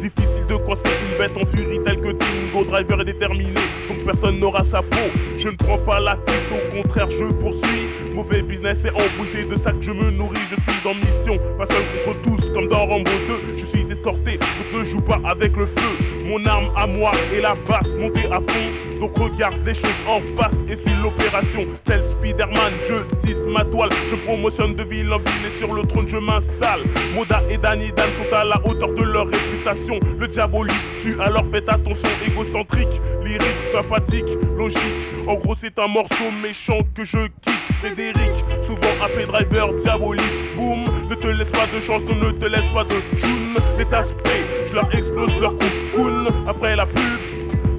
Difficile 0.01 0.45
de 0.49 0.55
coincer 0.57 0.89
une 1.09 1.17
bête 1.17 1.37
en 1.37 1.45
furie 1.45 1.79
telle 1.85 2.01
que 2.01 2.11
Dingo. 2.11 2.65
Driver 2.65 2.99
est 3.01 3.05
déterminé 3.05 3.61
donc 3.87 4.05
personne 4.05 4.39
n'aura 4.39 4.63
sa 4.63 4.81
peau. 4.81 5.09
Je 5.37 5.49
ne 5.49 5.55
prends 5.55 5.77
pas 5.77 5.99
la 5.99 6.15
fuite, 6.15 6.49
au 6.51 6.75
contraire 6.75 7.09
je 7.09 7.25
poursuis. 7.25 7.87
Mauvais 8.13 8.41
business 8.41 8.85
et 8.85 8.89
embrouillé 8.89 9.45
de 9.45 9.55
ça 9.55 9.71
que 9.71 9.81
je 9.81 9.91
me 9.91 10.11
nourris. 10.11 10.37
Je 10.49 10.55
suis 10.55 10.87
en 10.87 10.93
mission, 10.93 11.39
pas 11.57 11.65
seul 11.65 11.83
contre 12.05 12.21
tous 12.21 12.49
comme 12.53 12.67
dans 12.67 12.85
Rambo 12.85 13.11
2. 13.27 13.52
Je 13.57 13.65
suis 13.65 13.85
escorté, 13.91 14.37
donc 14.37 14.79
ne 14.79 14.83
joue 14.83 15.01
pas 15.01 15.19
avec 15.25 15.55
le 15.55 15.65
feu. 15.65 16.23
Mon 16.25 16.43
arme 16.45 16.71
à 16.75 16.87
moi 16.87 17.11
est 17.33 17.41
la 17.41 17.55
basse 17.67 17.89
montée 17.99 18.25
à 18.31 18.39
fond. 18.39 18.99
Donc 18.99 19.17
regarde 19.17 19.57
les 19.65 19.73
choses 19.73 19.89
en 20.07 20.21
face 20.37 20.55
et 20.69 20.75
suis 20.75 20.95
l'opération. 21.01 21.65
Tel 21.83 22.03
Spider-Man, 22.03 22.73
je 22.87 23.27
tisse 23.27 23.39
ma 23.47 23.63
toile. 23.65 23.89
Je 24.09 24.15
promotionne 24.15 24.75
de 24.75 24.83
ville 24.83 25.11
en 25.11 25.17
ville 25.17 25.45
et 25.53 25.57
sur 25.57 25.73
le 25.73 25.83
trône 25.83 26.07
je 26.07 26.17
m'installe. 26.17 26.81
Moda 27.13 27.41
et 27.49 27.57
Danny 27.57 27.91
Dan 27.91 28.09
sont 28.17 28.35
à 28.35 28.45
la 28.45 28.65
hauteur 28.65 28.93
de 28.93 29.03
leur 29.03 29.27
réputation. 29.27 29.99
Le 30.17 30.27
diabolique 30.27 30.75
tue, 31.01 31.17
alors 31.21 31.43
faites 31.51 31.67
attention, 31.69 32.09
égocentrique, 32.25 33.01
lyrique, 33.23 33.63
sympathique, 33.71 34.37
logique. 34.57 34.79
En 35.27 35.35
gros, 35.35 35.55
c'est 35.55 35.77
un 35.79 35.87
morceau 35.87 36.31
méchant 36.41 36.79
que 36.95 37.03
je 37.03 37.27
quitte. 37.41 37.53
Frédéric, 37.79 38.31
souvent 38.61 39.03
appelé 39.03 39.25
driver 39.25 39.73
diabolique. 39.81 40.23
Boum, 40.55 40.85
ne 41.13 41.21
te 41.21 41.27
laisse 41.27 41.49
pas 41.49 41.67
de 41.67 41.79
chance, 41.79 42.01
ne 42.01 42.31
te 42.31 42.45
laisse 42.45 42.67
pas 42.73 42.83
de 42.83 42.95
choune. 43.19 43.55
Les 43.77 43.85
taspés, 43.85 44.43
je 44.69 44.73
leur 44.73 44.93
explose 44.93 45.35
leur 45.39 45.53
cocoon. 45.57 46.25
Après 46.47 46.75
la 46.75 46.85
pub, 46.85 47.19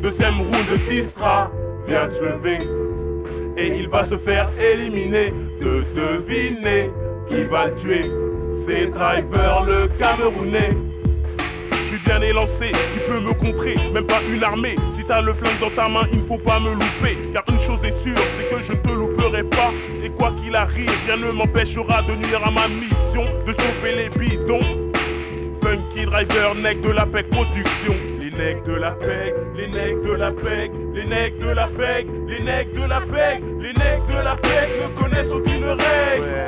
deuxième 0.03 0.41
round 0.41 0.67
de 0.71 0.77
Sistra 0.89 1.51
vient 1.87 2.07
de 2.07 2.13
se 2.13 2.23
lever. 2.23 2.61
Et 3.57 3.79
il 3.79 3.89
va 3.89 4.05
se 4.05 4.17
faire 4.19 4.49
éliminer. 4.59 5.33
De 5.61 5.85
deviner 5.95 6.91
qui 7.29 7.45
va 7.45 7.71
tuer. 7.71 8.11
C'est 8.67 8.87
Driver 8.87 9.65
le 9.67 9.89
Camerounais. 9.99 10.77
Bien 12.05 12.21
élancé, 12.21 12.73
qui 12.93 13.01
peut 13.09 13.21
me 13.21 13.33
contrer, 13.33 13.77
même 13.93 14.07
pas 14.07 14.21
une 14.29 14.45
armée. 14.45 14.77
Si 14.93 15.05
t'as 15.05 15.23
le 15.23 15.33
flingue 15.33 15.59
dans 15.59 15.71
ta 15.71 15.89
main, 15.89 16.07
il 16.13 16.19
ne 16.19 16.25
faut 16.25 16.39
pas 16.39 16.61
me 16.61 16.73
louper. 16.73 17.17
Car 17.33 17.45
une 17.49 17.61
chose 17.61 17.81
est 17.83 17.99
sûre, 18.03 18.19
c'est 18.37 18.55
que 18.55 18.63
je 18.63 18.73
te 18.75 18.91
louperai 18.91 19.43
pas. 19.45 19.73
Et 20.03 20.11
quoi 20.11 20.33
qu'il 20.43 20.55
arrive, 20.55 20.91
rien 21.07 21.17
ne 21.17 21.33
m'empêchera 21.33 22.03
de 22.03 22.15
nuire 22.15 22.43
à 22.45 22.51
ma 22.51 22.69
mission, 22.69 23.25
de 23.47 23.53
stopper 23.53 23.95
les 23.97 24.09
bidons. 24.11 24.93
Funky 25.63 26.05
Driver, 26.05 26.55
neck 26.55 26.83
de 26.83 26.91
la 26.91 27.07
PEC 27.07 27.31
production. 27.31 27.95
Les 28.21 28.31
necks 28.31 28.65
de 28.65 28.75
la 28.75 28.91
PEC, 28.91 29.35
les 29.57 29.69
necks 29.69 30.03
de 30.03 30.13
la 30.13 30.31
PEC, 30.31 30.71
les 30.95 31.05
necks 31.05 31.39
de 31.39 31.47
la 31.49 31.67
PEC, 31.69 32.07
les 32.29 32.43
necks 32.43 32.73
de 32.75 32.87
la 32.87 33.01
PEC, 33.01 33.43
les 33.61 33.73
necks 33.73 34.07
de 34.09 34.25
la 34.25 34.37
PEC 34.37 34.69
ne 34.83 35.01
connaissent 35.01 35.33
aucune 35.33 35.65
règle. 35.65 36.45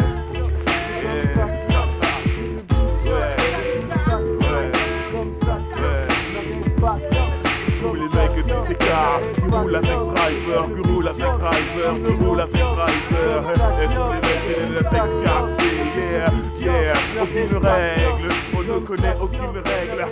TK 8.96 9.34
qui 9.34 9.40
roulent 9.40 9.76
avec 9.76 9.98
driver, 10.14 10.74
qui 10.74 10.80
roulent 10.88 11.08
avec 11.08 11.22
driver, 11.22 11.94
qui 12.04 12.12
roulent 12.12 12.40
avec 12.40 12.54
driver. 12.54 13.54
Et 14.48 14.60
les 14.60 14.68
mecs 14.68 14.82
la 14.82 15.08
quartier, 15.24 15.72
yeah, 15.96 16.32
yeah, 16.60 17.22
aucune 17.22 17.56
règle, 17.56 18.28
on 18.54 18.62
ne 18.62 18.78
connaît 18.86 19.16
aucune 19.20 19.58
règle. 19.64 20.06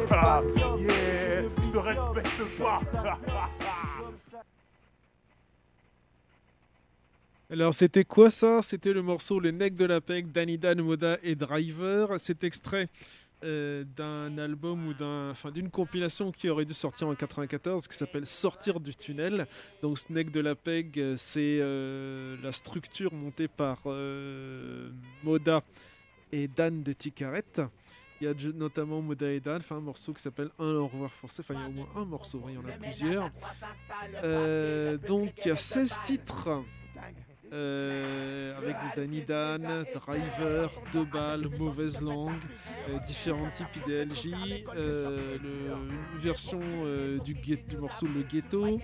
Yeah, 0.81 1.43
je 1.63 1.69
te 1.71 1.79
respecte 1.79 2.59
pas. 2.59 2.81
Alors 7.51 7.75
c'était 7.75 8.05
quoi 8.05 8.31
ça 8.31 8.61
C'était 8.63 8.93
le 8.93 9.03
morceau 9.03 9.39
Le 9.39 9.51
Nec 9.51 9.77
de 9.77 9.85
la 9.85 10.01
PEC, 10.01 10.33
Danny 10.33 10.59
Dan, 10.59 10.81
Moda 10.83 11.19
et 11.23 11.35
Driver. 11.37 12.09
C'est 12.19 12.43
extrait 12.43 12.89
euh, 13.45 13.85
d'un 13.97 14.39
album 14.39 14.89
ou 14.89 14.95
d'un, 14.95 15.31
enfin, 15.31 15.51
d'une 15.51 15.71
compilation 15.71 16.33
qui 16.33 16.49
aurait 16.49 16.65
dû 16.65 16.73
sortir 16.73 17.09
en 17.09 17.15
94 17.15 17.87
qui 17.87 17.97
s'appelle 17.97 18.27
Sortir 18.27 18.81
du 18.81 18.95
tunnel. 18.97 19.47
Donc 19.83 19.99
Snake 19.99 20.31
de 20.31 20.41
la 20.41 20.55
PEG, 20.55 20.99
euh, 20.99 21.15
c'est 21.19 21.59
euh, 21.61 22.37
la 22.43 22.53
structure 22.53 23.13
montée 23.13 23.49
par 23.49 23.81
Moda 25.23 25.63
et 26.33 26.49
Dan 26.49 26.83
de 26.83 26.93
Ticaret. 26.93 27.45
Il 28.21 28.27
y 28.27 28.31
a 28.31 28.35
notamment 28.55 29.03
Moda 29.03 29.31
et 29.31 29.41
Dan, 29.41 29.57
enfin 29.57 29.77
un 29.77 29.81
morceau 29.81 30.15
qui 30.15 30.23
s'appelle 30.23 30.51
Un 30.59 30.77
au 30.77 30.89
revoir 30.89 31.13
forcé, 31.13 31.43
enfin 31.43 31.55
il 31.55 31.61
y 31.61 31.65
a 31.65 31.69
au 31.69 31.73
moins 31.73 31.89
un 31.97 32.05
morceau, 32.07 32.43
hein, 32.47 32.51
il 32.51 32.55
y 32.55 32.59
en 32.59 32.67
a 32.67 32.73
plusieurs. 32.73 33.31
Donc 35.07 35.33
il 35.45 35.49
y 35.49 35.51
a 35.51 35.57
16 35.57 35.99
titres. 36.05 36.65
Euh, 37.55 38.57
avec 38.59 38.77
Danny 38.97 39.23
Dan, 39.23 39.85
Driver, 39.95 40.71
Deux 40.93 41.05
balles, 41.05 41.49
Mauvaise 41.59 42.01
langue, 42.01 42.43
euh, 42.89 42.99
différents 43.07 43.51
types 43.51 43.77
IDLJ, 43.77 44.65
euh, 44.77 45.39
une 45.39 46.19
version 46.19 46.61
euh, 46.63 47.19
du, 47.21 47.37
morceau 47.79 48.07
Le 48.07 48.23
Ghetto, 48.23 48.81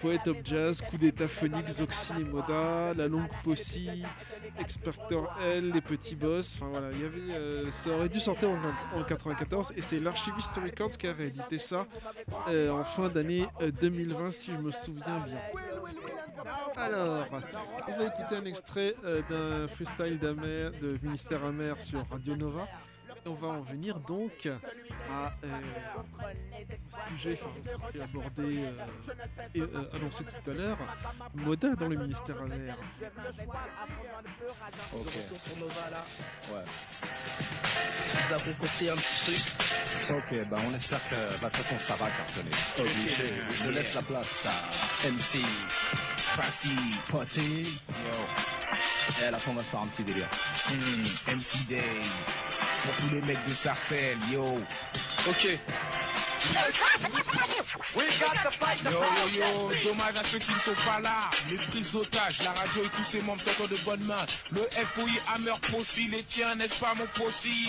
Poète 0.00 0.28
of 0.28 0.38
Jazz, 0.44 0.82
Coup 0.82 0.98
d'état 0.98 1.28
phonique, 1.28 1.68
Zoxy 1.68 2.12
et 2.20 2.24
Moda, 2.24 2.94
La 2.94 3.08
longue 3.08 3.28
Possi, 3.44 4.02
Expector 4.58 5.38
L, 5.42 5.70
Les 5.72 5.80
petits 5.80 6.16
boss, 6.16 6.56
enfin 6.56 6.70
voilà, 6.70 6.88
il 6.92 7.00
y 7.00 7.04
avait, 7.04 7.70
ça 7.70 7.90
aurait 7.90 8.08
dû 8.08 8.20
sortir 8.20 8.50
en, 8.50 8.98
en 8.98 9.04
94 9.04 9.72
et 9.76 9.82
c'est 9.82 10.00
l'Archiviste 10.00 10.56
Records 10.56 10.96
qui 10.98 11.06
a 11.06 11.12
réédité 11.12 11.58
ça 11.58 11.86
en 12.46 12.84
fin 12.84 13.08
d'année 13.08 13.46
euh, 13.60 13.70
2020 13.70 14.32
si 14.32 14.52
je 14.52 14.58
me 14.58 14.70
souviens 14.70 15.24
bien. 15.26 15.38
Alors, 16.76 17.26
on 17.88 17.98
va 17.98 18.04
écouter 18.06 18.36
un 18.36 18.44
extrait 18.44 18.94
euh, 19.04 19.22
d'un 19.28 19.68
freestyle 19.68 20.18
d'Amer, 20.18 20.70
de 20.80 20.98
Ministère 21.02 21.44
Amer 21.44 21.80
sur 21.80 22.06
Radio 22.08 22.36
Nova. 22.36 22.66
Et 23.24 23.28
on 23.28 23.34
va 23.34 23.48
en 23.48 23.60
venir 23.60 23.98
donc 24.00 24.48
à 25.10 25.34
euh, 25.44 25.48
sujet 27.10 27.38
enfin, 27.40 27.90
qui 27.90 27.98
est 27.98 28.02
abordé 28.02 28.64
euh, 28.64 28.72
et 29.54 29.60
euh, 29.60 29.90
annoncé 29.94 30.24
tout 30.24 30.50
à 30.50 30.54
l'heure, 30.54 30.78
Moda 31.34 31.74
dans 31.74 31.88
le 31.88 31.96
ministère 31.96 32.40
Amer. 32.42 32.76
Ok. 34.92 35.06
Ouais. 36.52 36.64
Nous 38.14 38.34
avons 38.34 38.52
compris 38.54 38.90
un 38.90 38.96
petit 38.96 39.24
truc. 39.24 40.18
Ok, 40.18 40.48
bah 40.50 40.56
on 40.68 40.74
espère 40.74 41.02
que 41.04 41.40
bah, 41.40 41.48
de 41.48 41.54
toute 41.54 41.64
façon 41.64 41.78
ça 41.78 41.96
va 41.96 42.10
cartonner. 42.10 42.50
Je 43.62 43.70
laisse 43.70 43.94
la 43.94 44.02
place 44.02 44.46
à 44.46 45.08
MC 45.08 45.42
Passy 46.36 46.76
Pussy. 47.10 47.80
Yo. 47.88 49.20
Et 49.20 49.24
à 49.24 49.30
la 49.30 49.38
fin 49.38 49.52
on 49.52 49.54
va 49.54 49.62
se 49.62 49.70
faire 49.70 49.80
un 49.80 49.86
petit 49.88 50.04
délire. 50.04 50.28
MC 51.26 51.66
Day. 51.68 52.00
Tous 53.08 53.14
les 53.14 53.22
mecs 53.22 53.48
de 53.48 53.54
Sarcelles, 53.54 54.18
yo. 54.30 54.44
Ok. 55.28 55.58
Yo 58.84 58.90
yo 58.90 59.00
yo, 59.34 59.70
dommage 59.84 60.16
à 60.16 60.24
ceux 60.24 60.38
qui 60.38 60.52
ne 60.52 60.58
sont 60.58 60.74
pas 60.84 61.00
là. 61.00 61.30
Les 61.50 61.56
prises 61.56 61.92
d'otages, 61.92 62.38
la 62.44 62.52
radio 62.52 62.84
et 62.84 62.88
tous 62.88 63.04
ses 63.04 63.20
membres 63.22 63.42
sont 63.42 63.66
de 63.66 63.76
bonnes 63.84 64.04
mains. 64.04 64.26
Le 64.52 64.60
FOI 64.60 65.10
Hammer 65.34 65.54
Possi, 65.70 66.08
les 66.08 66.22
tiens, 66.22 66.54
n'est-ce 66.54 66.76
pas 66.76 66.94
mon 66.94 67.06
Possi 67.06 67.68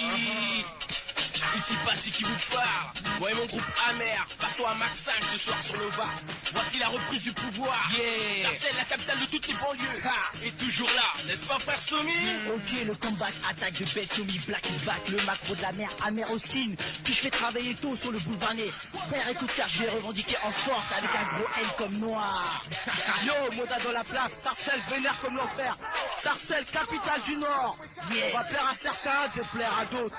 Ici 1.57 1.73
Passy 1.85 2.11
qui 2.11 2.23
vous 2.23 2.37
parle. 2.53 3.23
Ouais, 3.23 3.33
mon 3.33 3.45
groupe 3.45 3.63
amer. 3.89 4.27
Passons 4.39 4.65
à 4.65 4.75
Max 4.75 5.01
5 5.01 5.13
ce 5.31 5.37
soir 5.37 5.57
sur 5.63 5.77
le 5.77 5.89
bar. 5.97 6.11
Voici 6.53 6.77
la 6.77 6.87
reprise 6.89 7.23
du 7.23 7.33
pouvoir. 7.33 7.89
Yeah. 7.91 8.49
La 8.77 8.83
capitale 8.85 9.19
de 9.19 9.25
toutes 9.25 9.47
les 9.47 9.53
banlieues. 9.53 10.05
Ha. 10.05 10.45
Et 10.45 10.51
toujours 10.51 10.89
là, 10.95 11.21
n'est-ce 11.27 11.45
pas, 11.47 11.57
frère 11.59 11.79
Stomy 11.79 12.11
Ok, 12.53 12.85
le 12.85 12.93
comeback, 12.95 13.33
attaque 13.49 13.73
de 13.73 13.85
Bestomi, 13.85 14.39
Black 14.47 14.65
is 14.69 14.85
back, 14.85 15.01
le 15.09 15.17
macro 15.25 15.55
de 15.55 15.61
la 15.61 15.71
mer, 15.73 15.89
Amer 16.05 16.31
Austin, 16.31 16.73
qui 17.03 17.13
fait 17.13 17.31
travailler 17.31 17.73
tôt 17.75 17.95
sur 17.95 18.11
le 18.11 18.19
boulevard 18.19 18.53
Né. 18.69 18.99
Frère, 19.09 19.29
écoute 19.29 19.51
ça, 19.51 19.63
je 19.67 19.83
vais 19.83 19.89
revendiquer 19.89 20.35
en 20.43 20.51
force 20.51 20.91
avec 20.97 21.09
un 21.09 21.35
gros 21.35 21.47
L 21.59 21.67
comme 21.77 21.97
noir. 21.97 22.63
Yo, 23.25 23.51
Moda 23.55 23.79
dans 23.79 23.91
la 23.91 24.03
place, 24.03 24.31
Sarcelles 24.43 24.81
vénère 24.89 25.19
comme 25.21 25.35
l'enfer. 25.35 25.77
Sarcelles, 26.17 26.65
capitale 26.65 27.21
du 27.25 27.37
Nord. 27.37 27.77
On 28.11 28.37
va 28.37 28.43
plaire 28.43 28.67
à 28.69 28.75
certains, 28.75 29.27
de 29.35 29.41
plaire 29.55 29.73
à 29.79 29.85
d'autres. 29.85 30.17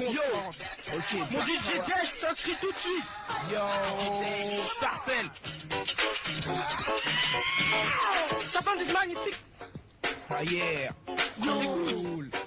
Yo, 0.00 0.22
mon 1.30 1.40
DJ 1.40 1.86
Dash 1.88 2.08
s'inscrit 2.08 2.56
tout 2.60 2.72
de 2.72 2.78
suite. 2.78 3.04
Yo, 3.50 3.58
Sarcelle. 4.78 5.30
Certains 8.48 8.76
disent 8.76 8.92
magnifique. 8.92 9.36
Ah 10.30 10.42
yeah. 10.42 10.90
Yo. 11.42 12.22
Certains 12.24 12.45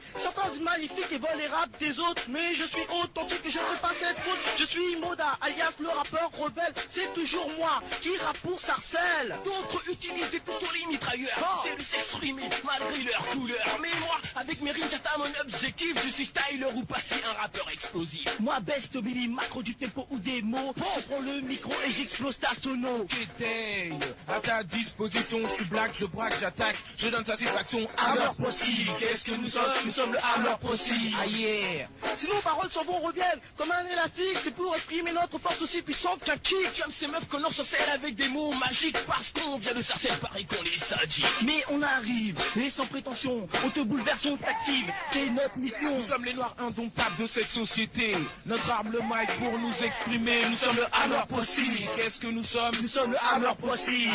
magnifique 0.57 1.11
et 1.11 1.17
volent 1.17 1.37
les 1.37 1.47
raps 1.47 1.77
des 1.79 1.99
autres, 1.99 2.23
mais 2.27 2.55
je 2.55 2.63
suis 2.63 2.81
authentique 3.03 3.41
et 3.45 3.51
je 3.51 3.59
ne 3.59 3.63
fais 3.63 3.81
pas 3.81 3.93
cette 3.93 4.17
faute. 4.19 4.39
Je 4.57 4.65
suis 4.65 4.95
Moda, 4.97 5.37
alias 5.41 5.75
le 5.79 5.89
rappeur 5.89 6.29
rebelle. 6.37 6.73
C'est 6.89 7.13
toujours 7.13 7.49
moi 7.57 7.81
qui 8.01 8.15
rappe 8.17 8.37
pour 8.39 8.59
Sarcelle. 8.59 9.35
D'autres 9.43 9.81
utilisent 9.89 10.31
des 10.31 10.39
pistolets 10.39 10.85
mitrailleurs. 10.89 11.37
Oh. 11.41 11.61
C'est 11.63 11.77
de 11.77 11.83
s'exprimer 11.83 12.49
malgré 12.65 13.03
leur 13.03 13.25
couleur. 13.27 13.77
Mais 13.81 13.89
moi, 14.01 14.17
avec 14.35 14.61
mes 14.61 14.71
rimes, 14.71 14.89
j'atteins 14.89 15.17
mon 15.17 15.41
objectif. 15.41 15.95
Je 16.03 16.09
suis 16.09 16.25
styler 16.25 16.67
ou 16.75 16.83
passer 16.83 17.15
un 17.29 17.41
rappeur 17.41 17.69
explosif. 17.71 18.27
Moi, 18.39 18.59
best 18.61 18.95
macro 19.29 19.61
du 19.61 19.75
tempo 19.75 20.07
ou 20.09 20.19
des 20.19 20.41
mots. 20.41 20.73
Je 20.95 21.01
prends 21.01 21.19
le 21.19 21.41
micro 21.41 21.73
et 21.85 21.91
j'explose 21.91 22.39
ta 22.39 22.53
sono. 22.53 23.05
Kéteil, 23.05 23.93
à 24.27 24.39
ta 24.39 24.63
disposition, 24.63 25.39
je 25.47 25.53
suis 25.53 25.65
black, 25.65 25.91
je 25.93 26.05
braque, 26.05 26.39
j'attaque, 26.39 26.75
je 26.97 27.07
donne 27.07 27.25
satisfaction 27.25 27.87
à 27.97 28.15
leur 28.15 28.35
possible. 28.35 28.91
Qu'est-ce 28.99 29.25
que 29.25 29.31
nous 29.31 29.47
sommes? 29.47 29.71
Nous 29.85 29.91
sommes 29.91 30.13
le 30.13 30.19
Hammer 30.39 30.57
possible. 30.61 31.15
Ah 31.19 31.25
yeah. 31.25 31.87
Si 32.15 32.27
nos 32.27 32.41
paroles 32.41 32.69
s'en 32.71 32.83
vont, 32.83 32.99
reviennent 32.99 33.39
comme 33.57 33.71
un 33.71 33.85
élastique. 33.91 34.37
C'est 34.37 34.55
pour 34.55 34.75
exprimer 34.75 35.11
notre 35.11 35.37
force 35.37 35.61
aussi 35.61 35.81
puissante 35.81 36.23
qu'un 36.23 36.37
kick. 36.37 36.81
Comme 36.81 36.91
ces 36.91 37.07
meufs 37.07 37.27
qu'on 37.27 37.43
ensorcelle 37.43 37.89
avec 37.93 38.15
des 38.15 38.27
mots 38.27 38.53
magiques. 38.53 38.97
Parce 39.07 39.31
qu'on 39.31 39.57
vient 39.57 39.73
de 39.73 39.81
Sarcelles, 39.81 40.17
Paris, 40.19 40.45
qu'on 40.45 40.63
les 40.63 40.77
sadique. 40.77 41.25
Mais 41.43 41.63
on 41.69 41.81
arrive, 41.81 42.37
et 42.57 42.69
sans 42.69 42.85
prétention, 42.85 43.47
on 43.65 43.69
te 43.69 43.81
bouleverse, 43.81 44.25
on 44.25 44.37
t'active. 44.37 44.85
C'est 45.11 45.29
notre 45.29 45.57
mission. 45.57 45.97
Nous 45.97 46.03
sommes 46.03 46.25
les 46.25 46.33
noirs 46.33 46.55
indomptables 46.59 47.17
de 47.17 47.27
cette 47.27 47.51
société. 47.51 48.15
Notre 48.45 48.69
arme 48.71 48.91
le 48.91 48.99
mic 48.99 49.29
pour 49.39 49.57
nous 49.59 49.83
exprimer. 49.83 50.45
Nous 50.49 50.57
sommes 50.57 50.75
le 50.75 50.85
Hammer 50.93 51.25
possible. 51.27 51.89
Qu'est-ce 51.95 52.19
que 52.19 52.27
nous 52.27 52.43
sommes? 52.43 52.75
Nous 52.81 52.87
sommes 52.87 53.11
le 53.11 53.17
Hammer 53.33 53.55
possible. 53.59 54.13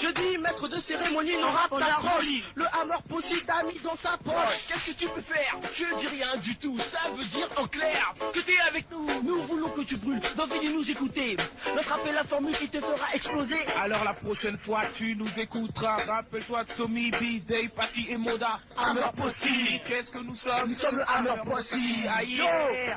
Je 0.00 0.08
dis 0.08 0.38
maître 0.38 0.68
de 0.68 0.78
cérémonie, 0.78 1.36
non 1.40 1.50
rap 1.50 1.70
t'accroche. 1.70 2.26
Le 2.54 2.64
Hammer 2.80 2.96
possible 3.08 3.42
t'a 3.42 3.62
mis 3.64 3.78
dans 3.80 3.96
sa 3.96 4.16
poche. 4.18 4.66
Qu'est-ce 4.68 4.86
que 4.86 4.92
tu 4.92 5.08
peux 5.16 5.22
faire 5.22 5.58
Je 5.72 5.84
dis 5.98 6.06
rien 6.08 6.36
du 6.36 6.54
tout. 6.56 6.78
Ça 6.78 7.10
veut 7.16 7.24
dire 7.24 7.48
en 7.56 7.66
clair 7.66 8.14
que 8.32 8.40
t'es 8.40 8.58
avec 8.68 8.90
nous. 8.90 9.06
Nous 9.22 9.42
voulons 9.42 9.68
que 9.68 9.82
tu 9.82 9.96
brûles, 9.96 10.20
donc 10.36 10.48
venez 10.50 10.72
nous 10.72 10.90
écouter. 10.90 11.36
Notre 11.74 11.92
appel 11.92 12.14
la 12.14 12.24
formule 12.24 12.56
qui 12.56 12.68
te 12.68 12.80
fera 12.80 13.14
exploser. 13.14 13.56
Alors 13.80 14.04
la 14.04 14.14
prochaine 14.14 14.56
fois 14.56 14.82
tu 14.92 15.16
nous 15.16 15.40
écouteras. 15.40 15.96
Rappelle-toi 16.06 16.64
de 16.64 16.72
Tommy 16.72 17.10
B, 17.10 17.44
Dave, 17.46 17.68
Passy 17.70 18.06
et 18.10 18.16
Moda. 18.16 18.58
Hammer 18.76 19.00
possible. 19.16 19.80
Qu'est-ce 19.86 20.12
que 20.12 20.18
nous 20.18 20.34
sommes? 20.34 20.68
Nous 20.68 20.74
sommes 20.74 20.96
le 20.96 21.04
Hammer. 21.08 21.32
Yo, 22.26 22.44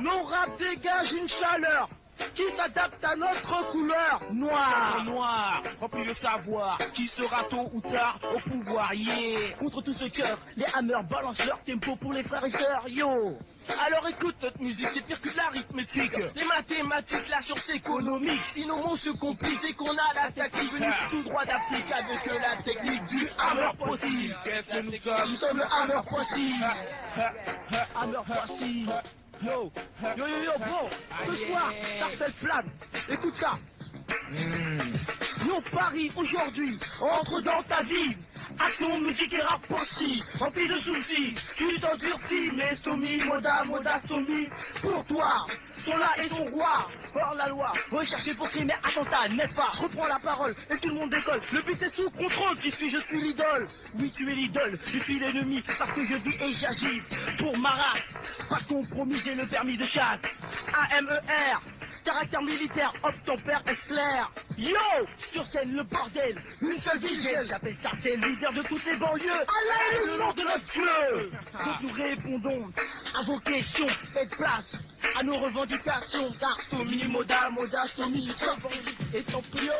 nos 0.01 0.23
rap 0.23 0.57
dégagent 0.59 1.13
une 1.13 1.27
chaleur 1.27 1.89
qui 2.33 2.43
s'adapte 2.51 3.03
à 3.03 3.15
notre 3.15 3.67
couleur 3.67 4.21
noire. 4.31 5.03
Noir, 5.05 5.63
rempli 5.79 6.05
de 6.05 6.13
savoir, 6.13 6.77
qui 6.93 7.07
sera 7.07 7.43
tôt 7.45 7.69
ou 7.73 7.81
tard 7.81 8.19
au 8.35 8.39
pouvoir, 8.39 8.93
yeah. 8.93 9.51
Contre 9.59 9.81
tout 9.81 9.93
ce 9.93 10.05
cœur, 10.05 10.37
les 10.57 10.65
hammers 10.73 11.03
balancent 11.03 11.43
leur 11.45 11.61
tempo 11.63 11.95
pour 11.95 12.13
les 12.13 12.23
frères 12.23 12.45
et 12.45 12.49
sœurs, 12.49 12.83
yo. 12.87 13.37
Alors 13.85 14.07
écoute 14.07 14.35
notre 14.41 14.61
musique, 14.61 14.87
c'est 14.87 15.01
pire 15.01 15.21
que 15.21 15.29
l'arithmétique. 15.37 16.17
Les 16.35 16.45
mathématiques, 16.45 17.29
la 17.29 17.39
science 17.39 17.69
économique. 17.69 18.41
Si 18.49 18.65
nos 18.65 18.77
mots 18.77 18.97
se 18.97 19.11
compliquent, 19.11 19.59
c'est 19.59 19.73
qu'on 19.73 19.91
a 19.91 20.13
la 20.15 20.31
tactique 20.31 20.73
venue 20.73 20.91
tout 21.11 21.21
droit 21.23 21.45
d'Afrique 21.45 21.91
avec 21.91 22.41
la 22.41 22.63
technique 22.63 23.05
du 23.05 23.27
hammer 23.37 23.69
possible. 23.77 24.35
Qu'est-ce 24.43 24.71
que 24.71 24.81
nous 24.81 24.95
sommes? 24.95 25.29
Nous 25.29 25.35
sommes 25.35 25.57
le 25.57 25.63
hammer 25.63 26.01
possible. 26.09 26.65
Hammer 27.95 28.21
possible. 28.25 29.03
Yo, 29.41 29.71
yo, 30.17 30.27
yo, 30.27 30.43
yo, 30.43 30.51
bon, 30.57 30.89
ce 31.25 31.35
soir, 31.45 31.71
Sarcelle 31.97 32.33
plane. 32.33 32.65
Écoute 33.09 33.35
ça. 33.35 33.53
Yo, 35.45 35.61
Paris, 35.71 36.11
aujourd'hui, 36.15 36.77
entre 36.99 37.41
dans 37.41 37.63
ta 37.63 37.81
vie. 37.83 38.17
Action, 38.59 38.99
musique 38.99 39.33
et 39.33 39.41
rap 39.41 39.61
possible, 39.67 40.25
rempli 40.39 40.67
de 40.67 40.73
soucis. 40.73 41.33
Tu 41.55 41.79
t'endurcis, 41.79 42.51
mais 42.57 42.75
Stomy, 42.75 43.23
Moda, 43.25 43.63
Moda, 43.65 43.97
Stomy, 43.99 44.49
pour 44.81 45.05
toi. 45.05 45.45
Sont 45.79 45.97
là 45.97 46.11
et 46.17 46.27
son 46.27 46.43
roi, 46.51 46.85
hors 47.15 47.33
la 47.35 47.47
loi, 47.47 47.71
recherché 47.89 48.33
pour 48.33 48.49
crimer 48.49 48.73
attentat, 48.83 49.29
n'est-ce 49.29 49.55
pas? 49.55 49.71
Je 49.75 49.81
reprends 49.83 50.07
la 50.07 50.19
parole 50.19 50.53
et 50.69 50.77
tout 50.77 50.89
le 50.89 50.95
monde 50.95 51.09
décolle. 51.09 51.39
Le 51.53 51.61
but 51.61 51.81
est 51.81 51.89
sous 51.89 52.09
contrôle, 52.11 52.57
qui 52.57 52.69
suis, 52.69 52.89
je 52.89 52.99
suis 52.99 53.21
l'idole. 53.21 53.65
Oui, 53.97 54.11
tu 54.11 54.29
es 54.29 54.35
l'idole, 54.35 54.77
je 54.85 54.99
suis 54.99 55.19
l'ennemi, 55.19 55.63
parce 55.77 55.93
que 55.93 56.03
je 56.03 56.15
vis 56.15 56.35
et 56.43 56.53
j'agis 56.53 57.01
pour 57.37 57.57
ma 57.57 57.69
race. 57.69 58.13
Pas 58.49 58.57
de 58.57 58.65
compromis, 58.65 59.17
j'ai 59.23 59.35
le 59.35 59.45
permis 59.45 59.77
de 59.77 59.85
chasse. 59.85 60.35
A-M-E-R, 60.73 61.61
caractère 62.03 62.41
militaire, 62.41 62.93
hop, 63.03 63.13
ton 63.25 63.37
père 63.37 63.63
est 63.65 63.87
clair. 63.87 64.31
Yo, 64.57 64.75
sur 65.17 65.45
scène, 65.45 65.73
le 65.73 65.83
bordel, 65.83 66.35
une 66.61 66.77
seule 66.77 66.99
vision. 66.99 67.31
J'appelle 67.47 67.77
ça, 67.81 67.91
c'est 67.97 68.17
le 68.17 68.27
leader 68.27 68.51
de 68.51 68.63
toutes 68.63 68.85
les 68.85 68.97
banlieues. 68.97 69.31
Allah 69.31 69.81
est 69.93 70.05
le 70.07 70.17
nom 70.17 70.33
de 70.33 70.41
notre 70.41 70.65
Dieu. 70.65 71.31
Donc 71.53 71.81
nous 71.83 71.93
répondons 71.93 72.69
à 73.17 73.23
vos 73.23 73.39
questions. 73.39 73.87
Faites 74.13 74.35
place 74.35 74.73
à 75.19 75.23
nos 75.23 75.37
revendications. 75.37 76.31
Car 76.39 76.59
Stomy, 76.59 77.03
Moda, 77.09 77.49
Moda, 77.51 77.85
Stomy, 77.85 78.31
et 79.13 79.21
ton 79.23 79.41
prio. 79.51 79.71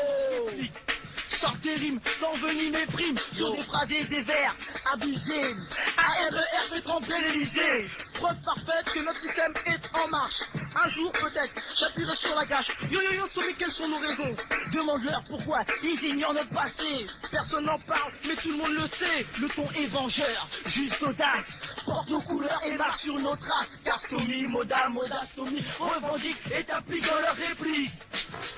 Sort 1.30 1.56
des 1.64 1.76
rimes, 1.76 2.00
t'envenime 2.20 2.74
mes 2.74 2.86
primes 2.88 3.18
Sur 3.34 3.56
des 3.56 3.62
phrases 3.64 3.92
et 3.94 4.04
des 4.04 4.22
vers 4.24 4.54
abusés 4.92 5.56
A-R-E-R 5.98 6.74
fait 6.74 6.82
trembler 6.82 7.16
l'Elysée 7.30 7.88
Preuve 8.20 8.36
parfaite 8.44 8.86
que 8.94 9.00
notre 9.00 9.18
système 9.18 9.54
est 9.66 9.80
en 9.98 10.08
marche. 10.10 10.42
Un 10.84 10.90
jour 10.90 11.10
peut-être, 11.14 11.54
j'appuierai 11.80 12.14
sur 12.16 12.36
la 12.36 12.46
gâche. 12.46 12.70
Yo 12.92 13.00
yo 13.02 13.14
yo 13.14 13.26
Stomy, 13.26 13.54
quelles 13.58 13.72
sont 13.72 13.88
nos 13.88 13.98
raisons? 13.98 14.36
Demande-leur 14.74 15.24
pourquoi, 15.30 15.60
ils 15.84 16.04
ignorent 16.04 16.34
notre 16.34 16.50
passé. 16.50 17.08
Personne 17.32 17.66
n'en 17.66 17.80
parle, 17.80 18.12
mais 18.28 18.36
tout 18.36 18.52
le 18.52 18.58
monde 18.58 18.74
le 18.74 18.88
sait. 18.88 19.26
Le 19.42 19.48
ton 19.48 19.66
est 19.78 19.88
vengeur, 19.88 20.48
juste 20.66 21.02
audace. 21.02 21.58
Porte 21.86 22.10
nos 22.10 22.20
couleurs 22.20 22.62
et 22.66 22.74
marche 22.74 23.00
sur 23.00 23.18
nos 23.20 23.36
traces 23.38 23.68
Car 23.86 24.00
Stomy, 24.02 24.48
Moda, 24.48 24.90
Moda, 24.90 25.22
Stomy 25.32 25.64
Revendique 25.80 26.38
et 26.58 26.64
t'applique 26.64 27.08
dans 27.08 27.20
leur 27.20 27.36
réplique. 27.36 27.92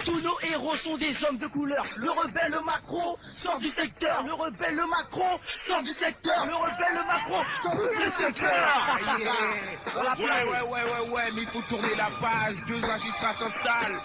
Tous 0.05 0.19
nos 0.21 0.39
héros 0.51 0.75
sont 0.75 0.97
des 0.97 1.23
hommes 1.25 1.37
de 1.37 1.47
couleur. 1.47 1.85
Le 1.97 2.09
rebelle 2.09 2.51
le 2.51 2.61
macro 2.61 3.17
sort 3.31 3.59
du 3.59 3.69
secteur. 3.69 4.23
Le 4.23 4.33
rebelle 4.33 4.75
le 4.75 4.87
macro 4.87 5.39
sort 5.45 5.81
du 5.83 5.89
secteur. 5.89 6.45
Le 6.45 6.55
rebelle 6.55 6.95
le 6.95 7.05
macro 7.07 7.37
coupe 7.61 8.03
le 8.03 8.09
secteur. 8.09 8.51
Ouais, 9.51 10.23
ouais, 10.23 10.61
ouais, 10.61 10.81
ouais, 10.83 11.09
ouais, 11.09 11.31
mais 11.35 11.41
il 11.41 11.47
faut 11.47 11.61
tourner 11.63 11.95
la 11.97 12.05
page. 12.21 12.55
Deux 12.67 12.79
magistrats 12.79 13.33
s'installent. 13.33 13.99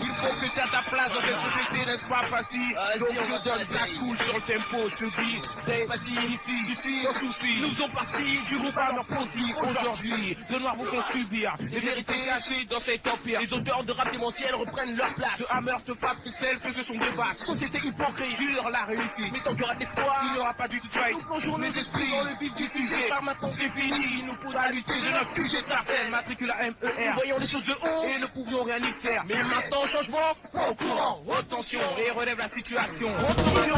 Il 0.00 0.06
faut 0.08 0.34
que 0.34 0.40
tu 0.46 0.58
aies 0.60 0.70
ta 0.72 0.82
place 0.90 1.12
dans 1.12 1.20
cette 1.20 1.40
société, 1.40 1.84
n'est-ce 1.86 2.04
pas, 2.04 2.22
Passy? 2.30 2.72
Vas-y, 2.74 2.98
Donc 3.00 3.08
je 3.20 3.44
donne 3.48 3.64
ça 3.66 3.80
cool 3.98 4.16
sur 4.18 4.34
le 4.34 4.40
tempo. 4.40 4.88
Je 4.88 4.96
te 4.96 5.04
dis, 5.04 5.42
Dave, 5.66 5.86
Passy, 5.88 6.14
ici, 6.30 6.52
ici, 6.70 7.00
sans 7.00 7.12
souci. 7.12 7.60
Nous 7.60 7.74
sommes 7.74 7.90
partis 7.90 8.38
du 8.46 8.56
groupe 8.58 8.76
Hammer 8.78 9.02
Posy 9.08 9.54
aujourd'hui. 9.62 10.36
De 10.50 10.58
noirs 10.58 10.76
vous 10.76 10.86
font 10.86 11.02
subir 11.02 11.54
les 11.60 11.80
vérités 11.80 12.14
cachées 12.26 12.64
dans 12.70 12.80
cet 12.80 13.06
empire. 13.08 13.40
Les 13.40 13.52
auteurs 13.52 13.84
de 13.84 13.92
rap 13.92 14.10
démentiel 14.10 14.54
reprennent 14.54 14.96
leur 14.96 15.12
place. 15.14 15.38
De 15.38 15.46
Hammer 15.50 15.76
te 15.84 15.92
frappe 15.92 16.22
pixels, 16.24 16.58
que 16.58 16.72
ce 16.72 16.82
sont 16.82 16.94
des 16.98 17.10
basses. 17.16 17.38
Société 17.44 17.78
hypocrite, 17.84 18.36
Dure 18.36 18.70
la 18.70 18.84
réussite. 18.84 19.30
mais 19.32 19.40
tant 19.40 19.50
qu'il 19.52 19.60
y 19.60 19.64
aura 19.64 19.74
de 19.74 19.80
l'espoir, 19.80 20.20
Il 20.24 20.32
n'y 20.32 20.38
aura 20.38 20.54
pas 20.54 20.68
du 20.68 20.80
tout 20.80 20.88
de 20.88 20.92
faille. 20.94 21.12
nous 21.12 21.20
plongeons 21.20 21.58
nos 21.58 21.64
esprits 21.66 21.80
esprits 21.80 22.10
dans 22.18 22.24
le 22.30 22.36
vif 22.40 22.54
du 22.54 22.66
sujet. 22.66 23.08
Par 23.08 23.22
maintenant, 23.22 23.50
C'est 23.52 23.68
fini, 23.68 24.04
il 24.20 24.26
nous 24.26 24.34
faudra 24.34 24.70
lutter 24.70 24.85
activité 24.86 25.08
de 25.08 25.12
notre 25.12 25.32
QG 25.32 25.62
de 25.62 25.66
Sarcelles, 25.66 26.10
matricule 26.10 26.50
à 26.50 26.64
MER. 26.64 26.74
Nous 26.80 27.14
voyons 27.14 27.38
les 27.38 27.46
choses 27.46 27.64
de 27.64 27.72
haut 27.72 28.04
et 28.04 28.20
ne 28.20 28.26
pouvions 28.26 28.62
rien 28.62 28.78
y 28.78 28.92
faire. 28.92 29.24
Mais 29.28 29.34
maintenant, 29.34 29.84
changement, 29.86 30.18
au 30.54 30.74
courant, 30.74 31.20
retention 31.26 31.80
et 31.98 32.10
relève 32.10 32.38
la 32.38 32.48
situation. 32.48 33.08
Retention. 33.12 33.74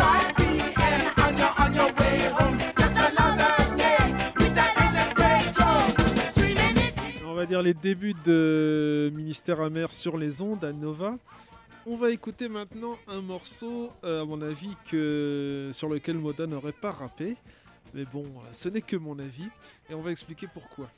On 7.26 7.34
va 7.34 7.46
dire 7.46 7.62
les 7.62 7.74
débuts 7.74 8.14
de 8.24 9.12
Ministère 9.14 9.60
Amer 9.60 9.92
sur 9.92 10.18
les 10.18 10.42
ondes 10.42 10.64
à 10.64 10.72
Nova. 10.72 11.14
On 11.86 11.96
va 11.96 12.10
écouter 12.10 12.48
maintenant 12.48 12.98
un 13.06 13.22
morceau, 13.22 13.90
euh, 14.04 14.22
à 14.22 14.24
mon 14.24 14.42
avis, 14.42 14.74
que, 14.90 15.70
sur 15.72 15.88
lequel 15.88 16.18
Moda 16.18 16.46
n'aurait 16.46 16.72
pas 16.72 16.90
rappé. 16.90 17.36
Mais 17.94 18.04
bon, 18.04 18.24
euh, 18.24 18.48
ce 18.52 18.68
n'est 18.68 18.82
que 18.82 18.96
mon 18.96 19.18
avis, 19.18 19.48
et 19.88 19.94
on 19.94 20.02
va 20.02 20.10
expliquer 20.10 20.46
pourquoi. 20.52 20.90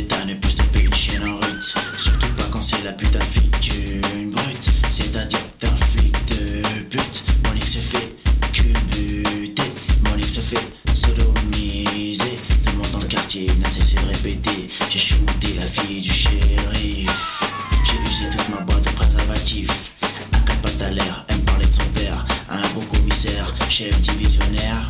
des 0.00 0.06
tannes 0.06 0.30
et 0.30 0.34
plus 0.34 0.56
de 0.56 0.62
pays 0.62 0.88
de 0.88 0.94
chienne 0.94 1.28
en 1.28 1.36
rut. 1.36 1.74
Surtout 1.98 2.32
pas 2.34 2.44
quand 2.50 2.62
c'est 2.62 2.82
la 2.84 2.92
putain 2.92 3.18
de 3.18 3.24
fille 3.24 3.50
d'une 3.60 4.30
brute. 4.30 4.70
C'est-à-dire 4.90 5.40
d'un 5.60 5.76
flic 5.76 6.14
de 6.26 6.62
pute. 6.88 7.24
Mon 7.44 7.54
X 7.54 7.72
se 7.72 7.78
fait 7.78 8.16
culbuter. 8.52 9.70
Mon 10.04 10.16
X 10.16 10.34
se 10.34 10.40
fait 10.40 10.66
sodomiser. 10.94 12.36
Tout 12.64 12.72
le 12.72 12.78
monde 12.78 12.90
dans 12.92 12.98
le 13.00 13.06
quartier 13.06 13.46
n'a 13.60 13.68
cessé 13.68 13.96
de 13.96 14.06
répéter. 14.06 14.68
J'ai 14.90 14.98
shooté 14.98 15.54
la 15.58 15.66
fille 15.66 16.00
du 16.00 16.10
shérif. 16.10 17.42
J'ai 17.84 18.10
usé 18.10 18.30
toute 18.30 18.48
ma 18.48 18.60
boîte 18.62 18.84
de 18.84 18.90
préservatifs. 18.90 19.92
Un 20.32 20.38
quatre 20.40 20.60
pattes 20.60 20.82
à 20.82 20.90
l'air, 20.90 21.26
elle 21.28 21.36
me 21.36 21.42
parlait 21.42 21.66
de 21.66 21.72
son 21.72 21.88
père. 21.94 22.24
Un 22.48 22.66
bon 22.74 22.84
commissaire, 22.86 23.54
chef 23.68 23.98
divisionnaire. 24.00 24.88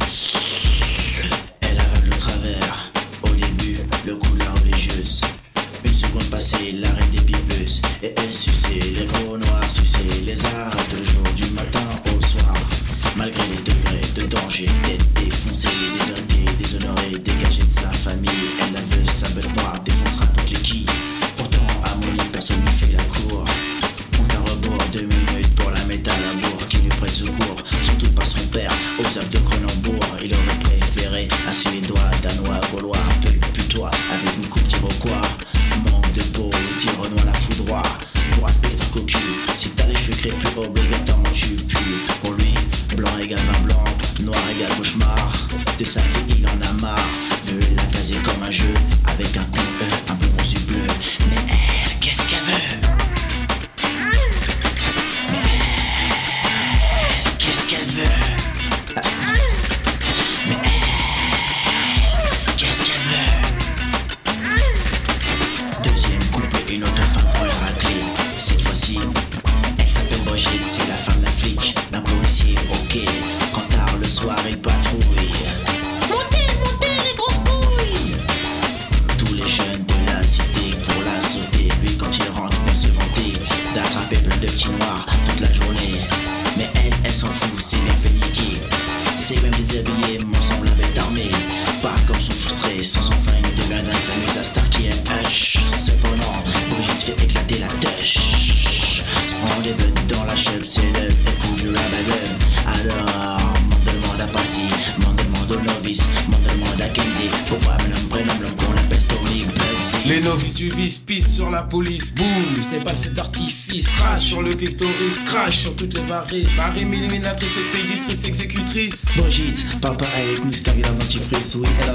Barré, 116.11 116.45
barré, 116.57 116.81
éliminatrice, 116.81 117.51
expéditrice, 117.57 118.25
exécutrice. 118.25 118.95
Brigitte, 119.17 119.65
papa 119.81 120.07
avec 120.17 120.45
nous, 120.45 120.53
c'est 120.53 120.67
la 120.67 120.89
dentifrice, 120.89 121.55
oui, 121.55 121.69
elle 121.81 121.95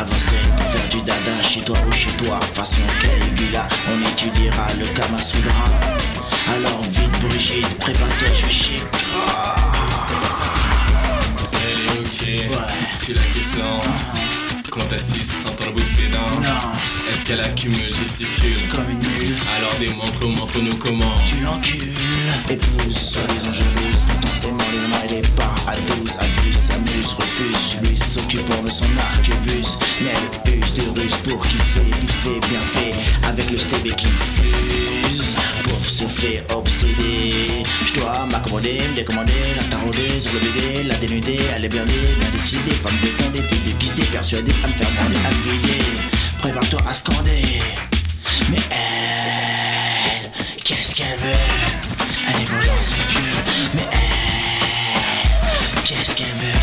avancer 0.00 0.40
pour 0.56 0.66
faire 0.66 0.88
du 0.88 1.00
dada 1.02 1.42
chez 1.42 1.60
toi 1.60 1.76
ou 1.86 1.92
chez 1.92 2.10
toi 2.22 2.40
Façon 2.40 2.80
Caligula, 3.00 3.68
on 3.92 4.00
étudiera 4.10 4.66
le 4.78 4.86
Kama 4.94 5.20
Sudra 5.20 5.64
Alors 6.48 6.82
vite 6.82 7.10
Brigitte, 7.20 7.78
prépare-toi, 7.78 8.28
je 8.34 8.46
vais 8.46 8.80
Elle 11.64 11.80
est 11.84 11.98
ok, 12.00 12.50
ouais. 12.50 12.56
tu 13.04 13.12
la 13.12 13.22
questions 13.22 13.80
Quand 14.70 14.86
t'assises 14.88 15.30
sans 15.44 15.66
le 15.66 15.72
bout 15.72 15.80
de 15.80 15.84
ses 15.96 16.08
dents 16.08 16.40
Est-ce 17.10 17.20
qu'elle 17.24 17.40
accumule, 17.40 17.94
gesticule 17.94 18.68
Comme 18.70 18.88
une 18.90 18.98
mule. 18.98 19.36
Alors 19.56 19.74
démontre, 19.78 20.24
montre-nous 20.24 20.76
comment. 20.76 21.14
Tu 21.26 21.40
l'encules. 21.40 21.94
Épouse, 22.48 22.96
sois 22.96 23.22
des 23.22 23.46
enjeux 23.46 23.64
tes 24.40 24.48
les 24.48 24.86
mains 24.88 25.04
et 25.08 25.14
les 25.14 25.28
pas 25.28 25.54
à 25.66 25.76
12, 25.76 26.16
abuse, 26.18 26.56
s'amuse, 26.56 27.12
refuse 27.18 27.78
Lui 27.82 27.96
s'occupant 27.96 28.62
de 28.62 28.70
son 28.70 28.86
arquebuse. 28.98 29.78
Mais 30.02 30.14
le 30.46 30.58
use 30.58 30.74
de 30.74 31.00
ruse 31.00 31.16
pour 31.24 31.46
kiffer 31.46 31.84
Vite 32.00 32.12
fait, 32.12 32.48
bien 32.48 32.60
fait, 32.60 33.26
avec 33.26 33.50
le 33.50 33.56
stébé 33.56 33.90
qui 33.90 34.06
fuse. 34.06 35.36
Pauvre 35.64 35.88
se 35.88 36.04
fait 36.04 36.44
obséder. 36.52 37.64
Je 37.86 38.00
dois 38.00 38.26
m'accommoder, 38.26 38.80
me 38.90 38.96
décommander 38.96 39.32
La 39.56 39.64
tarauder 39.64 40.20
sur 40.20 40.32
le 40.32 40.38
bébé, 40.40 40.84
la 40.84 40.94
dénuder 40.96 41.40
Elle 41.54 41.64
est 41.64 41.68
bien 41.68 41.84
née, 41.84 42.14
bien 42.18 42.30
décidée 42.30 42.70
Femme 42.70 42.96
de 43.02 43.08
temps, 43.08 43.30
des 43.30 43.42
filles 43.42 43.72
de 43.72 43.78
guider 43.78 44.04
Persuadée 44.12 44.52
à 44.64 44.68
me 44.68 44.72
faire 44.72 44.90
bander, 45.02 45.16
à 45.24 45.30
me 45.30 45.52
vider. 45.52 45.82
Prépare-toi 46.38 46.80
à 46.88 46.94
scander. 46.94 47.60
Mais 48.50 48.58
elle, 48.70 50.30
qu'est-ce 50.64 50.94
qu'elle 50.94 51.06
veut? 51.06 52.00
Elle 52.28 52.42
est 52.42 52.46
dans 52.46 52.82
ses 52.82 52.94
pieds 53.08 53.19
this 56.00 56.14
can 56.14 56.38
be 56.38 56.59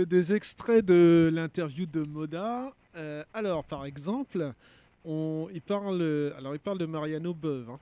des 0.00 0.32
extraits 0.32 0.84
de 0.84 1.30
l'interview 1.32 1.86
de 1.86 2.02
Moda. 2.02 2.72
Euh, 2.96 3.24
alors, 3.32 3.64
par 3.64 3.84
exemple, 3.84 4.52
on, 5.04 5.48
il, 5.52 5.62
parle, 5.62 6.32
alors 6.36 6.54
il 6.54 6.60
parle 6.60 6.78
de 6.78 6.86
Mariano 6.86 7.34
Beuve. 7.34 7.70
hein. 7.70 7.78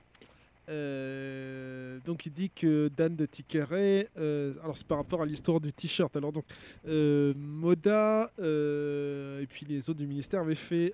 Euh, 0.69 1.99
donc 2.05 2.25
il 2.25 2.31
dit 2.31 2.49
que 2.49 2.89
Dan 2.95 3.15
de 3.15 3.25
Tiqueret, 3.25 4.09
euh, 4.17 4.53
alors 4.63 4.77
c'est 4.77 4.87
par 4.87 4.97
rapport 4.97 5.21
à 5.21 5.25
l'histoire 5.25 5.59
du 5.59 5.73
t-shirt. 5.73 6.15
Alors 6.15 6.31
donc 6.31 6.45
euh, 6.87 7.33
Moda 7.35 8.31
et 8.37 9.45
puis 9.47 9.65
les 9.67 9.89
autres 9.89 9.99
du 9.99 10.07
ministère 10.07 10.41
avaient 10.41 10.55
fait 10.55 10.93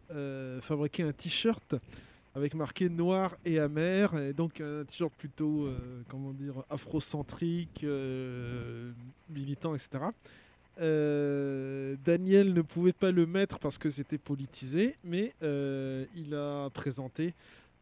fabriquer 0.61 1.03
un 1.03 1.11
t-shirt 1.11 1.75
avec 2.35 2.53
marqué 2.53 2.89
noir 2.89 3.35
et 3.43 3.59
amer, 3.59 4.15
et 4.17 4.33
donc 4.33 4.61
un 4.61 4.83
t-shirt 4.85 5.13
plutôt, 5.17 5.67
comment 6.07 6.31
dire, 6.31 6.63
afrocentrique, 6.69 7.85
militant, 9.29 9.75
etc. 9.75 10.05
Euh, 10.79 11.95
Daniel 12.05 12.53
ne 12.53 12.61
pouvait 12.61 12.93
pas 12.93 13.11
le 13.11 13.25
mettre 13.25 13.59
parce 13.59 13.77
que 13.77 13.89
c'était 13.89 14.17
politisé, 14.17 14.95
mais 15.03 15.33
euh, 15.43 16.05
il 16.15 16.33
a 16.33 16.69
présenté 16.69 17.33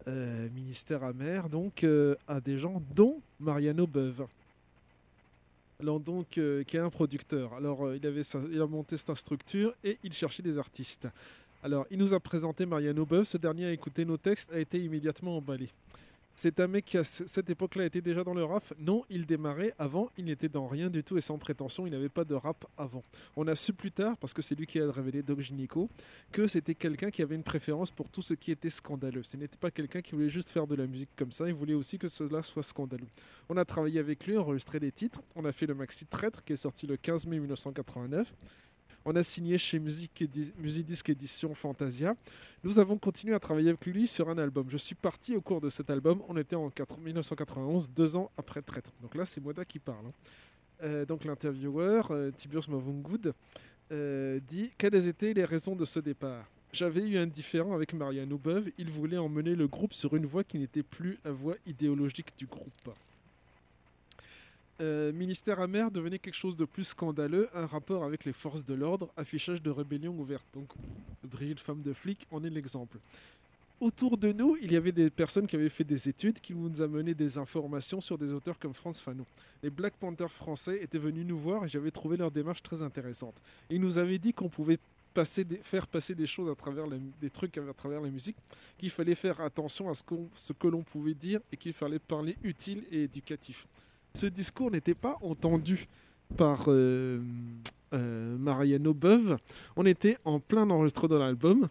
euh, 0.08 0.48
Ministère 0.56 1.04
amer 1.04 1.50
donc 1.50 1.86
à 2.28 2.42
des 2.42 2.58
gens 2.58 2.82
dont 2.96 3.20
Mariano 3.40 3.86
Beuve. 3.88 4.26
Donc, 5.80 6.30
qui 6.30 6.40
est 6.40 6.80
un 6.80 6.90
producteur. 6.90 7.54
Alors, 7.54 7.94
il, 7.94 8.04
avait 8.08 8.24
sa- 8.24 8.42
il 8.52 8.60
a 8.60 8.66
monté 8.66 8.98
sa 8.98 9.14
structure 9.14 9.76
et 9.84 10.00
il 10.04 10.12
cherchait 10.12 10.42
des 10.42 10.58
artistes. 10.58 11.08
Alors, 11.62 11.86
il 11.92 12.00
nous 12.00 12.16
a 12.16 12.20
présenté 12.20 12.66
Mariano 12.66 13.06
Beuve. 13.06 13.26
Ce 13.26 13.38
dernier 13.38 13.66
a 13.68 13.72
écouté 13.72 14.04
nos 14.04 14.18
textes, 14.18 14.52
a 14.52 14.58
été 14.60 14.80
immédiatement 14.84 15.38
emballé. 15.38 15.70
C'est 16.40 16.60
un 16.60 16.68
mec 16.68 16.86
qui, 16.86 17.00
à 17.00 17.04
cette 17.04 17.50
époque-là, 17.50 17.86
était 17.86 18.00
déjà 18.00 18.24
dans 18.24 18.36
le 18.36 18.44
rap. 18.44 18.64
Non, 18.78 19.04
il 19.10 19.26
démarrait 19.26 19.74
avant, 19.80 20.12
il 20.20 20.26
n'était 20.26 20.50
dans 20.50 20.68
rien 20.68 20.92
du 20.92 21.04
tout 21.04 21.18
et 21.18 21.22
sans 21.22 21.40
prétention, 21.40 21.88
il 21.88 21.90
n'avait 21.90 22.10
pas 22.10 22.26
de 22.26 22.36
rap 22.36 22.68
avant. 22.78 23.04
On 23.36 23.48
a 23.48 23.56
su 23.56 23.74
plus 23.74 23.92
tard, 23.92 24.16
parce 24.18 24.36
que 24.36 24.44
c'est 24.44 24.54
lui 24.54 24.68
qui 24.68 24.80
a 24.80 24.92
révélé 24.92 25.24
Doc 25.24 25.40
que 26.32 26.46
c'était 26.46 26.76
quelqu'un 26.76 27.10
qui 27.10 27.24
avait 27.24 27.34
une 27.34 27.44
préférence 27.44 27.90
pour 27.90 28.08
tout 28.10 28.22
ce 28.22 28.36
qui 28.36 28.52
était 28.52 28.70
scandaleux. 28.70 29.24
Ce 29.24 29.36
n'était 29.36 29.58
pas 29.58 29.72
quelqu'un 29.72 30.04
qui 30.04 30.12
voulait 30.12 30.30
juste 30.30 30.52
faire 30.52 30.68
de 30.68 30.76
la 30.76 30.86
musique 30.86 31.10
comme 31.16 31.32
ça, 31.32 31.48
il 31.48 31.56
voulait 31.56 31.74
aussi 31.74 31.98
que 31.98 32.08
cela 32.08 32.44
soit 32.44 32.62
scandaleux. 32.62 33.10
On 33.50 33.58
a 33.58 33.66
travaillé 33.66 34.00
avec 34.00 34.28
lui, 34.28 34.38
enregistré 34.38 34.80
des 34.80 34.92
titres. 34.92 35.24
On 35.36 35.44
a 35.44 35.52
fait 35.52 35.66
le 35.66 35.74
maxi 35.74 36.06
Traître 36.06 36.44
qui 36.44 36.54
est 36.54 36.58
sorti 36.58 36.86
le 36.86 36.98
15 36.98 37.26
mai 37.26 37.40
1989. 37.40 38.32
On 39.10 39.16
a 39.16 39.24
signé 39.24 39.58
chez 39.58 39.80
Musique 39.80 40.26
Musidisc 40.58 41.08
Édition 41.08 41.54
Fantasia. 41.54 42.14
Nous 42.66 42.78
avons 42.78 42.98
continué 42.98 43.34
à 43.34 43.40
travailler 43.40 43.70
avec 43.70 43.86
lui 43.86 44.06
sur 44.06 44.28
un 44.28 44.38
album. 44.38 44.66
Je 44.70 44.76
suis 44.76 44.96
parti 44.96 45.34
au 45.34 45.40
cours 45.40 45.62
de 45.62 45.70
cet 45.70 45.90
album. 45.90 46.22
On 46.28 46.36
était 46.36 46.58
en 46.58 46.70
4 46.70 47.00
1991, 47.00 47.90
deux 47.90 48.18
ans 48.18 48.30
après 48.38 48.62
Traître. 48.62 48.92
Donc 49.02 49.16
là, 49.16 49.26
c'est 49.26 49.40
Moda 49.40 49.64
qui 49.64 49.80
parle. 49.80 50.08
hein. 50.08 50.12
Euh, 50.84 51.06
donc 51.06 51.24
l'intervieweur, 51.24 52.12
euh, 52.12 52.32
Tiburce 52.32 52.68
euh, 53.94 54.40
dit 54.46 54.72
Quelles 54.78 55.08
étaient 55.08 55.34
les 55.34 55.46
raisons 55.46 55.78
de 55.78 55.86
ce 55.86 56.02
départ? 56.02 56.44
J'avais 56.74 57.08
eu 57.08 57.18
un 57.18 57.28
différend 57.28 57.76
avec 57.76 57.94
Mariano 57.94 58.38
Beuve. 58.38 58.72
Il 58.78 58.92
voulait 58.92 59.18
emmener 59.18 59.56
le 59.56 59.70
groupe 59.70 59.94
sur 59.94 60.18
une 60.18 60.26
voie 60.26 60.44
qui 60.44 60.60
n'était 60.60 60.84
plus 60.84 61.18
la 61.24 61.32
voie 61.32 61.56
idéologique 61.66 62.38
du 62.38 62.46
groupe. 62.46 62.90
Euh, 64.80 65.12
ministère 65.12 65.60
amer 65.60 65.90
devenait 65.90 66.20
quelque 66.20 66.36
chose 66.36 66.56
de 66.56 66.66
plus 66.66 66.84
scandaleux, 66.84 67.50
un 67.56 67.66
rapport 67.66 68.04
avec 68.04 68.26
les 68.26 68.34
forces 68.34 68.64
de 68.64 68.76
l'ordre, 68.76 69.12
affichage 69.18 69.62
de 69.62 69.72
rébellion 69.72 70.14
ouverte. 70.20 70.46
Donc, 70.54 70.70
Brigitte, 71.24 71.60
femme 71.60 71.82
de 71.82 71.94
flic, 71.94 72.28
en 72.32 72.44
est 72.44 72.50
l'exemple. 72.50 73.00
Autour 73.80 74.18
de 74.18 74.32
nous, 74.32 74.56
il 74.62 74.72
y 74.72 74.76
avait 74.76 74.92
des 74.92 75.10
personnes 75.10 75.46
qui 75.48 75.56
avaient 75.56 75.70
fait 75.70 75.84
des 75.84 76.10
études 76.10 76.40
qui 76.40 76.54
nous 76.56 76.82
amenaient 76.82 77.14
des 77.14 77.38
informations 77.38 78.02
sur 78.02 78.18
des 78.18 78.32
auteurs 78.34 78.58
comme 78.58 78.74
Franz 78.74 79.00
Fanon. 79.00 79.26
Les 79.62 79.70
Black 79.70 79.94
Panthers 80.00 80.32
français 80.32 80.80
étaient 80.82 80.98
venus 80.98 81.26
nous 81.26 81.38
voir 81.38 81.66
et 81.66 81.68
j'avais 81.68 81.92
trouvé 81.92 82.18
leur 82.18 82.32
démarche 82.32 82.62
très 82.64 82.82
intéressante. 82.82 83.36
Ils 83.70 83.82
nous 83.82 83.98
avaient 84.00 84.18
dit 84.18 84.34
qu'on 84.34 84.50
pouvait 84.50 84.80
passer 85.14 85.46
faire 85.64 85.88
passer 85.88 86.14
des 86.14 86.28
choses 86.28 86.50
à 86.52 86.56
travers 86.56 86.86
la- 86.86 86.98
des 87.22 87.30
trucs 87.32 87.58
à 87.58 87.74
travers 87.74 88.02
la 88.02 88.10
musique, 88.10 88.38
qu'il 88.78 88.90
fallait 88.92 89.16
faire 89.16 89.42
attention 89.42 89.90
à 89.90 89.96
ce 89.96 90.54
que 90.54 90.68
l'on 90.68 90.84
pouvait 90.84 91.16
dire 91.16 91.40
et 91.52 91.58
qu'il 91.58 91.74
fallait 91.74 92.00
parler 92.00 92.36
utile 92.44 92.84
et 92.92 93.04
éducatif. 93.04 93.66
Ce 94.14 94.26
discours 94.26 94.72
n'était 94.72 94.96
pas 94.96 95.18
entendu 95.22 95.88
par 96.36 96.66
euh, 96.68 97.22
euh, 97.94 98.38
Mariano 98.38 98.94
Beuve. 98.94 99.38
On 99.76 99.86
était 99.86 100.18
en 100.26 100.40
plein 100.40 100.70
enregistrement 100.70 101.16
de 101.16 101.20
l'album. 101.20 101.70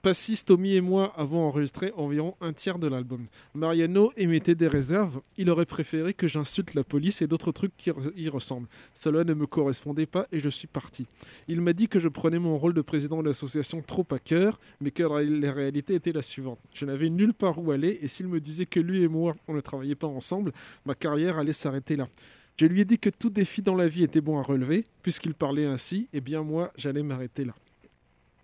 Passis, 0.00 0.44
Tommy 0.44 0.76
et 0.76 0.80
moi 0.80 1.12
avons 1.16 1.40
enregistré 1.40 1.92
environ 1.96 2.36
un 2.40 2.52
tiers 2.52 2.78
de 2.78 2.86
l'album. 2.86 3.26
Mariano 3.52 4.12
émettait 4.16 4.54
des 4.54 4.68
réserves. 4.68 5.20
Il 5.36 5.50
aurait 5.50 5.66
préféré 5.66 6.14
que 6.14 6.28
j'insulte 6.28 6.74
la 6.74 6.84
police 6.84 7.20
et 7.20 7.26
d'autres 7.26 7.50
trucs 7.50 7.76
qui 7.76 7.90
y 8.14 8.28
ressemblent. 8.28 8.68
Cela 8.94 9.24
ne 9.24 9.34
me 9.34 9.46
correspondait 9.46 10.06
pas 10.06 10.28
et 10.30 10.38
je 10.38 10.48
suis 10.48 10.68
parti. 10.68 11.06
Il 11.48 11.60
m'a 11.60 11.72
dit 11.72 11.88
que 11.88 11.98
je 11.98 12.06
prenais 12.06 12.38
mon 12.38 12.56
rôle 12.58 12.74
de 12.74 12.80
président 12.80 13.20
de 13.20 13.26
l'association 13.26 13.82
trop 13.82 14.06
à 14.12 14.20
cœur, 14.20 14.60
mais 14.80 14.92
que 14.92 15.02
la 15.02 15.48
la 15.48 15.52
réalité 15.52 15.94
était 15.94 16.12
la 16.12 16.22
suivante. 16.22 16.60
Je 16.72 16.84
n'avais 16.84 17.10
nulle 17.10 17.34
part 17.34 17.58
où 17.58 17.72
aller 17.72 17.98
et 18.00 18.06
s'il 18.06 18.28
me 18.28 18.38
disait 18.38 18.66
que 18.66 18.78
lui 18.78 19.02
et 19.02 19.08
moi, 19.08 19.34
on 19.48 19.54
ne 19.54 19.60
travaillait 19.60 19.96
pas 19.96 20.06
ensemble, 20.06 20.52
ma 20.86 20.94
carrière 20.94 21.38
allait 21.38 21.52
s'arrêter 21.52 21.96
là. 21.96 22.08
Je 22.56 22.66
lui 22.66 22.80
ai 22.80 22.84
dit 22.84 22.98
que 22.98 23.10
tout 23.10 23.30
défi 23.30 23.62
dans 23.62 23.74
la 23.74 23.88
vie 23.88 24.04
était 24.04 24.20
bon 24.20 24.38
à 24.38 24.42
relever, 24.42 24.84
puisqu'il 25.02 25.34
parlait 25.34 25.66
ainsi, 25.66 26.08
et 26.12 26.20
bien 26.20 26.42
moi, 26.42 26.72
j'allais 26.76 27.02
m'arrêter 27.02 27.44
là. 27.44 27.54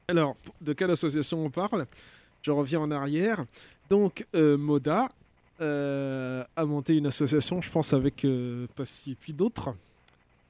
Alors, 0.08 0.36
de 0.60 0.72
quelle 0.74 0.90
association 0.90 1.44
on 1.44 1.50
parle? 1.50 1.86
Je 2.42 2.50
reviens 2.50 2.80
en 2.80 2.90
arrière. 2.90 3.44
Donc, 3.88 4.26
euh, 4.34 4.58
Moda 4.58 5.10
euh, 5.62 6.44
a 6.56 6.64
monté 6.66 6.96
une 6.96 7.06
association, 7.06 7.62
je 7.62 7.70
pense, 7.70 7.94
avec 7.94 8.24
euh, 8.24 8.66
Passy 8.76 9.12
et 9.12 9.14
puis 9.14 9.32
d'autres. 9.32 9.74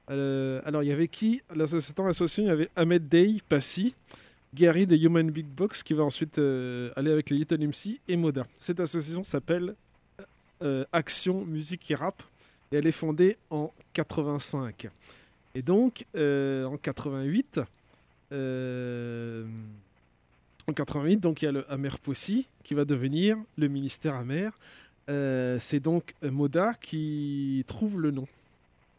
Alors, 0.07 0.83
il 0.83 0.89
y 0.89 0.91
avait 0.91 1.07
qui? 1.07 1.41
L'association, 1.55 2.05
l'association, 2.05 2.43
il 2.43 2.47
y 2.47 2.51
avait 2.51 2.69
Ahmed 2.75 3.07
Day, 3.07 3.37
Passy, 3.47 3.95
Gary 4.53 4.85
de 4.85 4.95
Human 4.95 5.31
Big 5.31 5.47
Box, 5.47 5.83
qui 5.83 5.93
va 5.93 6.03
ensuite 6.03 6.37
aller 6.37 7.11
avec 7.11 7.29
les 7.29 7.37
Little 7.37 7.65
MC, 7.65 7.99
et 8.07 8.15
Moda. 8.15 8.45
Cette 8.59 8.79
association 8.81 9.23
s'appelle 9.23 9.73
Action 10.91 11.43
Musique 11.45 11.89
et 11.89 11.95
Rap, 11.95 12.21
et 12.71 12.75
elle 12.75 12.85
est 12.85 12.91
fondée 12.91 13.37
en 13.49 13.73
85. 13.93 14.89
Et 15.55 15.63
donc, 15.63 16.05
en 16.13 16.77
88, 16.79 17.61
euh, 18.35 19.45
en 20.67 20.73
88, 20.73 21.17
donc 21.17 21.41
il 21.41 21.45
y 21.45 21.47
a 21.47 21.51
le 21.51 21.71
Amer 21.71 21.97
Possi 21.99 22.47
qui 22.63 22.73
va 22.73 22.85
devenir 22.85 23.37
le 23.57 23.67
ministère 23.67 24.15
Amer. 24.15 24.51
Euh, 25.09 25.57
c'est 25.59 25.79
donc 25.79 26.15
euh, 26.23 26.31
Moda 26.31 26.73
qui 26.73 27.63
trouve 27.67 28.01
le 28.01 28.11
nom, 28.11 28.27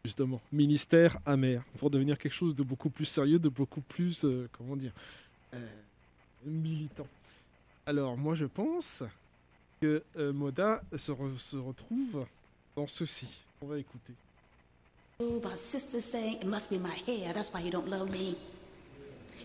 justement, 0.04 0.40
ministère 0.52 1.18
Amer, 1.26 1.62
pour 1.78 1.90
devenir 1.90 2.16
quelque 2.18 2.32
chose 2.32 2.54
de 2.54 2.62
beaucoup 2.62 2.90
plus 2.90 3.04
sérieux, 3.04 3.38
de 3.38 3.48
beaucoup 3.48 3.80
plus, 3.80 4.24
euh, 4.24 4.48
comment 4.56 4.76
dire, 4.76 4.92
militant. 6.44 7.08
Alors, 7.86 8.16
moi, 8.16 8.34
je 8.34 8.46
pense 8.46 9.02
que 9.80 10.02
Moda 10.32 10.82
se, 10.94 11.12
re- 11.12 11.38
se 11.38 11.56
retrouve 11.56 12.26
dans 12.76 12.86
ceci. 12.86 13.26
On 13.60 13.66
va 13.66 13.78
écouter. 13.78 14.12
Oh, 15.18 15.40
my 15.42 15.56
saying 15.56 16.36
it 16.42 16.44
must 16.44 16.70
be 16.70 16.78
my 16.78 16.94
hair, 17.06 17.32
that's 17.32 17.50
why 17.52 17.60
he 17.60 17.70
don't 17.70 17.88
love 17.88 18.10
me. 18.10 18.36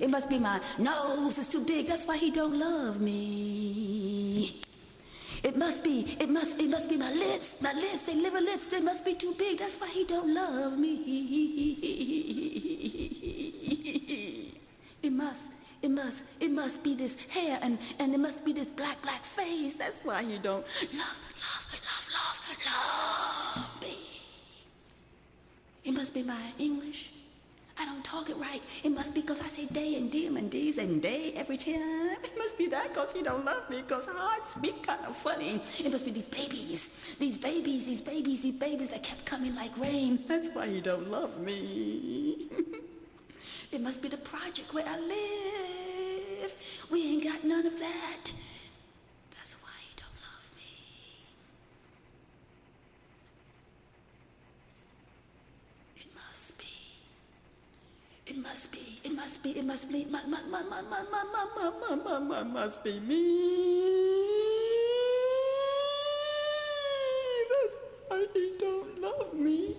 It 0.02 0.10
must 0.10 0.30
be 0.30 0.40
my 0.40 0.60
nose, 0.80 1.38
it's 1.38 1.48
too 1.48 1.64
big, 1.64 1.86
that's 1.86 2.08
why 2.08 2.18
he 2.18 2.32
don't 2.32 2.58
love 2.58 3.00
me. 3.00 4.60
It 5.44 5.56
must 5.56 5.84
be, 5.84 6.18
it 6.20 6.28
must, 6.28 6.60
it 6.60 6.72
must 6.72 6.90
be 6.90 6.98
my 6.98 7.14
lips, 7.14 7.62
my 7.62 7.72
lips, 7.74 8.04
they 8.04 8.16
liver 8.16 8.42
lips, 8.42 8.66
they 8.66 8.82
must 8.82 9.06
be 9.06 9.14
too 9.14 9.36
big, 9.38 9.60
that's 9.60 9.80
why 9.80 9.88
he 9.90 10.04
don't 10.04 10.34
love 10.34 10.80
me. 10.80 10.96
It 15.04 15.14
must, 15.14 15.52
it 15.84 15.92
must, 15.92 16.26
it 16.40 16.52
must 16.52 16.84
be 16.84 16.96
this 16.96 17.16
hair 17.30 17.60
and, 17.62 17.78
and 18.00 18.14
it 18.14 18.20
must 18.20 18.44
be 18.44 18.54
this 18.54 18.72
black, 18.72 19.00
black 19.04 19.24
face, 19.24 19.76
that's 19.76 20.00
why 20.02 20.22
you 20.22 20.40
don't 20.40 20.66
love, 20.94 21.20
love, 21.42 21.68
love, 21.74 22.10
love, 22.14 22.42
love 22.66 23.82
me. 23.82 23.98
It 25.84 25.92
must 25.92 26.14
be 26.16 26.24
my 26.24 26.54
English. 26.58 27.12
I 27.82 27.86
don't 27.86 28.04
talk 28.04 28.30
it 28.30 28.38
right. 28.38 28.62
It 28.84 28.92
must 28.92 29.16
be 29.16 29.22
because 29.22 29.42
I 29.42 29.48
say 29.48 29.66
day 29.66 29.96
and 29.96 30.12
dim 30.12 30.38
and 30.38 30.52
D's 30.52 30.78
and 30.78 31.02
day 31.02 31.34
every 31.36 31.58
time. 31.58 32.18
It 32.24 32.34
must 32.38 32.56
be 32.56 32.68
that 32.68 32.94
because 32.94 33.16
you 33.16 33.24
don't 33.24 33.44
love 33.44 33.68
me 33.72 33.82
because 33.82 34.08
I 34.08 34.38
speak 34.40 34.84
kind 34.86 35.04
of 35.08 35.16
funny. 35.16 35.60
It 35.84 35.92
must 35.92 36.06
be 36.06 36.12
these 36.12 36.26
babies, 36.26 37.16
these 37.20 37.40
babies, 37.40 37.86
these 37.88 38.02
babies, 38.02 38.42
these 38.44 38.60
babies 38.60 38.90
that 38.90 39.02
kept 39.02 39.26
coming 39.26 39.56
like 39.56 39.76
rain. 39.80 40.20
That's 40.28 40.50
why 40.50 40.66
you 40.66 40.82
don't 40.82 41.10
love 41.10 41.40
me. 41.40 42.50
it 43.72 43.82
must 43.82 44.00
be 44.04 44.10
the 44.10 44.18
project 44.18 44.72
where 44.76 44.86
I 44.88 45.00
live. 45.00 46.54
We 46.92 47.14
ain't 47.14 47.24
got 47.24 47.44
none 47.44 47.66
of 47.66 47.80
that. 47.80 48.32
That's 49.32 49.56
why 49.64 49.72
you 49.90 49.96
don't 49.98 50.22
love 50.22 50.50
me. 50.56 50.64
It 55.98 56.06
must 56.16 56.60
be. 56.60 56.66
It 58.32 58.38
must 58.38 58.72
be. 58.72 58.98
It 59.04 59.14
must 59.14 59.44
be. 59.44 59.50
It 59.50 59.66
must 59.66 59.92
be. 59.92 60.06
Must, 60.06 60.26
must, 60.26 60.50
must, 60.50 60.72
must, 60.72 60.90
must, 60.90 61.12
must, 61.12 62.06
must, 62.06 62.24
must, 62.24 62.48
must, 62.48 62.84
be 62.86 62.98
me. 63.02 64.24
That's 67.50 67.76
why 68.08 68.26
he 68.34 68.54
don't 68.58 69.02
love 69.02 69.34
me. 69.34 69.76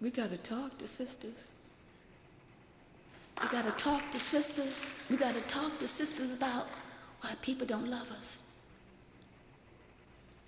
We 0.00 0.10
gotta 0.12 0.36
talk 0.36 0.78
to 0.78 0.86
sisters. 0.86 1.48
We 3.42 3.48
gotta 3.48 3.72
talk 3.72 4.08
to 4.12 4.20
sisters. 4.20 4.86
We 5.10 5.16
gotta 5.16 5.40
talk 5.48 5.80
to 5.80 5.88
sisters 5.88 6.32
about 6.32 6.68
why 7.22 7.34
people 7.42 7.66
don't 7.66 7.90
love 7.90 8.12
us. 8.12 8.40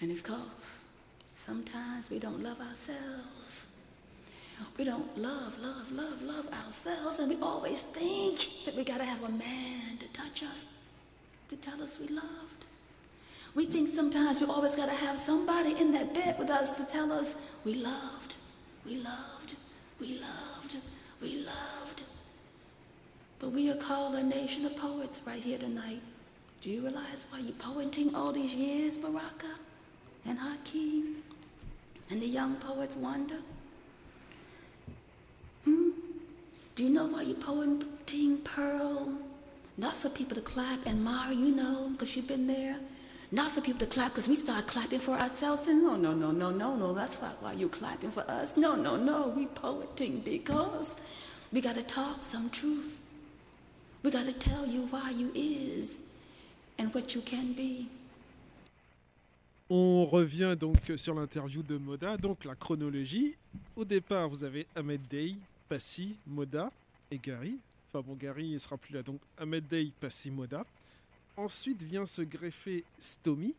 And 0.01 0.13
it's 0.13 0.23
cause 0.23 0.82
sometimes 1.43 2.09
we 2.09 2.21
don't 2.21 2.41
love 2.41 2.61
ourselves. 2.61 3.67
We 4.79 4.85
don't 4.85 5.19
love, 5.19 5.59
love, 5.61 5.91
love, 5.91 6.23
love 6.23 6.47
ourselves, 6.65 7.19
and 7.19 7.29
we 7.29 7.37
always 7.43 7.83
think 7.83 8.65
that 8.65 8.77
we 8.77 8.85
gotta 8.85 9.05
have 9.05 9.25
a 9.25 9.29
man 9.33 9.97
to 9.99 10.07
touch 10.13 10.45
us, 10.45 10.69
to 11.49 11.57
tell 11.57 11.83
us 11.83 11.99
we 11.99 12.07
loved. 12.07 12.65
We 13.57 13.67
think 13.67 13.89
sometimes 13.89 14.41
we 14.41 14.47
always 14.47 14.77
gotta 14.77 14.93
have 14.93 15.19
somebody 15.19 15.73
in 15.81 15.91
that 15.93 16.15
bed 16.15 16.39
with 16.39 16.49
us 16.49 16.79
to 16.79 16.87
tell 16.87 17.11
us 17.13 17.35
we 17.65 17.75
loved, 17.75 18.37
we 18.87 18.99
loved, 18.99 19.57
we 20.01 20.21
loved, 20.21 20.77
we 21.21 21.45
loved. 21.45 22.05
But 23.41 23.51
we 23.51 23.69
are 23.69 23.77
called 23.77 24.15
a 24.15 24.23
nation 24.23 24.65
of 24.65 24.77
poets 24.77 25.21
right 25.27 25.43
here 25.43 25.59
tonight. 25.59 26.03
Do 26.61 26.71
you 26.71 26.83
realize 26.83 27.27
why 27.31 27.41
you're 27.41 27.53
poeting 27.55 28.15
all 28.15 28.31
these 28.31 28.55
years, 28.55 28.97
Baraka 28.97 29.59
and 30.25 30.39
Hakeem? 30.39 31.22
And 32.13 32.21
the 32.21 32.27
young 32.27 32.57
poets 32.57 32.95
wonder? 32.95 33.39
Hmm? 35.65 35.93
Do 36.75 36.85
you 36.85 36.91
know 36.91 37.07
why 37.07 37.23
you're 37.23 37.37
poeting 37.37 38.37
Pearl? 38.45 39.15
Not 39.79 39.97
for 39.97 40.11
people 40.11 40.35
to 40.35 40.43
clap 40.43 40.81
and 40.85 40.99
admire, 40.99 41.33
you 41.33 41.57
know, 41.57 41.89
because 41.91 42.15
you've 42.15 42.27
been 42.27 42.47
there. 42.47 42.77
Not 43.31 43.51
for 43.51 43.63
people 43.63 43.81
to 43.81 43.87
clap 43.87 44.11
because 44.11 44.29
we 44.29 44.35
start 44.35 44.67
clapping 44.67 44.99
for 44.99 45.13
ourselves. 45.13 45.67
And 45.69 45.83
no, 45.83 45.97
no, 45.97 46.13
no, 46.13 46.31
no, 46.31 46.51
no, 46.51 46.77
no. 46.77 46.93
That's 46.93 47.17
why, 47.17 47.31
why 47.41 47.55
you 47.55 47.71
clapping 47.71 48.11
for 48.11 48.31
us. 48.31 48.59
No, 48.59 48.75
no, 48.75 48.97
no. 48.97 49.29
We 49.29 49.47
poeting 49.47 50.21
because 50.21 50.99
we 51.51 51.63
got 51.63 51.77
to 51.77 51.83
talk 51.83 52.23
some 52.23 52.51
truth. 52.51 53.01
We 54.03 54.11
got 54.11 54.27
to 54.27 54.35
tell 54.35 54.67
you 54.67 54.83
why 54.91 55.13
you 55.13 55.33
is 55.35 56.03
and 56.77 56.93
what 56.93 57.15
you 57.15 57.23
can 57.23 57.55
be. 57.55 57.89
On 59.75 60.05
revient 60.05 60.55
donc 60.61 60.77
sur 60.97 61.15
l'interview 61.15 61.63
de 61.63 61.79
Moda, 61.79 62.19
donc 62.19 62.45
la 62.45 62.55
chronologie. 62.55 63.35
Au 63.75 63.87
départ, 63.87 64.29
vous 64.29 64.45
avez 64.45 64.67
Ahmed 64.75 65.01
Dey, 65.09 65.35
Passy, 65.67 66.15
Moda 66.27 66.71
et 67.11 67.17
Gary. 67.17 67.57
Enfin 67.89 68.07
bon, 68.07 68.15
Gary 68.15 68.49
il 68.49 68.61
sera 68.61 68.77
plus 68.77 68.93
là, 68.93 69.03
donc 69.03 69.19
Ahmed 69.39 69.67
Dey, 69.67 69.91
Passy, 69.99 70.31
Moda. 70.31 70.67
Ensuite 71.39 71.83
vient 71.83 72.05
se 72.05 72.21
greffer 72.21 72.85
Stomy, 72.99 73.55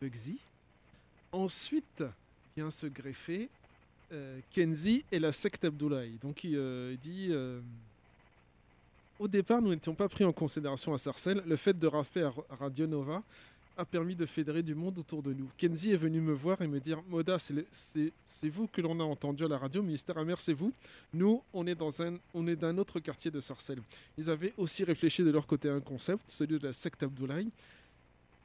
Bugsy. 0.00 0.38
Ensuite 1.32 2.04
vient 2.56 2.70
se 2.70 2.86
greffer 2.86 3.48
euh, 4.12 4.38
Kenzie 4.52 5.04
et 5.10 5.18
la 5.18 5.32
secte 5.32 5.64
Abdoulaye. 5.64 6.18
Donc 6.22 6.44
il, 6.44 6.54
euh, 6.54 6.94
dit 7.02 7.30
euh, 7.30 7.58
Au 9.18 9.26
départ, 9.26 9.60
nous 9.60 9.74
n'étions 9.74 9.96
pas 9.96 10.08
pris 10.08 10.22
en 10.22 10.32
considération 10.32 10.94
à 10.94 10.98
Sarcelles. 10.98 11.42
Le 11.44 11.56
fait 11.56 11.76
de 11.76 11.88
rapper 11.88 12.22
à 12.22 12.32
Radio 12.60 12.86
Nova 12.86 13.24
a 13.78 13.84
permis 13.84 14.16
de 14.16 14.26
fédérer 14.26 14.62
du 14.62 14.74
monde 14.74 14.98
autour 14.98 15.22
de 15.22 15.32
nous. 15.32 15.48
Kenzie 15.56 15.92
est 15.92 15.96
venu 15.96 16.20
me 16.20 16.32
voir 16.32 16.60
et 16.60 16.66
me 16.66 16.80
dire 16.80 17.00
Moda, 17.08 17.38
c'est 17.38 18.48
vous 18.48 18.66
que 18.66 18.80
l'on 18.80 18.98
a 18.98 19.04
entendu 19.04 19.44
à 19.44 19.48
la 19.48 19.56
radio, 19.56 19.82
Ministère 19.82 20.18
Amer, 20.18 20.40
c'est 20.40 20.52
vous. 20.52 20.72
Nous, 21.14 21.42
on 21.52 21.66
est 21.66 21.76
dans 21.76 22.02
un, 22.02 22.16
on 22.34 22.46
est 22.48 22.56
d'un 22.56 22.76
autre 22.76 22.98
quartier 22.98 23.30
de 23.30 23.40
Sarcelles. 23.40 23.80
Ils 24.18 24.30
avaient 24.30 24.52
aussi 24.56 24.82
réfléchi 24.82 25.22
de 25.22 25.30
leur 25.30 25.46
côté 25.46 25.68
à 25.68 25.74
un 25.74 25.80
concept, 25.80 26.22
celui 26.26 26.58
de 26.58 26.66
la 26.66 26.72
secte 26.72 27.04
Abdoulaye. 27.04 27.50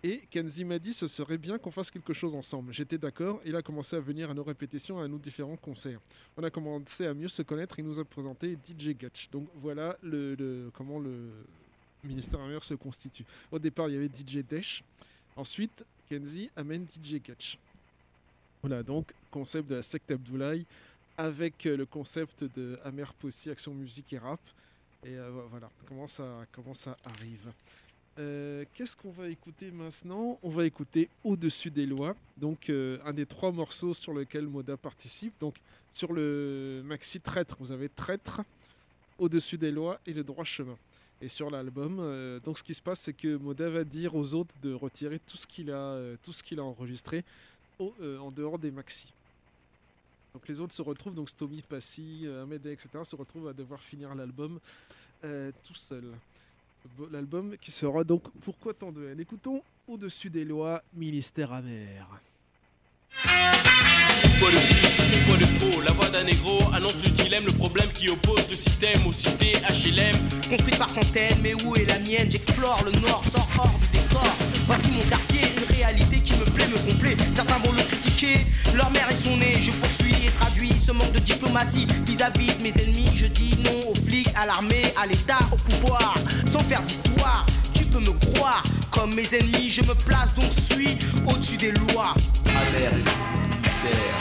Et 0.03 0.19
Kenzie 0.29 0.65
m'a 0.65 0.77
dit 0.77 0.93
ce 0.93 1.07
serait 1.07 1.37
bien 1.37 1.57
qu'on 1.57 1.71
fasse 1.71 1.89
quelque 1.89 2.13
chose 2.13 2.35
ensemble. 2.35 2.71
J'étais 2.71 2.97
d'accord. 2.99 3.41
Il 3.45 3.55
a 3.55 3.63
commencé 3.63 3.95
à 3.95 4.01
venir 4.01 4.29
à 4.29 4.33
nos 4.33 4.43
répétitions, 4.43 4.99
à 4.99 5.07
nos 5.07 5.17
différents 5.17 5.55
concerts. 5.55 6.01
On 6.37 6.43
a 6.43 6.51
commencé 6.51 7.07
à 7.07 7.13
mieux 7.13 7.29
se 7.29 7.41
connaître. 7.41 7.79
Il 7.79 7.85
nous 7.85 7.99
a 7.99 8.05
présenté 8.05 8.55
DJ 8.55 8.89
Gatch. 8.89 9.29
Donc 9.31 9.47
voilà 9.55 9.97
le, 10.03 10.69
comment 10.73 10.99
le 10.99 11.31
ministère 12.03 12.41
Amer 12.41 12.63
se 12.63 12.73
constitue. 12.75 13.25
Au 13.49 13.57
départ, 13.57 13.87
il 13.89 13.93
y 13.93 13.97
avait 13.97 14.09
DJ 14.09 14.43
Dash. 14.47 14.83
Ensuite, 15.35 15.85
Kenzie 16.09 16.49
amène 16.55 16.85
DJ 16.85 17.15
Gatch. 17.21 17.57
Voilà 18.61 18.83
donc 18.83 19.11
concept 19.31 19.69
de 19.69 19.75
la 19.75 19.81
secte 19.81 20.09
Abdoulaye 20.11 20.65
avec 21.17 21.65
euh, 21.65 21.75
le 21.77 21.85
concept 21.85 22.43
de 22.43 22.79
Amer 22.85 23.13
Possi, 23.13 23.49
action 23.49 23.73
musique 23.73 24.13
et 24.13 24.17
rap. 24.17 24.39
Et 25.05 25.17
euh, 25.17 25.29
vo- 25.31 25.47
voilà 25.49 25.69
comment 25.87 26.07
ça, 26.73 26.97
arrive. 27.05 27.51
Euh, 28.19 28.63
Qu'est-ce 28.73 28.95
qu'on 28.95 29.11
va 29.11 29.27
écouter 29.27 29.71
maintenant? 29.71 30.39
On 30.43 30.49
va 30.49 30.65
écouter 30.65 31.09
Au-dessus 31.23 31.71
des 31.71 31.85
lois, 31.85 32.15
donc 32.37 32.69
un 32.69 33.13
des 33.13 33.25
trois 33.25 33.51
morceaux 33.51 33.93
sur 33.93 34.13
lequel 34.13 34.47
Moda 34.47 34.77
participe. 34.77 35.33
Donc 35.39 35.55
sur 35.91 36.13
le 36.13 36.81
maxi 36.85 37.19
Traître, 37.19 37.57
vous 37.59 37.71
avez 37.71 37.89
Traître, 37.89 38.41
Au-dessus 39.19 39.57
des 39.57 39.71
lois 39.71 39.99
et 40.05 40.13
Le 40.13 40.23
droit 40.23 40.45
chemin. 40.45 40.77
Et 41.23 41.29
sur 41.29 41.49
l'album, 41.49 41.99
euh, 42.01 42.41
donc 42.41 42.57
ce 42.57 42.63
qui 42.63 42.73
se 42.73 42.81
passe, 42.81 42.99
c'est 42.99 43.13
que 43.13 43.37
Moda 43.37 43.69
va 43.69 43.85
dire 43.85 44.13
aux 44.13 44.33
autres 44.33 44.53
de 44.61 44.73
retirer 44.73 45.19
tout 45.19 45.37
ce 45.37 45.47
qu'il 45.47 45.71
a, 45.71 45.75
euh, 45.75 46.17
tout 46.21 46.33
a 46.33 46.61
enregistré 46.61 47.23
euh, 47.79 48.17
en 48.17 48.29
dehors 48.29 48.59
des 48.59 48.71
maxi. 48.71 49.07
Donc 50.33 50.45
les 50.49 50.59
autres 50.59 50.73
se 50.73 50.81
retrouvent, 50.81 51.15
donc 51.15 51.29
Stomy, 51.29 51.61
Passy, 51.61 52.27
Ahmed, 52.27 52.65
etc., 52.65 52.89
se 53.03 53.15
retrouvent 53.15 53.47
à 53.47 53.53
devoir 53.53 53.81
finir 53.81 54.13
l'album 54.15 54.59
tout 55.21 55.75
seul. 55.75 56.03
L'album 57.11 57.55
qui 57.57 57.71
sera 57.71 58.03
donc 58.03 58.23
Pourquoi 58.41 58.73
tant 58.73 58.91
de 58.91 59.07
haine? 59.07 59.19
Écoutons 59.19 59.63
Au-dessus 59.87 60.29
des 60.29 60.43
lois, 60.43 60.83
Ministère 60.93 61.53
amer. 61.53 62.19
Fois 63.21 64.51
de 64.51 64.57
plus, 64.57 65.19
fois 65.21 65.37
de 65.37 65.45
trop, 65.57 65.81
la 65.81 65.91
voix 65.91 66.09
d'un 66.09 66.23
négro 66.23 66.59
annonce 66.73 66.95
le 67.03 67.09
dilemme, 67.11 67.45
le 67.45 67.53
problème 67.53 67.89
qui 67.93 68.09
oppose 68.09 68.43
le 68.49 68.55
système 68.55 69.05
aux 69.05 69.11
cités 69.11 69.53
HLM. 69.69 70.15
Construite 70.49 70.77
par 70.77 70.89
centaines, 70.89 71.37
mais 71.41 71.53
où 71.53 71.75
est 71.75 71.85
la 71.85 71.99
mienne? 71.99 72.29
J'explore 72.29 72.83
le 72.85 72.91
nord, 72.99 73.23
sors 73.31 73.47
hors 73.57 73.79
du 73.79 73.99
décor. 73.99 74.35
Voici 74.65 74.89
mon 74.89 75.03
quartier, 75.09 75.41
une 75.57 75.75
réalité 75.75 76.19
qui 76.19 76.33
me 76.33 76.45
plaît, 76.45 76.67
me 76.67 76.77
complaît. 76.89 77.15
Certains 77.33 77.57
vont 77.59 77.71
le 77.71 77.83
critiquer, 77.83 78.45
leur 78.73 78.89
mère 78.91 79.09
est 79.09 79.15
son 79.15 79.37
nez. 79.37 79.57
Je 79.61 79.71
poursuis 79.71 80.15
et 80.25 80.31
traduis 80.31 80.73
ce 80.77 80.91
manque 80.91 81.11
de 81.11 81.19
diplomatie 81.19 81.87
vis-à-vis 82.05 82.53
de 82.55 82.63
mes 82.63 82.73
ennemis. 82.81 83.11
Je 83.15 83.27
dis 83.27 83.55
non 83.63 83.91
aux 83.91 83.95
flics, 84.05 84.29
à 84.35 84.45
l'armée, 84.45 84.93
à 85.01 85.05
l'État, 85.05 85.39
au 85.51 85.55
pouvoir, 85.55 86.15
sans 86.45 86.59
faire 86.59 86.81
d'histoire. 86.81 87.45
Tu 87.93 87.99
peux 87.99 88.05
me 88.11 88.33
croire, 88.33 88.63
comme 88.89 89.13
mes 89.13 89.35
ennemis, 89.35 89.69
je 89.69 89.83
me 89.83 89.93
place 89.93 90.33
donc 90.33 90.51
suis 90.51 90.97
au-dessus 91.27 91.57
des 91.57 91.71
lois. 91.73 92.15
Amer 92.47 92.91
mystère. 93.61 94.17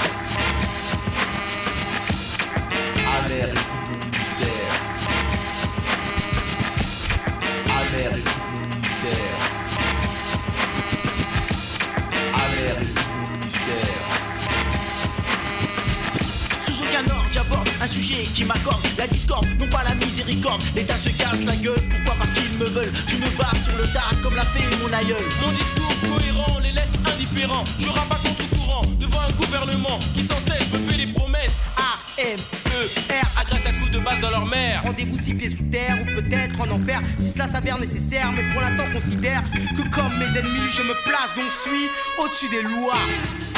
Amer 3.16 3.48
mystère. 4.12 4.74
Amer 7.64 8.12
mystère. 8.82 9.38
Amer 12.34 12.76
mystère. 13.42 14.02
Sous 16.60 16.76
aucun 16.82 17.04
ordre, 17.14 17.28
j'aborde 17.32 17.71
un 17.82 17.86
sujet 17.88 18.22
qui 18.32 18.44
m'accorde 18.44 18.80
la 18.96 19.08
discorde, 19.08 19.46
non 19.58 19.66
pas 19.68 19.82
la 19.82 19.94
miséricorde. 19.96 20.62
L'État 20.76 20.96
se 20.96 21.08
casse 21.08 21.42
la 21.42 21.56
gueule, 21.56 21.82
pourquoi 21.90 22.14
Parce 22.16 22.32
qu'ils 22.32 22.56
me 22.58 22.66
veulent? 22.66 22.92
Je 23.08 23.16
me 23.16 23.28
bats 23.36 23.50
sur 23.64 23.76
le 23.76 23.84
tas 23.92 24.14
comme 24.22 24.36
l'a 24.36 24.44
fait 24.44 24.64
mon 24.76 24.92
aïeul. 24.92 25.24
Mon 25.44 25.50
discours 25.50 25.92
cohérent 26.08 26.60
les 26.60 26.70
laisse 26.70 26.92
indifférents. 27.04 27.64
Je 27.80 27.86
pas 27.88 28.20
contre 28.22 28.48
courant 28.50 28.82
devant 29.00 29.20
un 29.20 29.32
gouvernement 29.32 29.98
qui 30.14 30.22
sans 30.22 30.38
cesse 30.40 30.70
me 30.72 30.78
fait 30.78 31.04
des 31.04 31.12
promesses. 31.12 31.62
A, 31.76 31.98
M, 32.20 32.38
E, 32.68 32.86
R, 33.10 33.40
agresse 33.40 33.66
à 33.66 33.72
coups 33.72 33.90
de 33.90 33.98
base 33.98 34.20
dans 34.20 34.30
leur 34.30 34.46
mère. 34.46 34.82
Rendez-vous 34.84 35.18
six 35.18 35.34
pieds 35.34 35.48
sous 35.48 35.64
terre 35.64 35.98
ou 36.02 36.20
peut-être 36.20 36.60
en 36.60 36.70
enfer 36.70 37.00
si 37.18 37.30
cela 37.30 37.48
s'avère 37.48 37.78
nécessaire. 37.80 38.30
Mais 38.32 38.48
pour 38.52 38.60
l'instant, 38.60 38.84
considère 38.92 39.42
que 39.76 39.82
comme 39.90 40.16
mes 40.18 40.38
ennemis, 40.38 40.70
je 40.72 40.82
me 40.82 40.94
place 41.04 41.30
donc 41.34 41.50
suis 41.50 41.88
au-dessus 42.18 42.48
des 42.48 42.62
lois. 42.62 43.51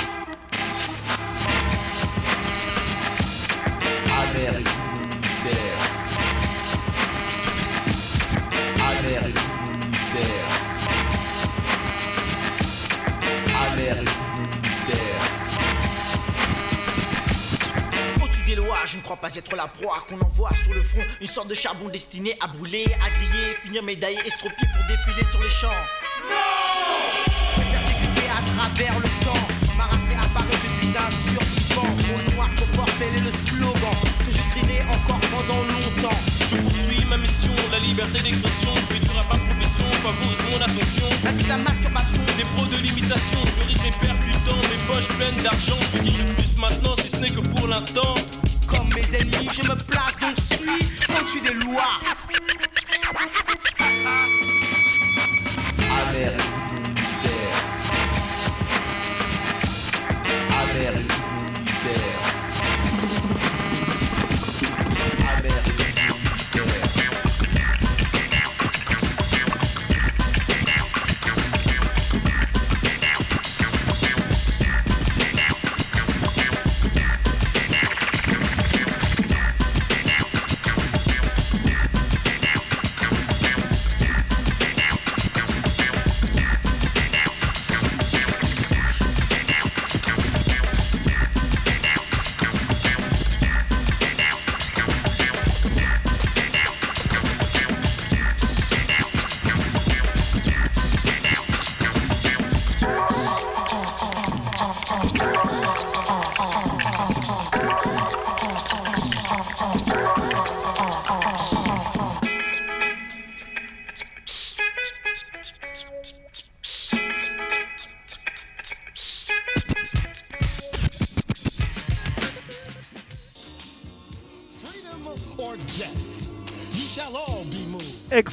Je 18.86 18.96
ne 18.96 19.02
crois 19.02 19.16
pas 19.16 19.34
être 19.34 19.56
la 19.56 19.66
proie 19.66 20.04
qu'on 20.08 20.20
envoie 20.20 20.50
sur 20.62 20.74
le 20.74 20.82
front. 20.82 21.00
Une 21.20 21.26
sorte 21.26 21.48
de 21.48 21.54
charbon 21.54 21.88
destiné 21.88 22.36
à 22.40 22.46
brûler, 22.46 22.84
à 23.04 23.10
griller, 23.10 23.54
finir 23.62 23.82
médaillé, 23.82 24.18
estropié 24.26 24.66
pour 24.74 24.86
défiler 24.86 25.24
sur 25.30 25.40
les 25.42 25.48
champs. 25.48 25.80
Trop 27.52 27.62
persécuté 27.70 28.22
à 28.28 28.42
travers 28.44 28.98
le 28.98 29.08
temps. 29.24 29.46
Ma 29.76 29.84
race 29.84 30.04
fait 30.08 30.16
apparaître, 30.16 30.60
je 30.62 30.68
suis 30.68 30.92
un 30.96 31.10
survivant. 31.10 31.88
Mon 32.08 32.34
noir 32.34 32.50
trop 32.56 32.66
fort, 32.74 32.90
tel 32.98 33.14
est 33.14 33.24
le 33.24 33.32
slogan 33.46 33.96
que 34.26 34.32
je 34.32 34.42
crierai 34.52 34.82
encore 34.82 35.20
pendant 35.32 35.62
longtemps. 35.62 36.18
Je 36.50 36.56
poursuis 36.56 37.04
ma 37.06 37.16
mission, 37.16 37.54
la 37.72 37.78
liberté 37.78 38.20
d'expression. 38.20 38.70
Rap 39.14 39.32
à 39.32 39.38
profession, 39.38 39.86
favorise 40.02 40.42
mon 40.50 40.60
ascension. 40.60 41.08
Ainsi 41.26 41.44
que 41.44 41.48
la 41.48 41.58
masturbation. 41.58 42.20
Des 42.36 42.44
pros 42.56 42.66
de 42.66 42.76
l'imitation, 42.78 43.38
le 43.58 43.64
rythme 43.64 43.86
est 43.86 43.98
percutant, 43.98 44.56
mes 44.68 44.80
poches 44.86 45.08
pleines 45.08 45.42
d'argent. 45.42 45.78
Que 45.92 45.98
dire 45.98 46.18
le 46.18 46.32
plus 46.34 46.56
maintenant 46.58 46.94
si 46.96 47.08
ce 47.08 47.16
n'est 47.16 47.30
que 47.30 47.40
pour 47.40 47.68
l'instant? 47.68 48.14
Comme 48.66 48.88
mes 48.94 49.14
ennemis, 49.14 49.48
je 49.52 49.62
me 49.62 49.74
place 49.74 50.16
donc 50.20 50.36
suis 50.38 50.68
au-dessus 51.18 51.40
des 51.40 51.54
lois. 51.54 52.00
Amérique 56.08 56.52
mystère. 56.96 57.54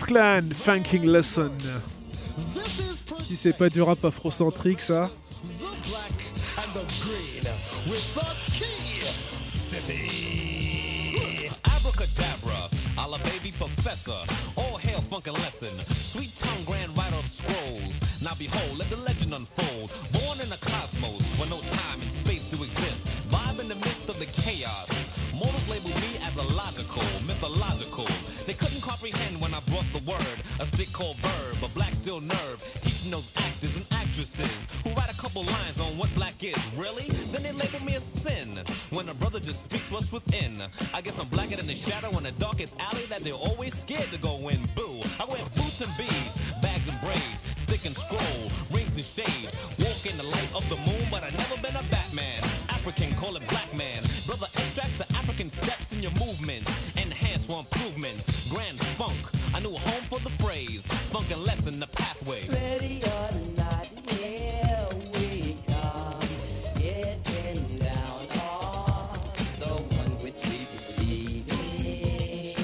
Moved. 0.09 0.11
X-Clan, 0.11 0.41
Funking 0.53 1.05
Lesson. 1.05 1.51
Si 3.21 3.35
c'est 3.37 3.57
pas 3.57 3.69
du 3.69 3.81
rap 3.81 4.03
afrocentrique, 4.03 4.81
ça? 4.81 5.09
When 29.41 29.53
I 29.53 29.59
brought 29.73 29.89
the 29.91 30.03
word. 30.05 30.37
A 30.61 30.65
stick 30.65 30.93
called 30.93 31.17
verb, 31.17 31.57
a 31.65 31.69
black 31.73 31.93
still 31.93 32.21
nerve. 32.21 32.57
Teaching 32.85 33.11
those 33.11 33.33
actors 33.35 33.75
and 33.75 33.85
actresses 33.91 34.69
who 34.85 34.93
write 34.93 35.11
a 35.11 35.17
couple 35.17 35.43
lines 35.43 35.81
on 35.81 35.97
what 35.97 36.13
black 36.15 36.37
is. 36.43 36.57
Really? 36.77 37.09
Then 37.33 37.43
they 37.43 37.51
label 37.51 37.81
me 37.83 37.95
a 37.95 37.99
sin. 37.99 38.47
When 38.93 39.09
a 39.09 39.15
brother 39.15 39.39
just 39.39 39.65
speaks 39.65 39.91
what's 39.91 40.11
within. 40.11 40.53
I 40.93 41.01
guess 41.01 41.19
I'm 41.19 41.27
blacker 41.27 41.57
than 41.57 41.67
the 41.67 41.75
shadow 41.75 42.15
in 42.17 42.23
the 42.23 42.35
darkest 42.37 42.79
alley 42.79 43.05
that 43.09 43.21
they're 43.25 43.33
always 43.33 43.73
scared 43.73 44.09
to 44.13 44.19
go 44.21 44.37
in. 44.47 44.61
Boo. 44.77 45.01
I 45.19 45.25
wear 45.25 45.41
boots 45.57 45.81
and 45.81 45.91
beads, 45.97 46.37
bags 46.61 46.87
and 46.87 46.99
braids, 47.01 47.41
stick 47.57 47.85
and 47.85 47.97
scroll, 47.97 48.45
rings 48.69 48.95
and 48.95 49.05
shades. 49.05 49.53
Walk 49.81 50.05
in 50.05 50.15
the 50.21 50.27
light 50.29 50.51
of 50.53 50.63
the 50.69 50.77
moon, 50.85 51.05
but 51.09 51.23
I've 51.23 51.35
never 51.35 51.57
been 51.61 51.75
a 51.75 51.85
Batman. 51.89 52.41
African, 52.69 53.13
call 53.17 53.35
it 53.35 53.45
black 53.49 53.69
man. 53.77 54.01
Brother 54.25 54.47
extracts 54.57 54.97
the 54.97 55.05
African 55.17 55.49
steps 55.49 55.93
in 55.93 56.01
your 56.01 56.13
movements. 56.17 56.69
Lesson 61.71 61.79
the 61.79 61.87
pathway. 61.87 62.41
Ready 62.49 63.01
or 63.03 63.29
not, 63.55 63.87
here 64.11 64.87
we 65.13 65.55
come. 65.67 66.19
Getting 66.75 67.77
down 67.79 68.27
on 68.41 69.15
the 69.59 69.71
one 69.95 70.11
which 70.19 70.41
we 70.49 70.57
believe 70.97 71.47
in. 71.47 72.55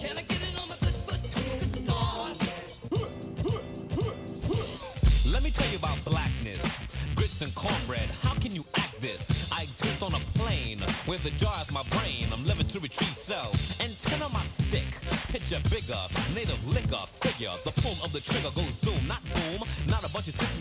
Can 0.00 0.18
I 0.18 0.22
get 0.22 0.42
it 0.42 0.58
on 0.60 0.68
my 0.68 0.76
good 0.80 0.96
foot? 1.06 1.20
Come 1.74 1.90
on. 1.94 2.36
Let 5.32 5.42
me 5.44 5.50
tell 5.50 5.70
you 5.70 5.78
about 5.78 6.04
blackness. 6.04 6.82
Grits 7.14 7.42
and 7.42 7.54
cornbread, 7.54 8.10
how 8.22 8.34
can 8.34 8.52
you 8.52 8.64
act 8.76 9.00
this? 9.00 9.30
I 9.52 9.62
exist 9.62 10.02
on 10.02 10.14
a 10.14 10.20
plane 10.38 10.80
where 11.06 11.18
the 11.18 11.30
jar 11.38 11.60
is 11.62 11.72
my 11.72 11.82
brain. 11.90 12.26
I'm 12.32 12.44
living 12.44 12.66
to 12.66 12.80
retrieve 12.80 13.14
cell. 13.14 13.52
Antenna 13.80 14.28
my 14.30 14.42
stick. 14.42 14.88
Picture 15.30 15.60
bigger, 15.70 16.00
native 16.34 16.66
liquor 16.74 17.06
The 17.40 17.72
pull 17.80 17.96
of 18.04 18.12
the 18.12 18.20
trigger 18.20 18.52
goes 18.54 18.84
zoom, 18.84 19.00
not 19.08 19.24
boom. 19.32 19.64
Not 19.88 20.04
a 20.04 20.12
bunch 20.12 20.28
of 20.28 20.34
sissies, 20.36 20.60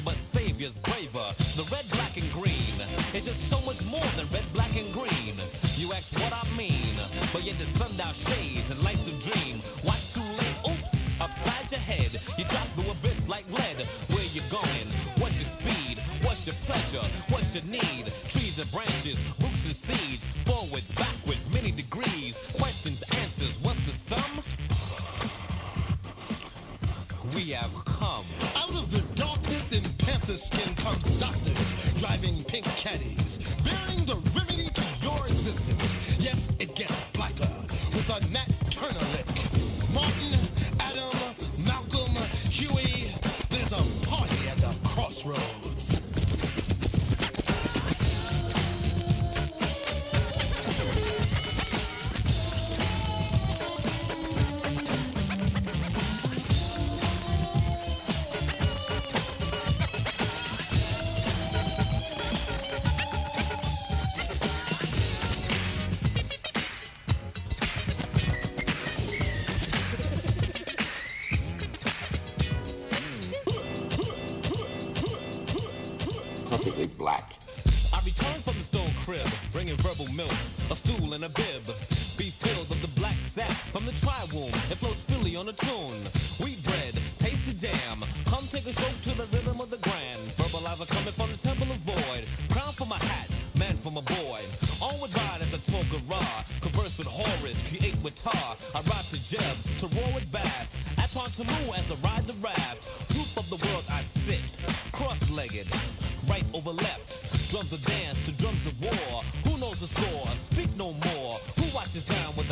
negative. 105.52 106.30
Right 106.30 106.44
over 106.54 106.72
left, 106.72 107.50
drums 107.50 107.72
of 107.74 107.84
dance 107.86 108.24
to 108.26 108.32
drums 108.34 108.66
of 108.66 108.82
war. 108.82 109.22
Who 109.46 109.58
knows 109.60 109.80
the 109.80 109.88
score? 109.88 110.26
Speak 110.36 110.70
no 110.78 110.94
more. 110.94 111.34
Who 111.58 111.66
watches 111.74 112.06
down 112.06 112.36
with 112.36 112.49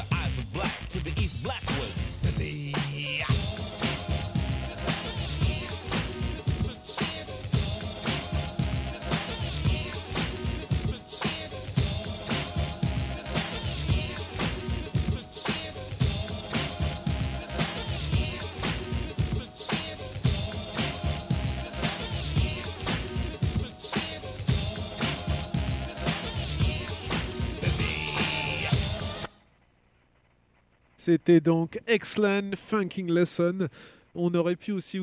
C'était 31.08 31.39
donc 31.39 31.80
Excellent 31.88 32.51
Funking 32.58 33.10
Lesson. 33.10 33.70
On 34.14 34.34
aurait 34.36 34.58
pu 34.58 34.74
aussi 34.74 34.99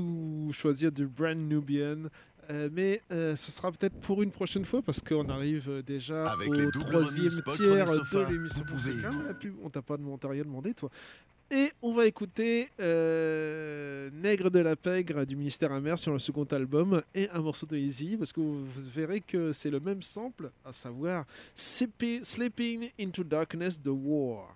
choisir 0.52 0.92
du 0.92 1.06
Brand 1.06 1.34
Nubian. 1.34 2.10
euh, 2.50 2.68
mais 2.70 3.00
euh, 3.10 3.34
ce 3.34 3.50
sera 3.50 3.72
peut-être 3.72 3.98
pour 4.00 4.22
une 4.22 4.30
prochaine 4.30 4.66
fois 4.66 4.82
parce 4.82 5.00
qu'on 5.00 5.26
arrive 5.30 5.64
euh, 5.66 5.80
déjà 5.80 6.24
Avec 6.24 6.50
au 6.50 6.70
troisième 6.72 7.40
tiers 7.56 7.86
de 7.86 8.30
l'émission. 8.30 8.66
On 9.62 9.70
t'a 9.70 9.80
pas 9.80 9.96
t'a 10.20 10.28
rien 10.28 10.42
demandé, 10.42 10.74
toi. 10.74 10.90
Et 11.50 11.70
on 11.80 11.94
va 11.94 12.04
écouter 12.04 12.68
euh, 12.80 14.10
Nègre 14.12 14.50
de 14.50 14.58
la 14.58 14.76
Pègre 14.76 15.24
du 15.24 15.36
ministère 15.36 15.72
amer 15.72 15.98
sur 15.98 16.12
le 16.12 16.18
second 16.18 16.44
album 16.44 17.00
et 17.14 17.30
un 17.30 17.40
morceau 17.40 17.64
de 17.64 17.78
Easy 17.78 18.18
parce 18.18 18.30
que 18.30 18.40
vous 18.40 18.66
verrez 18.94 19.22
que 19.22 19.52
c'est 19.52 19.70
le 19.70 19.80
même 19.80 20.02
sample, 20.02 20.50
à 20.66 20.72
savoir 20.74 21.24
Sleeping 21.54 22.90
into 23.00 23.24
Darkness 23.24 23.80
the 23.80 23.88
War. 23.88 24.54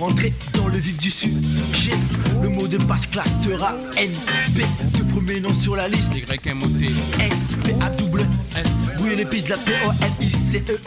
Pour 0.00 0.08
entrer 0.08 0.32
dans 0.54 0.66
le 0.68 0.78
vif 0.78 0.96
du 0.96 1.10
sujet, 1.10 1.92
le 2.42 2.48
mot 2.48 2.66
de 2.66 2.78
passe 2.78 3.06
classe 3.06 3.28
sera 3.44 3.74
NP. 3.98 4.64
Le 4.98 5.04
premier 5.12 5.40
nom 5.40 5.52
sur 5.52 5.76
la 5.76 5.88
liste, 5.88 6.10
YMOT. 6.16 6.68
SP 7.20 7.76
A 7.82 7.90
double 7.90 8.26
S. 8.56 8.64
Oui, 9.00 9.14
les 9.14 9.26
pistes 9.26 9.48
de 9.48 9.50
la 9.50 9.58
P-O-L-I-C-E. 9.58 10.72
E? 10.72 10.78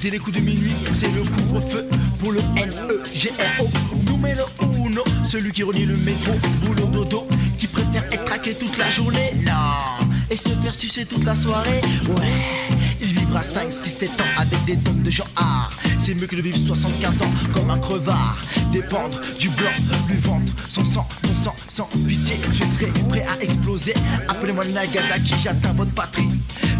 Dès 0.00 0.10
les 0.10 0.18
coups 0.18 0.36
de 0.36 0.42
minuit, 0.42 0.74
c'est 0.98 1.14
le 1.14 1.22
couvre-feu 1.22 1.88
pour 2.18 2.32
le 2.32 2.40
N-E-G-R-O. 2.56 3.68
Numéro 4.10 4.48
uno, 4.84 5.04
celui 5.30 5.52
qui 5.52 5.62
relie 5.62 5.86
le 5.86 5.96
métro, 5.98 6.32
boulot 6.64 6.86
dodo, 6.86 7.28
qui 7.56 7.68
préfère 7.68 8.02
être 8.10 8.24
traqué 8.24 8.52
toute 8.52 8.76
la 8.78 8.90
journée. 8.90 9.32
Non, 9.46 10.08
et 10.28 10.36
se 10.36 10.48
faire 10.48 10.74
sucer 10.74 11.06
toute 11.06 11.24
la 11.24 11.36
soirée. 11.36 11.80
Ouais, 12.08 13.13
vivra 13.34 13.42
5, 13.42 13.72
6, 13.72 13.90
7 13.90 14.20
ans 14.20 14.24
avec 14.38 14.64
des 14.64 14.76
tonnes 14.76 15.02
de 15.02 15.10
gens 15.10 15.26
art. 15.36 15.70
C'est 16.04 16.14
mieux 16.14 16.26
que 16.26 16.36
de 16.36 16.42
vivre 16.42 16.58
75 16.66 17.22
ans 17.22 17.32
comme 17.52 17.70
un 17.70 17.78
crevard. 17.78 18.38
Dépendre 18.72 19.20
du 19.38 19.48
blanc, 19.50 19.70
lui 20.08 20.16
vendre 20.18 20.52
son 20.68 20.84
sang, 20.84 21.06
mon 21.24 21.34
sang, 21.34 21.54
sans 21.68 21.88
pitié. 22.06 22.36
Je 22.52 22.64
serai 22.64 22.92
prêt 23.08 23.26
à 23.28 23.42
exploser. 23.42 23.94
Appelez-moi 24.28 24.64
Nagasaki, 24.66 25.34
j'atteins 25.42 25.72
votre 25.72 25.92
patrie. 25.92 26.28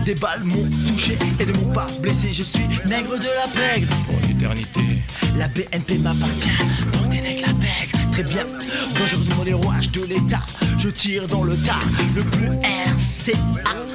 Des 0.05 0.15
balles 0.15 0.45
m'ont 0.45 0.69
touché 0.89 1.17
et 1.41 1.47
ne 1.47 1.53
m'ont 1.53 1.73
pas 1.73 1.87
blessé. 2.01 2.29
Je 2.33 2.43
suis 2.43 2.67
nègre 2.87 3.19
de 3.19 3.25
la 3.25 3.49
pègre. 3.53 3.95
Pour 4.07 4.29
l'éternité. 4.29 4.81
La 5.37 5.49
BNP 5.49 5.99
m'appartient, 5.99 6.49
donc 6.93 7.11
des 7.11 7.21
nègres 7.21 7.47
la 7.49 7.55
pègre. 7.55 8.13
Très 8.13 8.23
bien, 8.23 8.47
dangereusement 8.99 9.43
les 9.45 9.55
rouages 9.55 9.91
de 9.91 10.05
l'État. 10.05 10.45
Je 10.85 10.91
tire 10.91 11.27
dans 11.29 11.45
le 11.45 11.57
tas, 11.57 11.81
le 12.15 12.23
plus 12.25 12.47
RCA, 12.47 13.39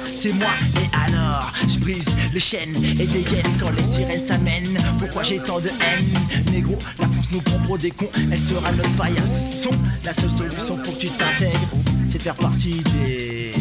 c'est 0.04 0.32
moi. 0.32 0.48
Et 0.74 0.90
alors, 1.06 1.52
je 1.68 1.78
brise 1.78 2.04
les 2.34 2.40
chaînes 2.40 2.74
et 2.74 3.06
dégaine 3.06 3.46
quand 3.60 3.70
les 3.70 3.82
sirènes 3.84 4.26
s'amènent. 4.26 4.76
Pourquoi 4.98 5.22
j'ai 5.22 5.38
tant 5.38 5.60
de 5.60 5.68
haine? 5.68 6.42
Négro, 6.50 6.76
la 6.98 7.06
France 7.06 7.26
nous 7.30 7.40
prend 7.42 7.58
pour 7.60 7.78
des 7.78 7.92
cons, 7.92 8.10
elle 8.16 8.36
sera 8.36 8.72
notre 8.72 8.90
paillasson. 8.96 9.70
La 10.04 10.12
seule 10.12 10.32
solution 10.36 10.78
pour 10.78 10.92
que 10.92 10.98
tu 10.98 11.08
t'intègres, 11.10 11.70
c'est 12.10 12.20
faire 12.20 12.34
partie 12.34 12.82
des. 12.92 13.52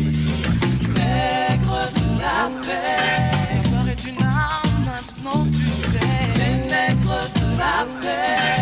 Nègre 0.95 1.81
de 1.97 2.19
la 2.19 2.49
paix. 2.63 3.91
Est 3.91 4.09
une 4.09 4.23
arme, 4.23 4.85
maintenant 4.85 5.45
tu 5.45 5.65
sais. 5.91 5.99
Les 6.35 6.55
nègres 6.67 7.29
de 7.35 7.57
la 7.59 7.85
paix. 8.01 8.58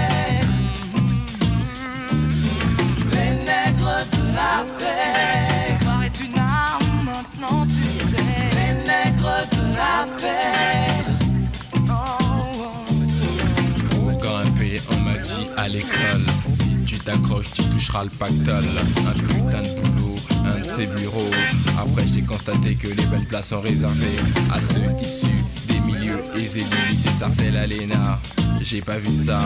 T'accroches, 17.07 17.51
tu 17.53 17.63
toucheras 17.63 18.03
le 18.03 18.09
pactole 18.09 18.65
Un 19.07 19.13
putain 19.13 19.61
de 19.61 19.87
boulot, 19.87 20.15
un 20.45 20.59
de 20.59 20.63
ses 20.65 20.85
bureaux 20.87 21.31
Après 21.79 22.05
j'ai 22.05 22.21
constaté 22.21 22.75
que 22.75 22.87
les 22.87 23.05
belles 23.05 23.27
places 23.29 23.49
sont 23.49 23.61
réservées 23.61 24.17
À 24.53 24.59
ceux 24.59 24.81
issus 25.01 25.41
des 25.69 25.79
milieux 25.79 26.21
aisés 26.35 26.63
du 26.63 26.91
lycée 26.91 27.09
de 27.17 27.57
à 27.57 27.65
l'ENA 27.65 28.19
J'ai 28.61 28.81
pas 28.81 28.97
vu 28.97 29.11
ça 29.11 29.39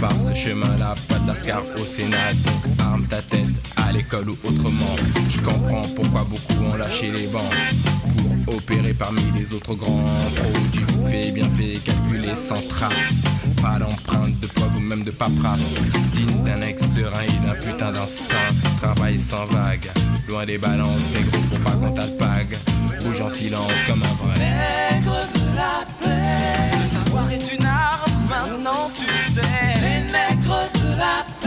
par 0.00 0.12
ce 0.12 0.34
chemin-là 0.34 0.94
Pas 1.08 1.18
de 1.18 1.26
lascar 1.26 1.62
au 1.62 1.84
Sénat. 1.84 2.32
Donc 2.44 2.80
arme 2.80 3.04
ta 3.04 3.22
tête 3.22 3.67
à 3.88 3.92
l'école 3.92 4.28
ou 4.28 4.36
autrement. 4.44 4.96
Je 5.28 5.40
comprends 5.40 5.82
pourquoi 5.96 6.24
beaucoup 6.24 6.64
ont 6.64 6.76
lâché 6.76 7.10
les 7.10 7.26
bancs 7.28 7.42
Pour 8.44 8.56
opérer 8.56 8.92
parmi 8.92 9.22
les 9.36 9.54
autres 9.54 9.74
grands 9.74 10.04
pros 10.36 10.60
Du 10.72 10.84
fait 11.08 11.32
bien 11.32 11.48
fait, 11.56 11.78
calculé 11.84 12.34
sans 12.34 12.60
trace. 12.68 13.24
Pas 13.62 13.78
d'empreinte 13.78 14.38
de 14.40 14.46
poids 14.46 14.68
ou 14.76 14.80
même 14.80 15.04
de 15.04 15.10
paperasse. 15.10 15.60
Digne 16.14 16.44
d'un 16.44 16.60
ex 16.62 16.82
serein 16.94 17.22
et 17.22 17.46
d'un 17.46 17.54
putain 17.54 17.92
d'instinct. 17.92 18.36
Travail 18.80 19.18
sans 19.18 19.46
vague, 19.46 19.88
loin 20.28 20.44
des 20.44 20.58
balances 20.58 21.14
Négro 21.14 21.38
pour 21.48 21.58
pas 21.60 21.72
qu'on 21.72 21.92
t'alpague 21.92 22.56
Bouge 23.02 23.20
en 23.22 23.30
silence 23.30 23.72
comme 23.86 24.02
un 24.02 24.26
vrai. 24.26 24.38
Nègre 24.38 25.20
de 25.34 25.56
la 25.56 25.84
paix. 26.00 26.78
Le 26.82 26.88
savoir 26.88 27.30
est 27.30 27.54
une 27.54 27.64
arme, 27.64 28.12
maintenant 28.28 28.90
tu 28.94 29.32
sais. 29.32 29.40
Les 29.80 30.08
de 30.08 30.96
la 30.96 31.24
paix. 31.26 31.37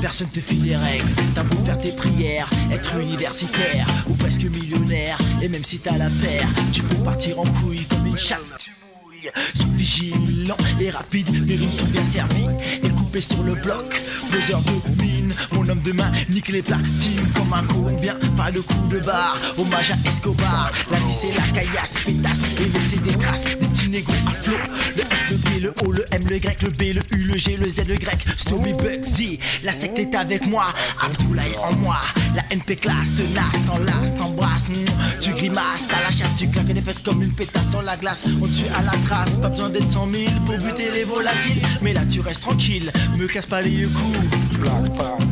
Personne 0.00 0.28
te 0.28 0.40
file 0.40 0.64
les 0.64 0.76
règles. 0.76 1.08
T'as 1.34 1.42
beau 1.42 1.56
faire 1.64 1.80
tes 1.80 1.92
prières, 1.92 2.48
être 2.72 2.96
universitaire 2.98 3.86
ou 4.08 4.14
presque 4.14 4.44
millionnaire. 4.44 5.18
Et 5.42 5.48
même 5.48 5.64
si 5.64 5.78
t'as 5.78 5.98
la 5.98 6.08
paire, 6.08 6.48
tu 6.72 6.82
peux 6.82 7.02
partir 7.04 7.40
en 7.40 7.44
couille 7.44 7.84
comme 7.84 8.06
une 8.06 8.18
chatte. 8.18 8.40
Tu 8.58 8.70
mouilles. 9.02 9.30
Sois 9.54 9.66
vigilant 9.74 10.56
et 10.80 10.90
rapide, 10.90 11.30
mes 11.46 11.56
rimes 11.56 11.70
sont 11.70 11.86
bien 11.86 12.04
servies. 12.10 12.46
Et 12.82 12.88
sur 13.20 13.42
le 13.42 13.54
bloc, 13.54 13.86
plusieurs 14.30 14.60
de 14.62 15.02
mine. 15.02 15.32
Mon 15.52 15.68
homme 15.68 15.80
de 15.80 15.92
main 15.92 16.10
nique 16.30 16.48
les 16.48 16.62
platines 16.62 17.26
comme 17.34 17.52
un 17.52 17.64
colombien. 17.64 18.14
Pas 18.36 18.50
de 18.50 18.60
coup 18.60 18.86
de 18.90 18.98
barre, 19.00 19.36
hommage 19.58 19.90
à 19.92 20.08
Escobar. 20.08 20.70
La 20.90 20.98
vie 20.98 21.14
c'est 21.18 21.34
la 21.36 21.60
caillasse, 21.60 21.94
pétasse 22.04 22.60
et 22.60 22.64
laisser 22.64 22.96
des 22.96 23.18
traces. 23.18 23.44
Des 23.44 23.56
petits 23.56 23.88
négros 23.88 24.12
à 24.26 24.30
flot. 24.32 24.56
Le 24.96 25.02
S, 25.02 25.08
le 25.30 25.36
B, 25.36 25.62
le 25.62 25.74
O, 25.84 25.92
le 25.92 26.04
M, 26.12 26.22
le 26.28 26.36
Y, 26.36 26.62
le 26.62 26.70
B, 26.70 26.82
le 26.94 27.16
U, 27.16 27.22
le 27.24 27.38
G, 27.38 27.56
le 27.56 27.70
Z, 27.70 27.86
le 27.88 27.96
grec. 27.96 28.18
Stomy 28.36 28.72
Bugsy, 28.74 29.38
la 29.62 29.72
secte 29.72 29.98
est 29.98 30.14
avec 30.14 30.46
moi. 30.46 30.66
Abdoulaye 31.02 31.56
en 31.62 31.72
moi. 31.76 32.00
La 32.34 32.42
NP 32.54 32.76
classe 32.76 33.16
te 33.16 33.66
t'enlace, 33.66 34.16
t'embrasse. 34.18 34.68
Mm, 34.68 35.20
Tu 35.20 35.30
grimaces, 35.30 35.88
t'as 35.88 36.00
la 36.02 36.10
chasse, 36.10 36.36
tu 36.38 36.48
claques 36.48 36.68
les 36.68 36.82
fesses 36.82 37.00
comme 37.04 37.22
une 37.22 37.32
pétasse 37.32 37.70
sur 37.70 37.82
la 37.82 37.96
glace. 37.96 38.22
On 38.42 38.46
suit 38.46 38.68
à 38.78 38.82
la 38.82 38.92
trace, 39.06 39.36
pas 39.36 39.48
besoin 39.48 39.70
d'être 39.70 39.90
100 39.90 40.08
000 40.12 40.24
pour 40.44 40.56
buter 40.58 40.90
les 40.92 41.04
volatiles. 41.04 41.62
Mais 41.82 41.92
là 41.92 42.02
tu 42.10 42.20
restes 42.20 42.40
tranquille, 42.40 42.90
me 43.16 43.26
casse 43.26 43.46
pas 43.46 43.60
les 43.60 43.84
coups. 43.84 44.18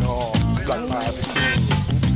Non, 0.01 0.33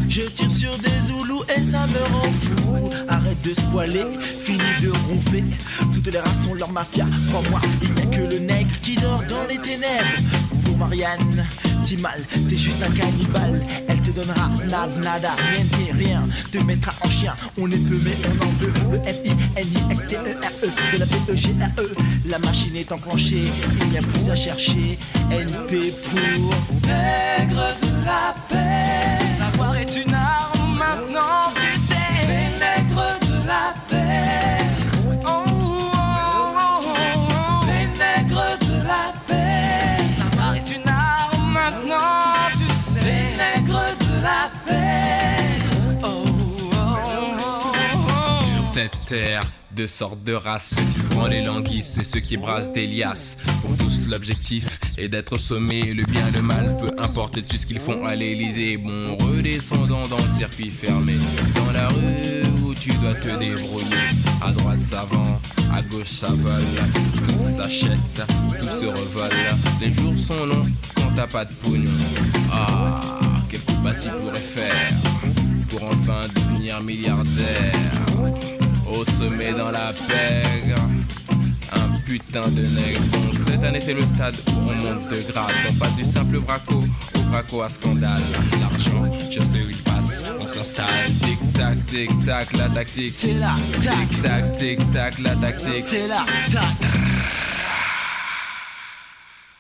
je 0.09 0.23
tire 0.23 0.51
sur 0.51 0.71
des 0.79 1.07
zoulous 1.07 1.43
et 1.49 1.61
ça 1.61 1.87
me 1.87 2.15
rend 2.15 2.33
fou. 2.43 2.91
Arrête 3.09 3.41
de 3.43 3.55
spoiler, 3.55 4.05
fini 4.23 4.59
de 4.83 4.91
ronfler. 4.91 5.45
Toutes 5.93 6.13
les 6.13 6.19
races 6.19 6.45
sont 6.45 6.55
leur 6.55 6.73
mafia. 6.73 7.07
Crois-moi, 7.29 7.61
il 7.83 7.93
n'y 7.93 8.03
a 8.03 8.07
que 8.07 8.35
le 8.35 8.41
nègre 8.41 8.81
qui 8.83 8.97
dort 8.97 9.23
dans 9.29 9.47
les 9.49 9.59
ténèbres. 9.59 10.05
Pour 10.65 10.77
Marianne, 10.79 11.47
t'es 11.87 12.01
mal, 12.01 12.21
t'es 12.49 12.57
juste 12.57 12.83
un 12.83 12.91
cannibale. 12.91 13.65
Elle 13.89 13.98
donnera 14.19 14.49
nada, 14.69 14.89
nada, 15.03 15.31
rien, 15.37 15.97
rien, 15.97 16.23
te 16.51 16.59
mettra 16.59 16.93
en 17.05 17.11
chien. 17.11 17.35
On 17.61 17.71
est 17.71 17.89
peu, 17.89 17.99
mais 18.05 18.17
on 18.27 18.47
en 18.47 18.51
veut. 18.59 18.73
E 18.95 18.99
F 19.09 19.21
I 19.25 19.31
N 19.31 19.37
I 19.57 19.93
S 19.93 19.99
T 20.09 20.17
E 20.17 20.19
R 20.19 20.55
E 20.63 20.69
de 20.93 20.99
la 20.99 21.07
P 21.07 21.15
E 21.29 21.37
G 21.37 21.55
R 21.61 21.81
E. 21.81 21.95
La 22.29 22.39
machine 22.39 22.77
est 22.77 22.91
enclenchée, 22.91 23.45
il 23.83 23.91
n'y 23.91 23.99
a 23.99 24.03
plus 24.03 24.29
à 24.29 24.37
chercher. 24.37 24.99
N 25.31 25.47
P 25.69 25.93
pour 26.11 26.55
Nègre 26.89 27.69
de 27.83 28.05
la 28.05 28.35
paix. 28.49 28.88
Deux 49.75 49.87
sortes 49.87 50.23
de 50.25 50.33
races, 50.33 50.75
ceux 50.77 50.83
qui 50.83 51.31
les 51.31 51.45
languisses 51.45 51.99
et 51.99 52.05
ceux 52.05 52.21
qui 52.21 52.37
brassent 52.37 52.73
des 52.73 52.87
liasses. 52.87 53.37
Pour 53.63 53.77
tous, 53.77 54.09
l'objectif 54.09 54.81
est 54.97 55.09
d'être 55.09 55.35
au 55.35 55.39
sommet, 55.39 55.83
le 55.95 56.05
bien, 56.05 56.31
le 56.35 56.43
mal, 56.43 56.77
peu 56.81 56.91
importe 56.99 57.45
tout 57.47 57.57
ce 57.57 57.67
qu'ils 57.67 57.81
font 57.81 58.05
à 58.05 58.15
l'Elysée. 58.15 58.77
Bon, 58.77 59.17
redescendons 59.17 60.07
dans 60.09 60.17
le 60.19 60.39
circuit 60.39 60.71
fermé, 60.71 61.15
dans 61.55 61.73
la 61.73 61.89
rue 61.89 62.49
où 62.65 62.75
tu 62.75 62.93
dois 62.95 63.15
te 63.15 63.29
débrouiller. 63.39 63.97
À 64.43 64.53
droite 64.53 64.81
ça 64.85 65.07
vend, 65.11 65.41
à 65.75 65.83
gauche 65.83 66.09
ça 66.09 66.29
vole, 66.29 67.25
tout 67.25 67.39
s'achète, 67.39 68.23
tout 68.59 68.67
se 68.67 68.87
revole. 68.87 69.31
Les 69.81 69.93
jours 69.93 70.19
sont 70.19 70.47
longs 70.47 70.63
quand 70.95 71.13
t'as 71.17 71.27
pas 71.27 71.45
de 71.45 71.53
pognon. 71.63 71.91
Ah, 72.53 73.01
quel 73.51 73.61
coup 73.61 73.73
de 73.85 73.93
s'y 73.93 74.09
pourrait 74.09 74.39
faire 74.39 74.93
pour 75.69 75.85
enfin 75.85 76.21
devenir 76.35 76.83
milliardaire? 76.83 77.98
Au 78.99 79.05
sommet 79.05 79.53
dans 79.53 79.71
la 79.71 79.93
pègre, 80.09 80.81
un 81.73 82.01
putain 82.05 82.41
de 82.41 82.63
nègre. 82.63 83.01
Bon, 83.13 83.31
cette 83.33 83.63
année 83.63 83.81
c'est 83.81 83.95
le 83.95 84.05
stade 84.05 84.35
où 84.49 84.51
on 84.59 84.63
monte 84.65 85.09
de 85.09 85.33
grade. 85.33 85.55
On 85.71 85.75
passe 85.75 85.95
du 85.95 86.05
simple 86.05 86.41
braco 86.41 86.81
au 87.15 87.19
braco 87.31 87.63
à 87.63 87.69
scandale. 87.69 88.21
L'argent, 88.61 89.05
je 89.31 89.41
sais 89.41 89.63
où 89.65 89.71
il 89.71 89.77
passe, 89.77 90.33
on 90.41 90.49
s'installe. 90.49 91.13
Tic 91.21 91.39
tac, 91.53 91.87
tic 91.87 92.11
tac, 92.27 92.53
la 92.55 92.69
tactique. 92.71 93.15
C'est 93.17 93.35
la 93.35 93.55
tac. 93.85 94.09
Tic 94.09 94.23
tac, 94.23 94.57
tic 94.57 94.91
tac, 94.91 95.19
la 95.21 95.37
tactique. 95.37 95.85
C'est 95.89 96.09
la 96.09 96.25
tac. 96.53 96.65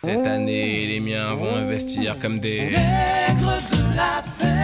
Cette 0.03 0.27
année, 0.27 0.87
les 0.89 0.99
miens 0.99 1.35
vont 1.35 1.55
investir 1.55 2.19
comme 2.19 2.41
des. 2.41 2.71
Nègre 2.73 3.57
de 3.71 3.97
la 3.97 4.25
paix. 4.37 4.58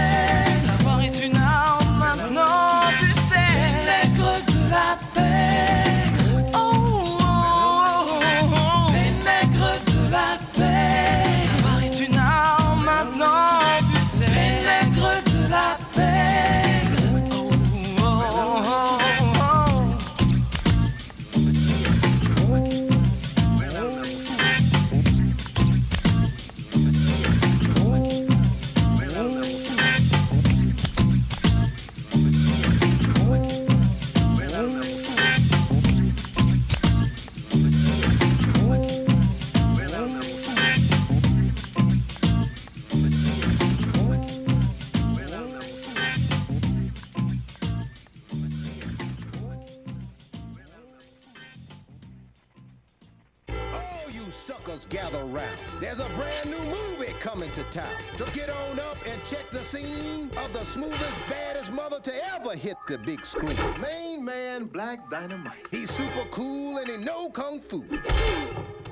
Hit 63.33 63.57
the. 63.57 63.79
Main 63.81 64.25
man, 64.25 64.67
Black 64.67 65.11
Dynamite. 65.11 65.69
He's 65.71 65.91
super 65.91 66.27
cool 66.31 66.79
and 66.79 66.89
he 66.89 66.97
know 66.97 67.31
kung 67.31 67.61
fu. 67.61 67.83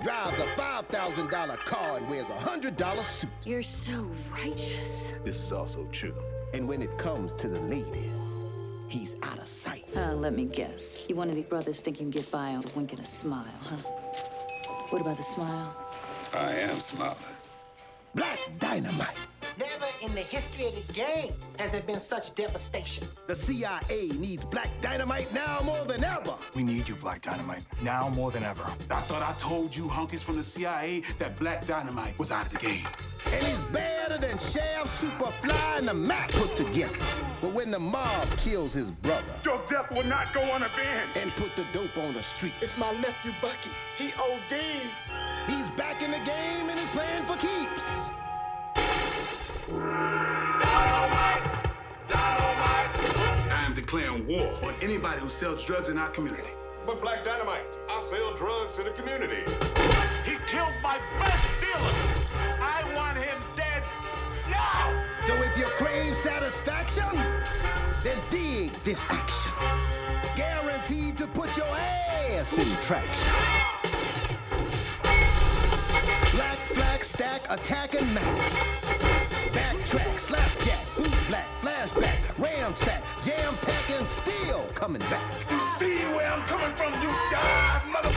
Drives 0.02 0.38
a 0.38 0.46
$5,000 0.56 1.56
car 1.58 1.98
and 1.98 2.08
wears 2.08 2.28
a 2.28 2.32
$100 2.32 3.04
suit. 3.04 3.30
You're 3.44 3.62
so 3.62 4.10
righteous. 4.32 5.12
This 5.24 5.40
is 5.40 5.52
also 5.52 5.86
true. 5.92 6.14
And 6.54 6.66
when 6.68 6.82
it 6.82 6.96
comes 6.98 7.32
to 7.34 7.48
the 7.48 7.60
ladies, 7.60 8.36
he's 8.88 9.16
out 9.22 9.38
of 9.38 9.46
sight. 9.46 9.84
Uh, 9.96 10.12
let 10.14 10.34
me 10.34 10.44
guess. 10.44 10.98
You 11.08 11.14
one 11.14 11.28
of 11.28 11.36
these 11.36 11.46
brothers 11.46 11.80
think 11.80 11.98
you 12.00 12.04
can 12.04 12.10
get 12.10 12.30
by 12.30 12.54
on 12.54 12.64
a 12.64 12.76
wink 12.76 12.92
and 12.92 13.00
a 13.00 13.04
smile, 13.04 13.44
huh? 13.60 13.76
What 14.90 15.00
about 15.00 15.16
the 15.16 15.22
smile? 15.22 15.76
I 16.32 16.52
am 16.56 16.80
smiling. 16.80 17.16
Black 18.14 18.38
Dynamite. 18.58 19.16
Never 19.58 19.86
in 20.02 20.12
the 20.14 20.20
history 20.20 20.66
of 20.66 20.86
the 20.86 20.92
game 20.92 21.32
has 21.58 21.70
there 21.70 21.82
been 21.82 22.00
such 22.00 22.34
devastation. 22.34 23.06
The 23.26 23.36
CIA 23.36 24.08
needs 24.18 24.44
Black 24.44 24.68
Dynamite 24.80 25.32
now 25.34 25.60
more 25.64 25.84
than 25.84 26.02
ever. 26.04 26.34
We 26.54 26.62
need 26.62 26.88
you, 26.88 26.94
Black 26.96 27.22
Dynamite, 27.22 27.62
now 27.82 28.08
more 28.10 28.30
than 28.30 28.44
ever. 28.44 28.64
I 28.90 29.00
thought 29.02 29.22
I 29.22 29.32
told 29.38 29.74
you 29.76 29.84
hunkies 29.84 30.20
from 30.22 30.36
the 30.36 30.42
CIA 30.44 31.02
that 31.18 31.38
Black 31.38 31.66
Dynamite 31.66 32.18
was 32.18 32.30
out 32.30 32.46
of 32.46 32.52
the 32.52 32.58
game. 32.58 32.86
And 33.32 33.42
he's 33.42 33.56
better 33.72 34.18
than 34.18 34.38
Shaft, 34.38 35.00
Superfly, 35.02 35.78
and 35.78 35.88
the 35.88 35.94
Mac 35.94 36.30
put 36.32 36.54
together. 36.56 36.96
But 37.40 37.52
when 37.54 37.70
the 37.70 37.78
mob 37.78 38.28
kills 38.38 38.72
his 38.74 38.90
brother, 38.90 39.24
Your 39.44 39.60
death 39.68 39.90
will 39.94 40.04
not 40.04 40.32
go 40.34 40.40
unavenged. 40.42 41.16
and 41.16 41.30
put 41.32 41.54
the 41.56 41.64
dope 41.72 41.96
on 41.98 42.12
the 42.14 42.22
street, 42.22 42.52
It's 42.60 42.76
my 42.78 42.92
nephew 42.94 43.32
Bucky. 43.40 43.70
He 43.96 44.12
OD'd. 44.18 44.52
he's 45.46 45.68
back 45.76 46.02
in 46.02 46.10
the 46.10 46.18
game 46.18 46.68
and 46.68 46.78
he's 46.78 46.94
declaring 53.92 54.26
war 54.26 54.58
on 54.62 54.72
anybody 54.80 55.20
who 55.20 55.28
sells 55.28 55.62
drugs 55.66 55.90
in 55.90 55.98
our 55.98 56.08
community. 56.08 56.48
But 56.86 57.02
Black 57.02 57.26
Dynamite, 57.26 57.66
I 57.90 58.00
sell 58.00 58.34
drugs 58.36 58.74
to 58.76 58.84
the 58.84 58.90
community. 58.92 59.42
He 60.24 60.38
killed 60.48 60.72
my 60.82 60.98
best 61.18 61.46
dealer. 61.60 62.56
I 62.58 62.90
want 62.96 63.18
him 63.18 63.38
dead 63.54 63.82
now. 64.48 65.04
So 65.26 65.34
if 65.42 65.58
you 65.58 65.66
crave 65.76 66.16
satisfaction, 66.16 67.12
then 68.02 68.16
dig 68.30 68.70
this 68.82 68.98
action. 69.10 69.52
Guaranteed 70.36 71.18
to 71.18 71.26
put 71.26 71.54
your 71.54 71.76
ass 71.76 72.56
in 72.56 72.86
traction. 72.86 73.34
Black, 76.32 76.58
black, 76.74 77.04
stack, 77.04 77.42
attack, 77.50 77.92
and 78.00 78.14
mac. 78.14 78.24
Backtrack, 79.52 80.18
slapjack, 80.18 80.86
boot 80.96 81.12
black, 81.28 81.46
flashback, 81.60 82.21
ram 82.42 82.74
sack, 82.78 83.02
jam 83.24 83.54
pack, 83.62 83.90
and 83.90 84.08
still 84.08 84.64
coming 84.74 85.00
back. 85.02 85.22
You 85.50 85.60
See 85.78 86.04
where 86.14 86.26
I'm 86.26 86.42
coming 86.42 86.74
from, 86.76 86.92
you 87.02 87.08
jive 87.30 87.88
mother. 87.90 88.10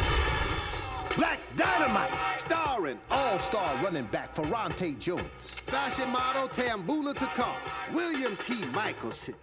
Black 1.16 1.40
Dynamite, 1.56 2.12
starring 2.46 3.00
all-star 3.10 3.76
running 3.84 4.06
back 4.06 4.36
Ferrante 4.36 4.96
Jones, 4.96 5.46
fashion 5.66 6.10
model 6.10 6.48
Tambula 6.48 7.14
Takar, 7.14 7.94
William 7.94 8.36
T. 8.38 8.66
Michelson. 8.74 9.36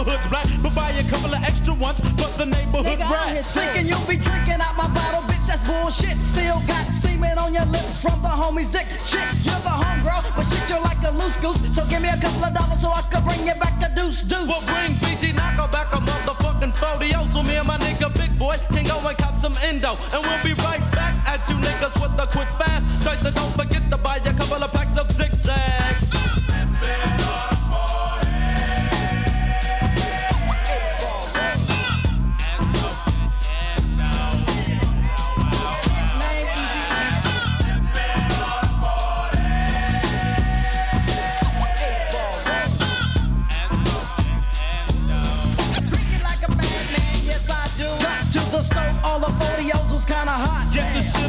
Neighborhoods 0.00 0.26
black, 0.28 0.48
but 0.62 0.74
buy 0.74 0.90
a 0.96 1.04
couple 1.10 1.32
of 1.34 1.42
extra 1.42 1.74
ones 1.74 2.00
for 2.00 2.30
the 2.38 2.46
neighborhood 2.46 3.00
rats. 3.00 3.52
Thinking 3.52 3.86
you'll 3.86 4.08
be 4.08 4.16
drinking 4.16 4.60
out 4.60 4.76
my 4.76 4.88
bottle, 4.96 5.20
bitch, 5.28 5.46
that's 5.46 5.60
bullshit. 5.68 6.16
Still 6.32 6.60
got 6.66 6.88
semen 7.04 7.38
on 7.38 7.52
your 7.52 7.66
lips 7.66 8.00
from 8.00 8.20
the 8.22 8.32
homie's 8.32 8.72
dick. 8.72 8.88
Shit, 9.04 9.20
you're 9.44 9.60
the 9.60 9.76
homegirl, 9.76 10.24
but 10.36 10.44
shit, 10.48 10.64
you're 10.68 10.80
like 10.80 11.00
a 11.04 11.12
loose 11.12 11.36
goose. 11.36 11.60
So 11.74 11.84
give 11.86 12.00
me 12.00 12.08
a 12.08 12.16
couple 12.16 12.44
of 12.44 12.54
dollars 12.54 12.80
so 12.80 12.88
I 12.88 13.02
can 13.12 13.22
bring 13.24 13.44
you 13.44 13.54
back 13.60 13.76
a 13.84 13.92
deuce 13.94 14.22
deuce. 14.22 14.48
Well, 14.48 14.64
bring 14.64 14.92
BG 15.04 15.36
Knocker 15.36 15.68
back 15.68 15.92
a 15.92 16.00
motherfucking 16.00 16.76
40 16.76 17.28
So 17.28 17.42
me 17.42 17.56
and 17.56 17.68
my 17.68 17.76
nigga 17.78 18.08
Big 18.16 18.32
Boy 18.38 18.56
can 18.72 18.84
go 18.84 18.96
and 19.04 19.16
cop 19.18 19.38
some 19.40 19.54
endo. 19.60 19.92
And 20.16 20.20
we'll 20.24 20.44
be 20.44 20.56
right 20.64 20.80
back 20.96 21.12
at 21.28 21.44
you 21.48 21.56
niggas 21.60 21.94
with 22.00 22.16
a 22.16 22.26
quick 22.32 22.48
fast. 22.56 23.04
Choice 23.04 23.20
to 23.20 23.32
don't 23.32 23.52
forget 23.52 23.84
to 23.90 23.98
buy 23.98 24.16
a 24.16 24.32
couple 24.32 24.64
of 24.64 24.72
packs 24.72 24.96
of 24.96 25.10
zigzags. 25.10 26.19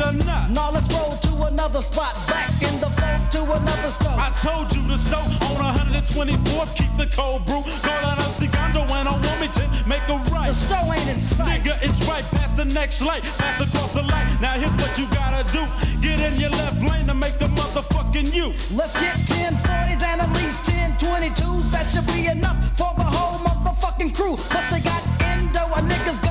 Shit 0.01 0.07
or 0.07 0.25
not? 0.25 0.49
Now 0.49 0.71
let's 0.71 0.91
roll 0.93 1.11
to 1.11 1.45
another 1.45 1.81
spot. 1.81 2.13
Back 2.27 2.49
in 2.61 2.79
the 2.81 2.89
flow 2.89 3.45
to 3.45 3.51
another 3.53 3.89
stove. 3.89 4.17
I 4.17 4.31
told 4.41 4.73
you 4.73 4.81
to 4.87 4.97
stove 4.97 5.29
on 5.61 5.75
124th, 5.75 6.75
keep 6.75 6.91
the 6.97 7.07
cold 7.15 7.45
brew. 7.45 7.61
Go 7.61 7.93
down 8.01 8.17
to 8.17 8.29
Segundo 8.33 8.81
and 8.93 9.07
on 9.07 9.21
Wilmington, 9.21 9.69
make 9.85 10.01
a 10.09 10.17
right. 10.33 10.49
The 10.49 10.53
stove 10.53 10.89
ain't 10.89 11.07
in 11.07 11.19
sight. 11.19 11.63
Nigga, 11.63 11.77
it's 11.83 12.01
right 12.07 12.25
past 12.33 12.55
the 12.55 12.65
next 12.65 13.01
light, 13.01 13.21
pass 13.21 13.61
across 13.61 13.93
the 13.93 14.01
light. 14.01 14.27
Now 14.41 14.53
here's 14.53 14.75
what 14.81 14.97
you 14.97 15.05
gotta 15.13 15.45
do: 15.53 15.61
get 16.01 16.17
in 16.19 16.39
your 16.39 16.51
left 16.51 16.81
lane 16.89 17.07
to 17.07 17.13
make 17.13 17.37
the 17.37 17.49
motherfucking 17.53 18.33
you. 18.33 18.47
Let's 18.73 18.97
get 18.99 19.15
10 19.37 19.53
40s 19.53 20.01
and 20.01 20.21
at 20.21 20.31
least 20.33 20.65
10 20.65 20.97
22s. 20.97 21.71
That 21.71 21.85
should 21.85 22.07
be 22.13 22.25
enough 22.27 22.57
for 22.77 22.91
the 22.97 23.05
whole 23.05 23.37
motherfucking 23.45 24.15
crew. 24.15 24.35
Plus 24.49 24.65
they 24.71 24.81
got 24.81 25.01
endo, 25.21 25.61
a 25.77 25.79
nigga's 25.85 26.19
gonna 26.21 26.30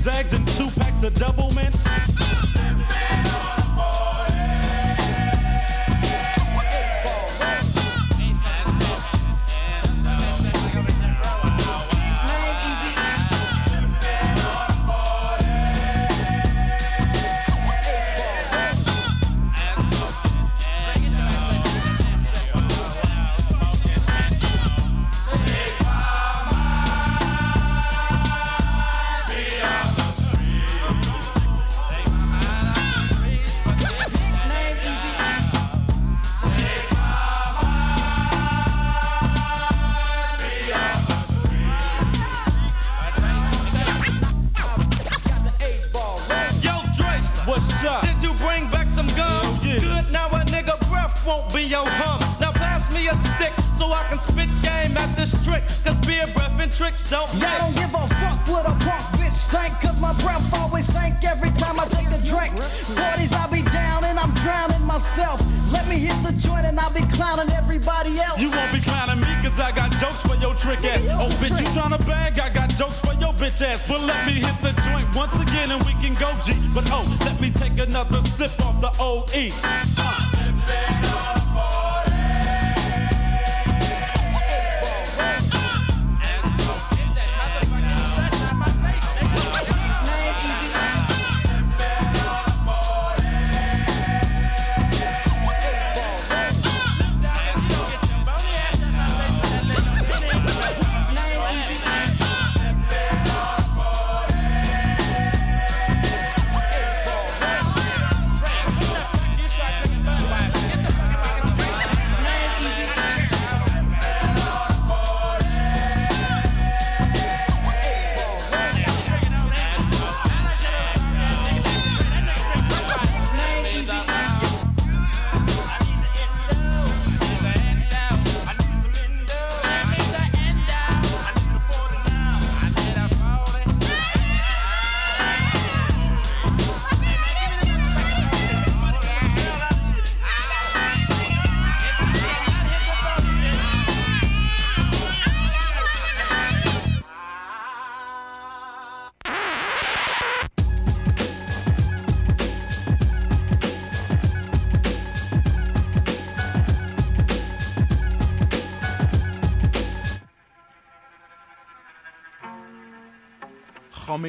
zigzags 0.00 0.32
and 0.32 0.48
two 0.48 0.80
packs 0.80 1.02
of 1.02 1.12
double 1.14 1.50
man. 1.54 1.99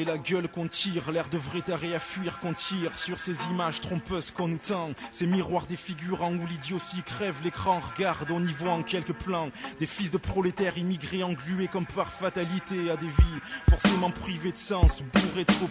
La 0.07 0.17
gueule 0.17 0.49
qu'on 0.49 0.67
tire, 0.67 1.11
l'air 1.11 1.29
de 1.29 1.37
vrai 1.37 1.61
taré 1.61 1.93
à 1.93 1.99
fuir 1.99 2.39
qu'on 2.39 2.53
tire 2.53 2.97
sur 2.97 3.19
ces 3.19 3.45
images 3.51 3.81
trompeuses 3.81 4.31
qu'on 4.31 4.47
nous 4.47 4.57
tend, 4.57 4.91
ces 5.11 5.27
miroirs 5.27 5.67
des 5.67 5.75
figurants 5.75 6.33
où 6.33 6.47
l'idiotie 6.47 7.03
crève 7.03 7.35
l'écran, 7.43 7.79
regarde, 7.79 8.31
on 8.31 8.43
y 8.43 8.51
voit 8.51 8.71
en 8.71 8.81
quelques 8.81 9.13
plans 9.13 9.51
des 9.79 9.85
fils 9.85 10.09
de 10.09 10.17
prolétaires 10.17 10.77
immigrés 10.77 11.23
englués 11.23 11.67
comme 11.67 11.85
par 11.85 12.11
fatalité 12.11 12.89
à 12.89 12.97
des 12.97 13.07
vies 13.07 13.41
forcément 13.69 14.09
privées 14.09 14.51
de 14.51 14.57
sens, 14.57 15.03
bourrées 15.13 15.45
de 15.45 15.51
faux 15.51 15.67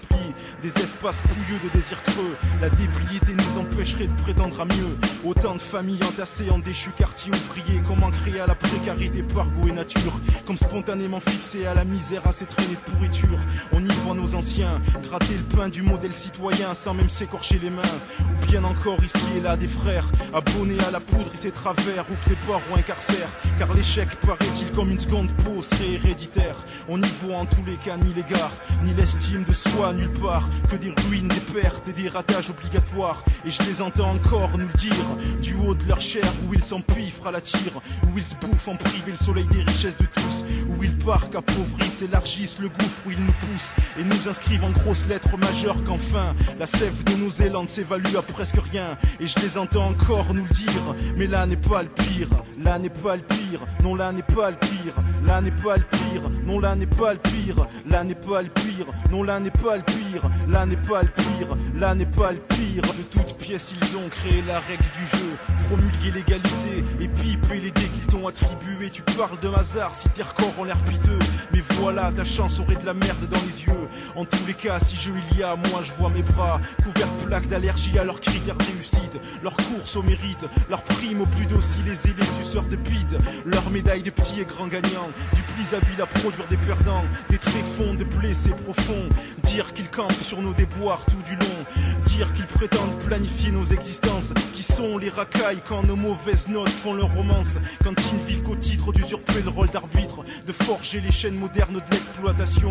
des 0.63 0.77
espaces 0.79 1.23
pouilleux 1.23 1.59
de 1.65 1.69
désirs 1.71 2.03
creux, 2.03 2.37
la 2.61 2.69
débilité 2.71 3.35
nous 3.35 3.59
empêcherait 3.59 4.07
de 4.07 4.23
prétendre 4.23 4.61
à 4.61 4.65
mieux, 4.65 4.97
autant 5.25 5.55
de 5.55 5.61
familles 5.61 6.03
entassées 6.05 6.51
en 6.51 6.59
déchus 6.59 6.91
quartiers 6.97 7.33
ouvriers, 7.33 7.83
comment 7.87 8.11
créer 8.11 8.41
à 8.41 8.47
la 8.47 8.55
précarité 8.55 9.23
par 9.23 9.51
goût 9.51 9.69
et 9.69 9.73
nature, 9.73 10.21
comme 10.47 10.59
spontanément 10.59 11.21
fixé 11.21 11.67
à 11.67 11.75
la 11.75 11.85
misère, 11.85 12.27
à 12.27 12.33
ces 12.33 12.47
traînées 12.47 12.75
de 12.75 12.93
pourriture, 12.93 13.39
on 13.73 13.81
y 13.81 13.89
devant 13.89 14.15
anciens, 14.35 14.81
gratter 15.05 15.35
le 15.35 15.57
pain 15.57 15.69
du 15.69 15.83
modèle 15.83 16.13
citoyen 16.13 16.75
sans 16.75 16.95
même 16.95 17.11
s'écorcher 17.11 17.59
les 17.63 17.71
mains. 17.71 17.83
Ou 18.21 18.51
bien 18.51 18.65
encore 18.65 19.03
ici 19.05 19.25
et 19.37 19.41
là 19.41 19.57
des 19.57 19.69
frères, 19.69 20.11
abonnés 20.33 20.81
à 20.87 20.91
la 20.91 21.01
poudre 21.01 21.31
et 21.33 21.37
ses 21.37 21.51
travers, 21.51 22.05
ou 22.11 22.15
que 22.29 22.35
ou 22.51 22.77
incarcèrent. 22.77 23.31
Car 23.59 23.73
l'échec 23.75 24.09
paraît-il 24.27 24.71
comme 24.73 24.91
une 24.91 24.99
seconde 24.99 25.33
peau, 25.45 25.63
serait 25.63 25.93
héréditaire. 25.93 26.57
On 26.89 26.99
n'y 26.99 27.11
voit 27.23 27.37
en 27.37 27.47
tous 27.47 27.65
les 27.67 27.77
cas 27.77 27.97
ni 27.97 28.13
l'égard, 28.15 28.53
ni 28.85 28.93
l'estime 28.95 29.45
de 29.45 29.53
soi 29.53 29.93
nulle 29.93 30.13
part, 30.21 30.49
que 30.71 30.77
des 30.77 30.91
ruines, 30.91 31.29
des 31.29 31.61
pertes 31.61 31.89
et 31.89 31.93
des 31.93 32.09
ratages 32.09 32.51
obligatoires. 32.51 33.23
Et 33.45 33.51
je 33.51 33.63
les 33.63 33.83
entends 33.83 34.11
encore 34.11 34.57
nous 34.59 34.73
dire, 34.79 35.07
du 35.43 35.55
haut 35.55 35.75
de 35.75 35.87
leur 35.87 36.01
chair, 36.01 36.25
où 36.49 36.55
ils 36.55 36.63
s'empiffrent 36.63 37.27
à 37.27 37.31
la 37.31 37.41
tire, 37.41 37.81
où 38.07 38.19
ils 38.19 38.27
se 38.27 38.35
bouffent 38.35 38.69
en 38.69 38.77
privé 38.77 39.13
le 39.13 39.17
soleil 39.17 39.47
des 39.53 39.63
richesses 39.63 39.99
de 39.99 40.07
tous, 40.07 40.45
où 40.69 40.83
ils 40.83 40.99
parquent, 40.99 41.37
appauvrissent, 41.37 42.03
élargissent 42.03 42.59
le 42.59 42.69
gouffre 42.69 43.03
où 43.07 43.11
ils 43.11 43.25
nous 43.25 43.33
poussent, 43.33 43.75
nous 44.11 44.29
inscrivent 44.29 44.65
en 44.65 44.71
grosses 44.71 45.07
lettres 45.07 45.37
majeures 45.39 45.83
qu'enfin, 45.87 46.35
la 46.59 46.67
sève 46.67 47.05
de 47.05 47.15
nos 47.15 47.31
élandes 47.31 47.69
s'évalue 47.69 48.17
à 48.17 48.23
presque 48.23 48.61
rien. 48.73 48.97
Et 49.21 49.27
je 49.27 49.39
les 49.41 49.59
entends 49.59 49.89
encore 49.89 50.35
nous 50.35 50.45
le 50.45 50.55
dire, 50.55 50.95
mais 51.17 51.27
là 51.27 51.47
n'est 51.47 51.57
pas 51.57 51.83
le 51.83 51.89
pire, 51.89 52.29
là 52.63 52.79
n'est 52.79 52.91
pas 52.91 53.17
le 53.17 53.23
pire, 53.23 53.61
non 53.83 53.95
là 53.95 54.13
n'est 54.13 54.23
pas 54.23 54.51
le 54.51 54.57
pire, 54.57 54.95
là 55.27 55.41
n'est 55.41 55.51
pas 55.51 55.77
le 55.77 55.85
pire, 55.85 56.23
non 56.47 56.59
là 56.59 56.75
n'est 56.75 56.87
pas 56.87 57.13
le 57.15 57.19
pire, 57.19 57.57
là 57.89 58.05
n'est 58.05 58.15
pas 58.15 58.43
le 58.43 58.49
pire, 58.49 58.87
non 59.11 59.23
là 59.23 59.41
n'est 59.41 59.51
pas 59.51 59.77
le 59.77 59.83
pire, 59.83 60.23
là 60.49 60.67
n'est 60.67 60.77
pas 60.77 61.03
le 61.03 61.09
pire, 61.09 61.55
là 61.77 61.95
n'est 61.95 62.07
pas 62.07 62.33
le 62.33 62.39
pire. 62.39 62.83
De 62.83 63.03
toutes 63.11 63.39
pièces 63.39 63.75
ils 63.81 63.97
ont 63.97 64.09
créé 64.09 64.43
la 64.47 64.59
règle 64.61 64.83
du 64.83 65.19
jeu, 65.19 65.31
promulgué 65.69 66.11
l'égalité 66.13 66.83
et 67.01 67.09
pipé 67.09 67.61
les 67.61 67.71
dés 67.71 67.89
qu'ils 67.89 68.07
t'ont 68.13 68.27
attribués. 68.27 68.91
Tu 68.93 69.03
parles 69.03 69.39
de 69.41 69.49
hasard 69.49 69.95
si 69.95 70.09
tes 70.09 70.23
records 70.23 70.59
ont 70.59 70.65
l'air 70.65 70.77
piteux, 70.77 71.19
mais 71.53 71.61
voilà 71.79 72.11
ta 72.13 72.25
chance 72.25 72.61
aurait 72.61 72.77
de 72.77 72.87
la 72.87 72.95
merde 72.95 73.29
dans 73.29 73.41
les 73.47 73.63
yeux. 73.65 73.89
En 74.17 74.25
tous 74.25 74.45
les 74.47 74.55
cas, 74.55 74.79
si 74.81 74.97
jeu 74.97 75.13
il 75.33 75.39
y 75.39 75.43
a, 75.43 75.57
moi 75.57 75.81
je 75.83 75.93
vois 75.93 76.11
mes 76.11 76.23
bras 76.23 76.61
couverts 76.83 77.13
de 77.21 77.27
plaques 77.27 77.49
d'allergie 77.49 77.99
à 77.99 78.05
leurs 78.05 78.21
critères 78.21 78.57
de 78.57 78.65
réussite, 78.65 79.21
leur 79.43 79.57
course 79.57 79.97
au 79.97 80.03
mérite, 80.03 80.45
leur 80.69 80.83
prime 80.83 81.21
au 81.23 81.27
plus 81.27 81.47
docile 81.47 81.87
et 81.87 82.21
les 82.21 82.27
suceurs 82.27 82.65
de 82.65 82.77
bite, 82.77 83.17
leur 83.45 83.69
médaille 83.71 84.03
de 84.03 84.11
petits 84.11 84.41
et 84.41 84.45
grands 84.45 84.67
gagnants, 84.67 85.11
du 85.35 85.43
plus 85.43 85.75
habile 85.75 86.03
à 86.03 86.07
produire 86.07 86.47
des 86.49 86.57
perdants, 86.57 87.05
des 87.31 87.39
tréfonds, 87.39 87.95
des 87.95 88.05
blessés 88.05 88.55
profonds, 88.65 89.09
dire 89.45 89.73
qu'ils 89.73 89.89
campent 89.89 90.13
sur 90.23 90.41
nos 90.43 90.53
déboires 90.53 91.05
tout 91.07 91.23
du 91.27 91.37
long, 91.37 92.00
qu'ils 92.29 92.47
prétendent 92.47 92.99
planifier 93.07 93.51
nos 93.51 93.65
existences, 93.65 94.33
qui 94.55 94.63
sont 94.63 94.99
les 94.99 95.09
racailles 95.09 95.61
quand 95.67 95.83
nos 95.85 95.97
mauvaises 95.97 96.49
notes 96.49 96.69
font 96.69 96.93
leur 96.93 97.13
romance, 97.15 97.57
quand 97.83 97.95
ils 97.97 98.19
ne 98.19 98.23
vivent 98.23 98.43
qu'au 98.43 98.57
titre 98.57 98.93
d'usurper 98.93 99.41
le 99.43 99.49
rôle 99.49 99.69
d'arbitre, 99.69 100.23
de 100.47 100.53
forger 100.53 101.01
les 101.01 101.13
chaînes 101.13 101.39
modernes 101.39 101.81
de 101.81 101.95
l'exploitation, 101.95 102.71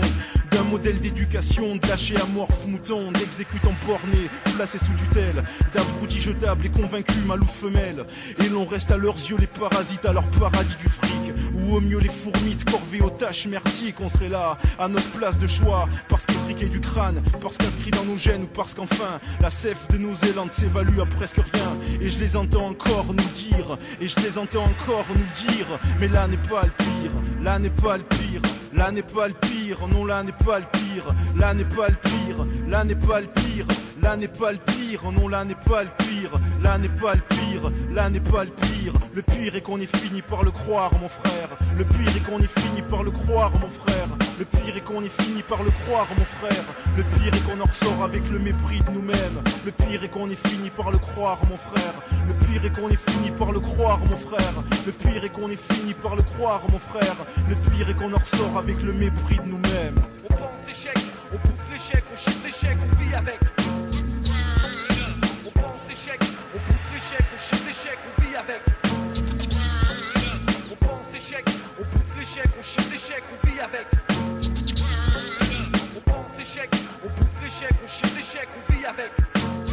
d'un 0.51 0.63
modèle 0.63 0.99
d'éducation, 0.99 1.75
de 1.77 1.87
lâcher 1.87 2.15
amorphe 2.21 2.67
mouton, 2.67 3.11
d'exécutants 3.11 3.73
bornés, 3.87 4.29
placés 4.55 4.77
sous 4.77 4.93
tutelle, 4.93 5.43
d'abrutis 5.73 6.21
jetables 6.21 6.67
et 6.67 6.69
convaincus 6.69 7.25
mâles 7.25 7.41
ou 7.41 7.47
femelles, 7.47 8.05
et 8.43 8.49
l'on 8.49 8.65
reste 8.65 8.91
à 8.91 8.97
leurs 8.97 9.17
yeux 9.17 9.37
les 9.39 9.47
parasites 9.47 10.05
à 10.05 10.13
leur 10.13 10.25
paradis 10.39 10.77
du 10.77 10.89
fric, 10.89 11.33
ou 11.55 11.75
au 11.75 11.81
mieux 11.81 11.99
les 11.99 12.07
fourmites 12.07 12.69
corvées 12.69 13.01
aux 13.01 13.09
tâches 13.09 13.47
merdiques, 13.47 13.99
on 13.99 14.09
serait 14.09 14.29
là, 14.29 14.57
à 14.77 14.87
notre 14.87 15.09
place 15.11 15.39
de 15.39 15.47
choix, 15.47 15.87
parce 16.07 16.25
qu'effriqué 16.25 16.65
du 16.65 16.79
crâne, 16.79 17.21
parce 17.41 17.57
qu'inscrit 17.57 17.91
dans 17.91 18.05
nos 18.05 18.15
gènes, 18.15 18.43
ou 18.43 18.47
parce 18.47 18.73
qu'enfin, 18.73 19.19
la 19.41 19.49
sève 19.49 19.77
de 19.89 19.97
élandes 20.29 20.51
s'évalue 20.51 20.99
à 20.99 21.05
presque 21.05 21.37
rien, 21.53 21.77
et 22.01 22.09
je 22.09 22.19
les 22.19 22.35
entends 22.35 22.67
encore 22.67 23.07
nous 23.07 23.29
dire, 23.35 23.77
et 24.01 24.07
je 24.07 24.19
les 24.19 24.37
entends 24.37 24.63
encore 24.63 25.05
nous 25.15 25.47
dire, 25.47 25.67
mais 25.99 26.07
là 26.07 26.27
n'est 26.27 26.37
pas 26.37 26.63
le 26.63 26.71
pire, 26.71 27.11
là 27.43 27.59
n'est 27.59 27.69
pas 27.69 27.97
le 27.97 28.03
pire. 28.03 28.41
Là 28.73 28.91
n'est 28.91 29.01
pas 29.01 29.27
le 29.27 29.33
pire, 29.33 29.87
non 29.87 30.05
là 30.05 30.21
n'est 30.21 30.31
pas 30.31 30.59
le 30.59 30.65
pire, 30.71 31.09
là 31.37 31.53
n'est 31.53 31.65
pas 31.65 31.89
le 31.89 31.95
pire, 31.95 32.45
là 32.67 32.83
n'est 32.83 32.95
pas 32.95 33.19
le 33.19 33.27
pire, 33.27 33.65
là 34.01 34.15
n'est 34.15 34.27
pas 34.27 34.51
le 34.51 34.57
pire, 34.57 35.01
non 35.11 35.27
là 35.27 35.43
n'est 35.45 35.55
pas 35.55 35.83
le 35.83 35.89
pire, 35.97 36.31
là 36.63 36.77
n'est 36.77 36.89
pas 36.89 37.15
le 37.15 37.21
pire, 37.21 37.69
là 37.91 38.09
n'est 38.09 38.19
pas 38.19 38.43
le 38.43 38.51
pire. 38.51 38.93
Le 39.13 39.21
pire 39.21 39.55
est 39.55 39.61
qu'on 39.61 39.79
ait 39.79 39.85
fini 39.85 40.21
par 40.21 40.43
le 40.43 40.51
croire, 40.51 40.91
mon 40.99 41.09
frère. 41.09 41.49
Le 41.77 41.83
pire 41.83 42.15
est 42.15 42.19
qu'on 42.29 42.39
ait 42.39 42.47
fini 42.47 42.81
par 42.81 43.03
le 43.03 43.11
croire, 43.11 43.51
mon 43.51 43.67
frère. 43.67 44.07
Le 44.37 44.45
pire 44.45 44.77
est 44.77 44.81
qu'on 44.81 45.03
ait 45.03 45.09
fini 45.09 45.41
par 45.43 45.63
le 45.63 45.71
croire, 45.71 46.07
mon 46.17 46.23
frère. 46.23 46.65
Le 46.97 47.03
pire 47.03 47.33
est 47.33 47.43
qu'on 47.45 47.61
en 47.61 47.65
ressort 47.65 48.03
avec 48.03 48.23
le 48.29 48.39
mépris 48.39 48.79
de 48.81 48.91
nous-mêmes. 48.91 49.41
Le 49.65 49.71
pire 49.71 50.03
est 50.03 50.09
qu'on 50.09 50.29
ait 50.29 50.35
fini 50.35 50.69
par 50.69 50.91
le 50.91 50.97
croire, 50.97 51.39
mon 51.49 51.57
frère. 51.57 51.93
Le 52.27 52.33
pire 52.45 52.65
est 52.65 52.79
qu'on 52.79 52.89
ait 52.89 52.95
fini 52.95 53.31
par 53.31 53.51
le 53.51 53.59
croire, 53.59 53.99
mon 53.99 54.17
frère. 54.17 54.53
Le 54.85 54.91
pire 54.91 55.23
est 55.23 55.29
qu'on 55.29 55.49
ait 55.49 55.55
fini 55.55 55.93
par 55.93 56.15
le 56.15 56.23
croire, 56.23 56.61
mon 56.71 56.79
frère. 56.79 57.15
Le 57.49 57.55
pire 57.55 57.89
est 57.89 57.95
qu'on 57.95 58.13
en 58.13 58.19
ressort 58.19 58.57
avec 58.57 58.81
le 58.81 58.93
mépris 58.93 59.37
de 59.37 59.49
nous-mêmes. 59.49 59.95
On 60.29 60.33
pense 60.33 60.51
échec, 60.69 60.97
on 61.33 61.37
pousse 61.37 61.71
l'échec, 61.71 62.03
on 62.13 62.17
chute 62.17 62.43
l'échec, 62.45 62.77
on 62.81 62.95
vit 63.03 63.15
avec. 63.15 63.48
L'échec, 67.09 67.25
on 67.33 67.55
chute 67.55 67.65
l'échec, 67.65 67.97
on 68.05 68.21
avec. 68.37 68.61
On 70.71 70.75
pense 70.85 71.15
échec, 71.15 71.45
on 71.79 71.83
pousse 71.83 72.17
l'échec, 72.17 72.51
on 72.59 72.63
chute 72.63 72.91
l'échec, 72.91 73.23
on 73.31 73.47
vit 73.47 73.59
avec. 73.59 73.85
On 75.95 76.11
pense 76.11 76.39
échec, 76.39 76.69
on 77.03 77.07
pousse 77.07 77.25
l'échec, 77.43 77.71
on 77.83 77.87
chute 77.87 78.15
l'échec, 78.15 78.47
on 78.57 78.73
vit 78.73 78.85
avec. 78.85 79.68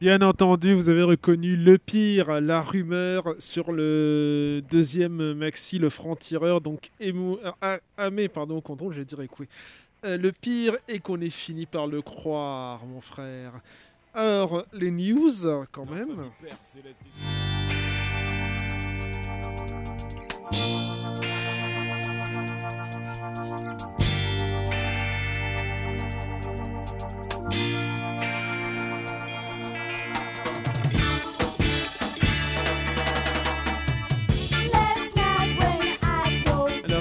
Bien 0.00 0.22
entendu, 0.22 0.72
vous 0.72 0.88
avez 0.88 1.02
reconnu 1.02 1.56
le 1.56 1.76
pire, 1.76 2.40
la 2.40 2.62
rumeur 2.62 3.34
sur 3.38 3.70
le 3.70 4.62
deuxième 4.70 5.34
maxi, 5.34 5.78
le 5.78 5.90
franc-tireur, 5.90 6.62
donc 6.62 6.90
émou, 7.00 7.36
ah, 7.60 7.76
Amé, 7.98 8.28
pardon, 8.28 8.62
contrôle, 8.62 8.94
je 8.94 9.02
dirais 9.02 9.28
oui. 9.38 9.46
Euh, 10.06 10.16
le 10.16 10.32
pire 10.32 10.74
est 10.88 11.00
qu'on 11.00 11.20
ait 11.20 11.28
fini 11.28 11.66
par 11.66 11.86
le 11.86 12.00
croire, 12.00 12.86
mon 12.86 13.02
frère. 13.02 13.60
Alors, 14.14 14.64
les 14.72 14.90
news, 14.90 15.66
quand 15.70 15.84
même. 15.90 16.16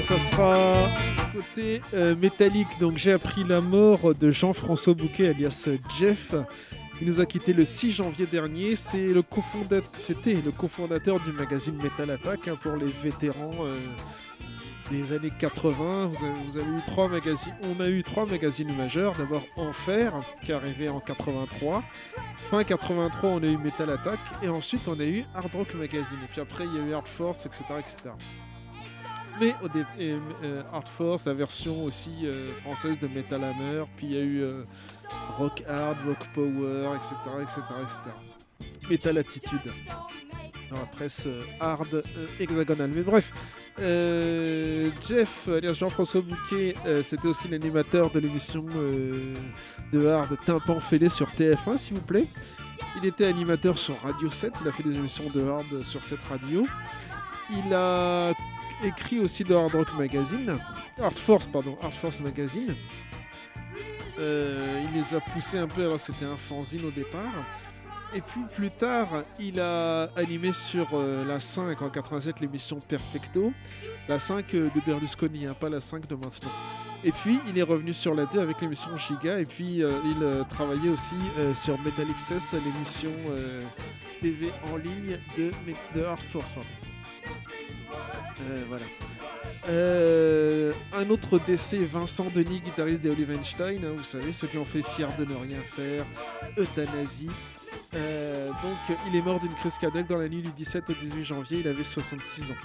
Ça 0.10 0.18
sera 0.18 0.90
côté 1.32 1.84
euh, 1.94 2.16
métallique. 2.16 2.80
Donc 2.80 2.98
j'ai 2.98 3.12
appris 3.12 3.44
la 3.44 3.62
mort 3.62 4.16
de 4.16 4.32
Jean-François 4.32 4.96
Bouquet 4.96 5.28
alias 5.28 5.70
Jeff. 6.00 6.34
Il 7.00 7.08
nous 7.08 7.22
a 7.22 7.28
quitté 7.28 7.54
le 7.54 7.64
6 7.64 7.92
janvier 7.92 8.26
dernier. 8.26 8.76
C'est 8.76 9.14
le 9.14 9.24
c'était 9.96 10.34
le 10.34 10.52
cofondateur 10.52 11.20
du 11.20 11.32
magazine 11.32 11.76
Metal 11.76 12.10
Attack 12.10 12.48
hein, 12.48 12.58
pour 12.60 12.76
les 12.76 12.88
vétérans 12.88 13.52
euh, 13.62 13.78
des 14.90 15.14
années 15.14 15.32
80. 15.38 16.08
Vous 16.08 16.26
avez, 16.26 16.34
vous 16.44 16.58
avez 16.58 16.72
eu 16.72 16.82
trois 16.88 17.08
magazines. 17.08 17.54
On 17.78 17.80
a 17.80 17.88
eu 17.88 18.02
trois 18.02 18.26
magazines 18.26 18.76
majeurs. 18.76 19.14
D'abord 19.16 19.44
Enfer 19.58 20.12
qui 20.42 20.52
est 20.52 20.56
arrivé 20.56 20.90
en 20.90 21.02
83. 21.02 21.84
Fin 22.50 22.64
83, 22.64 23.30
on 23.30 23.44
a 23.44 23.46
eu 23.46 23.58
Metal 23.58 23.92
Attack 23.92 24.20
et 24.42 24.50
ensuite 24.50 24.88
on 24.88 25.00
a 25.00 25.06
eu 25.06 25.24
Hard 25.36 25.54
Rock 25.54 25.76
Magazine. 25.76 26.18
Et 26.24 26.32
puis 26.32 26.42
après, 26.42 26.66
il 26.66 26.74
y 26.74 26.80
a 26.80 26.88
eu 26.88 26.94
Hard 26.96 27.08
Force, 27.08 27.46
etc. 27.46 27.64
etc. 27.78 28.10
Mais 29.40 29.56
au 29.64 29.68
dé- 29.70 29.86
et, 29.98 30.14
euh, 30.44 30.62
Hard 30.74 30.88
Force, 30.90 31.26
la 31.26 31.34
version 31.34 31.84
aussi 31.86 32.10
euh, 32.26 32.54
française 32.56 33.00
de 33.00 33.08
Metal 33.08 33.42
Hammer, 33.44 33.84
puis 33.96 34.08
il 34.08 34.12
y 34.14 34.18
a 34.18 34.22
eu 34.22 34.42
euh, 34.44 34.64
Rock 35.38 35.64
Hard, 35.68 35.98
Rock 36.06 36.28
Power, 36.34 36.90
etc. 36.98 37.16
etc., 37.42 37.62
etc. 37.84 38.16
Metal 38.90 39.18
Attitude. 39.18 39.72
Dans 40.70 40.76
la 40.80 40.86
presse 40.88 41.26
euh, 41.28 41.44
hard 41.60 41.88
euh, 41.94 42.02
hexagonale. 42.40 42.92
Mais 42.94 43.02
bref, 43.02 43.32
euh, 43.80 44.90
Jeff, 45.08 45.48
alias 45.48 45.74
Jean-François 45.74 46.22
Bouquet, 46.22 46.76
euh, 46.86 47.02
c'était 47.02 47.28
aussi 47.28 47.48
l'animateur 47.48 48.12
de 48.12 48.20
l'émission 48.20 48.66
euh, 48.76 49.34
de 49.94 50.06
hard 50.08 50.38
Tympan 50.46 50.80
Fêlé 50.80 51.08
sur 51.10 51.28
TF1, 51.30 51.78
s'il 51.78 51.96
vous 51.96 52.06
plaît. 52.06 52.26
Il 52.98 53.06
était 53.06 53.26
animateur 53.26 53.78
sur 53.78 54.00
Radio 54.02 54.30
7, 54.30 54.54
il 54.62 54.68
a 54.68 54.72
fait 54.72 54.84
des 54.84 54.96
émissions 54.96 55.30
de 55.34 55.48
hard 55.48 55.82
sur 55.82 56.04
cette 56.04 56.22
radio. 56.24 56.66
Il 57.52 57.74
a 57.74 58.34
écrit 58.84 59.20
aussi 59.20 59.44
de 59.44 59.54
Hard 59.56 59.74
Rock 59.74 59.94
Magazine, 59.98 60.56
Hard 61.02 61.18
Force, 61.18 61.48
pardon, 61.48 61.78
Hard 61.82 61.94
Force 61.94 62.20
Magazine. 62.22 62.76
Euh, 64.20 64.84
il 64.84 65.00
les 65.00 65.16
a 65.16 65.22
poussés 65.22 65.58
un 65.58 65.68
peu 65.68 65.86
alors 65.86 65.98
que 65.98 66.04
c'était 66.04 66.26
un 66.26 66.36
fanzine 66.36 66.86
au 66.86 66.92
départ. 66.92 67.24
Et 68.14 68.22
puis 68.22 68.42
plus 68.54 68.72
tard, 68.72 69.24
il 69.40 69.60
a 69.60 70.10
animé 70.16 70.52
sur 70.52 70.88
euh, 70.94 71.24
la 71.24 71.40
5 71.40 71.82
en 71.82 71.90
87 71.90 72.40
l'émission 72.40 72.80
Perfecto. 72.80 73.54
La 74.08 74.20
5 74.20 74.54
euh, 74.56 74.70
de 74.74 74.82
Berlusconi, 74.86 75.46
hein, 75.46 75.56
pas 75.58 75.70
la 75.70 75.80
5 75.80 76.08
de 76.08 76.16
maintenant. 76.16 76.52
Et 77.04 77.12
puis 77.12 77.40
il 77.48 77.58
est 77.58 77.64
revenu 77.64 77.94
sur 77.94 78.14
la 78.14 78.26
2 78.26 78.40
avec 78.40 78.60
l'émission 78.60 78.98
Giga 78.98 79.40
et 79.40 79.46
puis 79.46 79.84
il 80.04 80.46
travaillait 80.50 80.90
aussi 80.90 81.16
sur 81.56 81.80
Metal 81.80 82.06
Access, 82.10 82.54
l'émission 82.54 83.12
TV 84.20 84.52
en 84.70 84.76
ligne 84.76 85.18
de, 85.38 85.50
de 85.96 86.04
Hard 86.04 86.20
Force. 86.20 86.50
pardon. 86.50 86.89
Euh. 88.42 88.64
Euh, 89.68 90.72
un 90.94 91.10
autre 91.10 91.40
décès, 91.40 91.78
Vincent 91.78 92.28
Denis, 92.34 92.62
guitariste 92.62 93.02
des 93.02 93.10
Olivenstein, 93.10 93.84
hein, 93.84 93.94
vous 93.96 94.04
savez, 94.04 94.34
ceux 94.34 94.48
qui 94.48 94.58
ont 94.58 94.66
fait 94.66 94.82
Fier 94.82 95.10
de 95.18 95.26
ne 95.26 95.36
rien 95.36 95.60
faire, 95.62 96.06
Euthanasie. 96.58 97.30
Euh, 97.96 98.48
donc 98.48 98.98
il 99.08 99.16
est 99.16 99.22
mort 99.22 99.40
d'une 99.40 99.54
crise 99.54 99.78
cardiaque 99.78 100.08
dans 100.08 100.18
la 100.18 100.30
nuit 100.30 100.42
du 100.42 100.52
17 100.52 100.90
au 100.90 100.94
18 100.94 101.24
janvier, 101.24 101.60
il 101.60 101.68
avait 101.68 101.84
66 101.84 102.52
ans. 102.52 102.56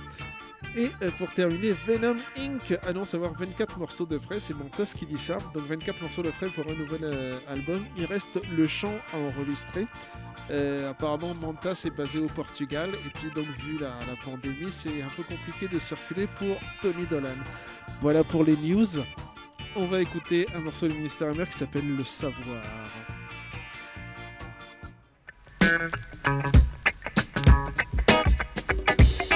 Et 0.77 0.91
pour 1.19 1.31
terminer, 1.31 1.73
Venom 1.87 2.17
Inc. 2.39 2.79
annonce 2.87 3.15
avoir 3.15 3.33
24 3.35 3.79
morceaux 3.79 4.07
de 4.07 4.19
prêt, 4.19 4.41
c'est 4.41 4.55
Montas 4.55 4.93
qui 4.97 5.07
dit 5.07 5.19
ça, 5.19 5.37
donc 5.53 5.67
24 5.67 6.03
morceaux 6.03 6.23
de 6.23 6.31
prêt 6.31 6.49
pour 6.49 6.65
un 6.67 6.75
nouvel 6.75 7.39
album. 7.47 7.85
Il 7.97 8.07
reste 8.07 8.41
le 8.51 8.67
chant 8.67 8.95
à 9.13 9.19
enregistrer. 9.19 9.87
Euh, 10.51 10.91
apparemment, 10.91 11.35
Mantas 11.41 11.85
est 11.87 11.97
basé 11.97 12.19
au 12.19 12.27
Portugal, 12.27 12.91
et 12.95 13.11
puis 13.11 13.31
donc 13.35 13.47
vu 13.47 13.79
la, 13.79 13.91
la 14.07 14.17
pandémie, 14.23 14.71
c'est 14.71 15.03
un 15.03 15.09
peu 15.17 15.23
compliqué 15.23 15.69
de 15.69 15.79
circuler 15.79 16.27
pour 16.27 16.57
Tony 16.83 17.07
Dolan. 17.07 17.37
Voilà 18.01 18.23
pour 18.25 18.45
les 18.45 18.57
news. 18.57 19.03
On 19.77 19.87
va 19.87 20.01
écouter 20.01 20.47
un 20.55 20.61
morceau 20.61 20.87
du 20.87 20.95
ministère 20.95 21.31
amer 21.31 21.49
qui 21.49 21.59
s'appelle 21.59 21.97
Le 21.97 22.05
Savoir. 22.05 22.63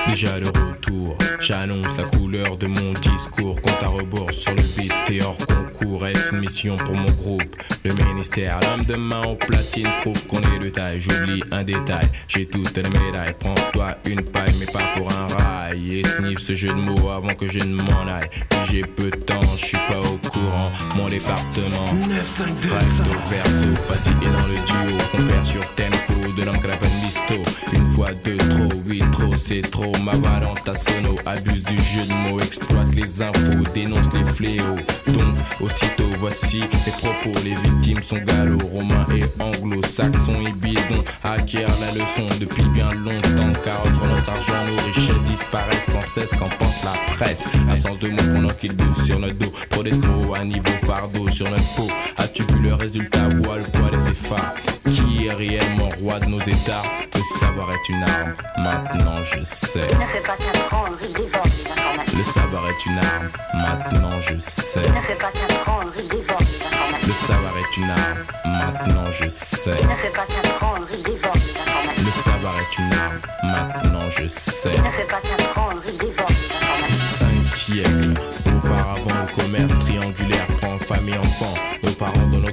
Déjà 0.08 0.38
le 0.38 0.46
retour, 0.48 1.18
j'annonce 1.38 1.98
la 1.98 2.04
couleur 2.04 2.56
de 2.56 2.66
mon 2.66 2.92
discours. 2.94 3.60
Compte 3.60 3.82
à 3.82 3.88
rebours 3.88 4.32
sur 4.32 4.52
le 4.52 4.62
beat 4.76 4.92
et 5.10 5.22
hors 5.22 5.36
concours. 5.36 6.06
Une 6.32 6.40
mission 6.40 6.76
pour 6.76 6.94
mon 6.94 7.10
groupe? 7.12 7.56
Le 7.84 7.92
ministère, 8.04 8.58
l'homme 8.62 8.84
de 8.84 8.94
main 8.94 9.22
au 9.24 9.34
platine 9.34 9.88
prouve 10.00 10.26
qu'on 10.26 10.40
est 10.40 10.58
de 10.58 10.70
taille. 10.70 11.00
J'oublie 11.00 11.42
un 11.52 11.62
détail, 11.62 12.06
j'ai 12.26 12.46
toutes 12.46 12.74
les 12.76 12.82
médailles. 12.84 13.34
Prends-toi 13.38 13.96
une 14.06 14.22
paille, 14.22 14.52
mais 14.58 14.66
pas 14.66 14.86
pour 14.96 15.10
un 15.12 15.26
rail. 15.26 15.98
Et 15.98 16.04
sniff 16.04 16.38
ce 16.38 16.54
jeu 16.54 16.68
de 16.68 16.74
mots 16.74 17.10
avant 17.10 17.34
que 17.34 17.46
je 17.46 17.60
ne 17.60 17.74
m'en 17.74 18.06
aille. 18.06 18.28
Puis 18.48 18.58
j'ai 18.70 18.82
peu 18.82 19.10
de 19.10 19.16
temps, 19.16 19.40
je 19.56 19.64
suis 19.66 19.78
pas 19.88 20.00
au 20.00 20.16
courant. 20.30 20.72
Mon 20.96 21.08
département, 21.08 21.84
9, 21.92 22.26
5, 22.26 22.46
2, 22.60 22.68
recto, 22.68 23.18
verso, 23.28 23.82
passé 23.86 24.10
et 24.10 24.24
dans 24.24 24.46
le 24.46 24.88
duo. 24.88 24.96
Compère 25.12 25.46
sur 25.46 25.74
tempo 25.74 26.14
de 26.36 26.44
l'homme 26.44 26.60
que 26.60 26.66
l'appelle 26.66 26.90
Misto. 27.04 27.36
Une 27.72 27.86
fois 27.86 28.08
deux, 28.24 28.36
trop, 28.36 28.68
oui, 28.88 29.02
trop, 29.12 29.34
c'est 29.34 29.60
trop. 29.60 29.92
Ma 30.04 30.12
valente 30.12 30.68
à 30.68 30.74
sono, 30.74 31.16
abuse 31.26 31.64
du 31.64 31.76
jeu 31.76 32.04
de 32.06 32.14
mots, 32.28 32.38
exploite 32.38 32.94
les 32.94 33.20
infos, 33.20 33.72
dénonce 33.74 34.12
les 34.14 34.24
fléaux. 34.24 34.76
Donc, 35.08 35.36
aussitôt, 35.60 36.08
voici 36.18 36.60
les 36.86 36.92
propos. 36.92 37.38
Les 37.44 37.54
victimes 37.54 38.02
sont 38.02 38.18
gallo, 38.18 38.58
romains 38.72 39.06
et 39.14 39.24
anglo-saxons 39.42 40.40
et 40.46 40.52
bidons. 40.52 41.04
Acquièrent 41.24 41.66
la 41.80 41.92
leçon 41.92 42.26
depuis 42.40 42.62
bien 42.74 42.88
longtemps. 42.90 43.60
Car 43.64 43.82
sur 43.94 44.06
notre 44.06 44.30
argent, 44.30 44.64
nos 44.66 44.82
richesses 44.86 45.22
disparaissent 45.24 45.90
sans 45.90 46.00
cesse. 46.00 46.30
Qu'en 46.30 46.48
pense 46.48 46.84
la 46.84 47.14
presse? 47.16 47.44
Absence 47.70 47.98
de 47.98 48.08
mots 48.08 48.34
pendant 48.34 48.54
qu'ils 48.54 48.76
bouffent 48.76 49.04
sur 49.04 49.18
notre 49.18 49.38
dos. 49.38 49.52
Trop 49.70 49.82
d'escrocs 49.82 50.38
à 50.40 50.44
niveau 50.44 50.78
fardeau 50.86 51.28
sur 51.28 51.50
notre 51.50 51.74
peau. 51.74 51.88
As-tu 52.18 52.44
vu 52.44 52.60
le 52.60 52.74
résultat? 52.74 53.28
Voile, 53.42 53.64
poil 53.72 53.94
et 53.94 53.98
ses 53.98 54.14
phares. 54.14 54.54
Qui 54.90 55.26
est 55.26 55.34
réellement 55.34 55.90
roi 56.00 56.18
de 56.20 56.26
nos 56.26 56.40
états? 56.40 56.82
Le 57.14 57.38
savoir 57.38 57.70
est 57.72 57.88
une 57.88 58.02
arme, 58.02 58.32
maintenant 58.58 59.16
je 59.16 59.42
sais. 59.42 59.87
Il 59.90 59.98
ne 59.98 60.04
fait 60.06 60.20
pas 60.20 60.36
dévore 60.36 60.88
les 61.00 61.16
informations. 61.16 62.18
Le 62.18 62.24
savoir 62.24 62.68
est 62.68 62.86
une 62.86 62.98
arme, 62.98 63.30
maintenant 63.54 64.20
je 64.20 64.38
sais. 64.38 64.82
Il 64.84 64.92
ne 64.92 65.00
fait 65.00 65.14
pas 65.14 65.30
qu'apprendre, 65.30 65.92
il 65.96 66.08
dévore 66.08 66.38
les 66.40 66.66
informations. 66.66 67.08
Le 67.08 67.12
savoir 67.14 67.52
est 67.58 67.76
une 67.76 67.90
arme, 67.90 68.24
maintenant 68.44 69.04
je 69.12 69.28
sais. 69.28 69.76
Il 69.80 69.86
ne 69.86 69.94
fait 69.94 70.10
pas 70.10 70.26
qu'apprendre, 70.26 70.86
il 70.92 71.02
dévore 71.02 71.34
les 71.34 71.60
informations. 71.60 72.04
Le 72.04 72.10
savoir 72.10 72.54
est 72.60 72.78
une 72.78 72.92
arme, 72.94 73.20
maintenant 73.42 74.10
je 74.10 74.26
sais. 74.26 74.72
Il 74.74 74.82
ne 74.82 74.90
fait 74.90 75.04
pas 75.04 75.20
qu'apprendre, 75.20 75.82
il 75.86 75.98
dévore 75.98 76.26
les 76.28 76.34
informations. 76.34 77.08
Cinq 77.08 77.46
siècles 77.46 78.14
auparavant, 78.46 79.26
le 79.26 79.42
commerce 79.42 79.78
triangulaire 79.80 80.46
prend 80.60 80.76
femme 80.78 81.08
et 81.08 81.18
enfant. 81.18 81.54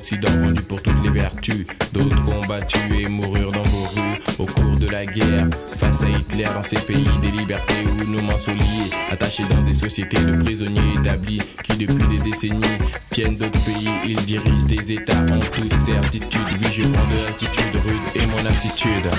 L'Occident 0.05 0.37
vendus 0.37 0.61
pour 0.61 0.83
toutes 0.83 1.01
les 1.03 1.09
vertus. 1.09 1.65
D'autres 1.91 2.21
combattus 2.25 2.79
et 2.91 3.09
moururent 3.09 3.51
dans 3.51 3.63
vos 3.63 3.85
rues 3.87 4.21
au 4.37 4.45
cours 4.45 4.77
de 4.77 4.87
la 4.87 5.03
guerre. 5.03 5.47
Face 5.77 6.03
à 6.03 6.09
Hitler 6.09 6.43
dans 6.43 6.61
ces 6.61 6.75
pays 6.75 7.07
des 7.23 7.31
libertés 7.31 7.81
où 7.83 8.11
nos 8.11 8.21
mains 8.21 8.37
sont 8.37 8.53
liées. 8.53 8.91
Attachés 9.09 9.45
dans 9.49 9.63
des 9.63 9.73
sociétés 9.73 10.23
de 10.23 10.43
prisonniers 10.43 10.99
établis 10.99 11.39
qui 11.63 11.87
depuis 11.87 12.05
des 12.05 12.21
décennies 12.21 12.77
tiennent 13.09 13.35
d'autres 13.35 13.65
pays. 13.65 13.89
Ils 14.05 14.25
dirigent 14.25 14.67
des 14.67 14.91
états 14.91 15.17
en 15.17 15.39
toute 15.39 15.75
certitude. 15.79 16.39
Oui, 16.61 16.67
je 16.71 16.83
prends 16.83 17.07
de 17.07 17.23
l'altitude 17.25 17.75
rude 17.83 18.01
et 18.13 18.27
mon 18.27 18.45
aptitude. 18.45 19.09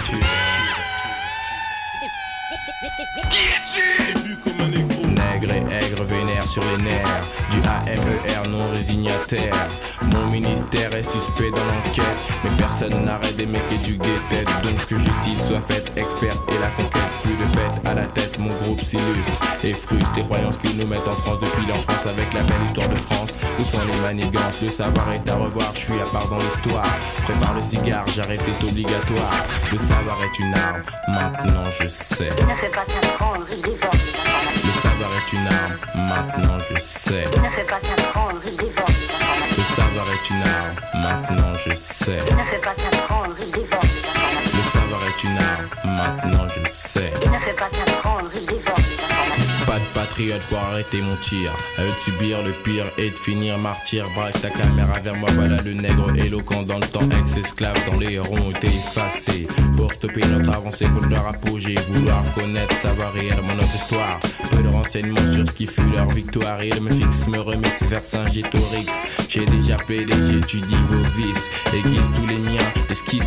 Nègre 5.37 5.53
et 5.53 5.85
aigre 5.85 6.03
vénère 6.05 6.49
sur 6.49 6.63
les 6.63 6.83
nerfs 6.83 7.29
Du 7.51 7.59
AMER 7.59 8.49
non 8.49 8.71
résignataire. 8.71 9.55
Mon 10.03 10.31
ministère 10.31 10.95
est 10.95 11.03
suspect 11.03 11.51
dans 11.51 11.65
l'enquête 11.67 12.05
Mais 12.43 12.51
personne 12.57 13.05
n'arrête 13.05 13.37
des 13.37 13.45
mecs 13.45 13.71
éduquent 13.71 14.03
des 14.03 14.37
têtes. 14.37 14.49
Donc 14.63 14.87
que 14.87 14.97
justice 14.97 15.47
soit 15.47 15.61
faite 15.61 15.93
experte 15.97 16.41
et 16.49 16.59
la 16.59 16.69
conquête 16.69 17.03
Plus 17.23 17.35
de 17.35 17.45
fête 17.49 17.85
à 17.85 17.95
la 17.95 18.07
tête. 18.07 18.39
Mon 18.39 18.49
groupe 18.49 18.81
s'illustre 18.81 19.43
Et 19.63 19.75
frustre 19.75 20.13
les 20.17 20.23
croyances 20.23 20.57
qu'ils 20.57 20.77
nous 20.79 20.87
mettent 20.87 21.09
en 21.09 21.17
France 21.17 21.41
depuis 21.41 21.67
l'enfance. 21.67 22.07
Avec 22.07 22.33
la 22.33 22.41
belle 22.41 22.65
histoire 22.65 22.89
de 22.89 22.97
France 22.97 23.37
Où 23.59 23.65
sont 23.65 23.81
les 23.93 24.01
manigances? 24.01 24.63
Le 24.63 24.71
savoir 24.71 25.13
est 25.13 25.29
à 25.29 25.35
revoir 25.35 25.71
Je 25.75 25.81
suis 25.81 26.01
à 26.01 26.07
part 26.07 26.29
dans 26.29 26.39
l'histoire. 26.39 26.87
Prépare 27.25 27.55
le 27.55 27.61
cigare 27.61 28.07
j'arrive 28.09 28.41
c'est 28.41 28.67
obligatoire. 28.67 29.45
Le 29.71 29.77
savoir 29.77 30.17
est 30.25 30.39
une 30.39 30.55
arme 30.55 30.83
Maintenant 31.09 31.65
je 31.79 31.89
sais. 31.89 32.31
Il 32.39 32.47
ne 32.47 32.53
fait 32.53 32.71
pas 32.71 32.87
qu'apprendre, 32.87 33.45
il 33.51 33.61
dévore. 33.61 33.91
Le 34.67 34.73
savoir 34.73 35.11
est 35.15 35.33
une 35.33 35.47
arme, 35.47 35.79
maintenant 35.95 36.59
je 36.59 36.79
sais. 36.79 37.25
Il 37.33 37.43
ne 37.43 37.49
fait 37.49 37.65
pas 37.65 37.81
qu'apprendre, 37.81 38.41
il 38.47 38.57
dévore 38.57 38.85
les 38.89 39.05
informations. 39.15 39.57
Le 39.59 39.65
savoir 39.65 40.07
est 40.11 40.31
une 40.31 40.43
arme, 40.43 40.77
maintenant 40.95 41.55
je 41.55 41.75
sais. 41.75 42.19
Il 42.29 42.37
ne 42.37 42.43
fait 42.43 42.59
pas 42.59 42.75
qu'apprendre, 42.75 43.35
il 43.41 43.53
dévore 43.53 43.81
les 43.83 44.09
informations. 44.09 44.59
Le 44.59 44.63
savoir 44.63 45.01
est 45.07 45.25
une 45.25 45.39
arme, 45.39 45.69
maintenant 45.85 46.49
je 46.49 46.69
sais. 46.71 47.13
Il 47.23 47.31
ne 47.31 47.39
fait 47.39 47.53
pas 47.53 47.69
qu'apprendre, 47.69 48.31
il 48.35 48.47
dévore 48.47 48.77
les 48.77 48.95
informations. 48.95 49.16
Pas 49.67 49.81
de 49.81 49.85
patriote 49.95 50.43
pour 50.49 50.59
arrêter 50.59 51.03
mon 51.03 51.17
tir. 51.17 51.51
À 51.77 51.83
eux 51.83 51.93
de 51.93 52.01
subir 52.01 52.43
le 52.43 52.53
pire 52.53 52.85
et 52.99 53.11
de 53.11 53.19
finir 53.19 53.59
martyr. 53.59 54.07
Braque 54.15 54.41
ta 54.41 54.49
caméra 54.49 54.99
vers 55.01 55.17
moi, 55.17 55.29
voilà 55.35 55.61
le 55.63 55.73
nègre 55.73 56.15
éloquent 56.17 56.63
dans 56.63 56.79
le 56.79 56.87
temps. 56.87 57.09
Ex-esclave 57.21 57.77
dans 57.91 57.99
les 57.99 58.19
ronds 58.19 58.51
été 58.51 58.69
effacés. 58.69 59.49
Pour 59.77 59.93
stopper 59.93 60.25
notre 60.27 60.51
avancée, 60.57 60.87
faut 60.87 61.05
leur 61.09 61.27
apogée. 61.27 61.75
Vouloir 61.89 62.23
connaître, 62.35 62.81
savoir 62.81 63.13
réellement 63.13 63.55
notre 63.55 63.75
histoire. 63.75 64.21
Peu 64.51 64.63
de 64.63 64.69
renseignements 64.69 65.33
sur 65.33 65.47
ce 65.47 65.53
qui 65.53 65.67
fut 65.67 65.91
leur 65.93 66.09
victoire. 66.11 66.63
Ils 66.63 66.81
me 66.81 66.93
fixent, 66.93 67.27
me 67.27 67.41
remix 67.41 67.83
vers 67.87 68.05
Saint-Gétorix. 68.05 68.87
J'ai 69.29 69.45
déjà 69.47 69.77
plaidé, 69.77 70.15
j'étudie 70.31 70.77
vos 70.89 71.03
vices. 71.21 71.51
Aiguise 71.75 72.11
tous 72.15 72.27
les 72.27 72.39
miens, 72.39 72.71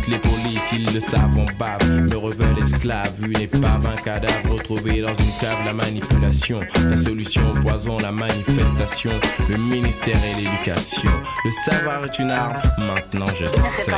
les 0.08 0.18
polices. 0.18 0.72
Ils 0.72 0.92
le 0.92 1.00
savent, 1.00 1.36
on 1.36 1.46
bave. 1.58 1.86
Me 1.88 2.16
reveulent 2.16 2.58
esclave, 2.58 3.12
une 3.22 3.40
épave, 3.40 3.86
un 3.86 3.96
cadavre 3.96 4.52
retrouvé 4.52 5.00
dans 5.00 5.14
une 5.14 5.32
cave. 5.40 5.64
La 5.64 5.72
manipulation, 5.72 6.60
la 6.88 6.96
solution 6.96 7.42
au 7.50 7.54
poison, 7.62 7.96
la 7.98 8.12
manifestation. 8.12 9.12
Le 9.48 9.56
ministère 9.56 10.16
et 10.16 10.34
l'éducation. 10.40 11.10
Le 11.44 11.50
savoir 11.50 12.04
est 12.04 12.18
une 12.18 12.30
arme, 12.30 12.60
maintenant 12.78 13.26
je 13.38 13.46
sais. 13.46 13.92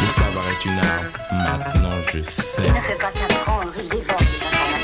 Le 0.00 0.06
savoir 0.08 0.44
est 0.50 0.64
une 0.64 0.78
arme, 0.78 1.10
maintenant 1.32 1.96
je 2.12 2.22
sais. 2.22 2.62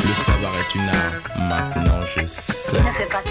Le 0.05 0.15
savoir 0.15 0.53
est 0.59 0.75
une 0.75 0.89
arme, 0.89 1.49
maintenant 1.49 2.01
je 2.03 2.27
sais. 2.27 2.79
Ne 2.79 3.07
pas 3.07 3.23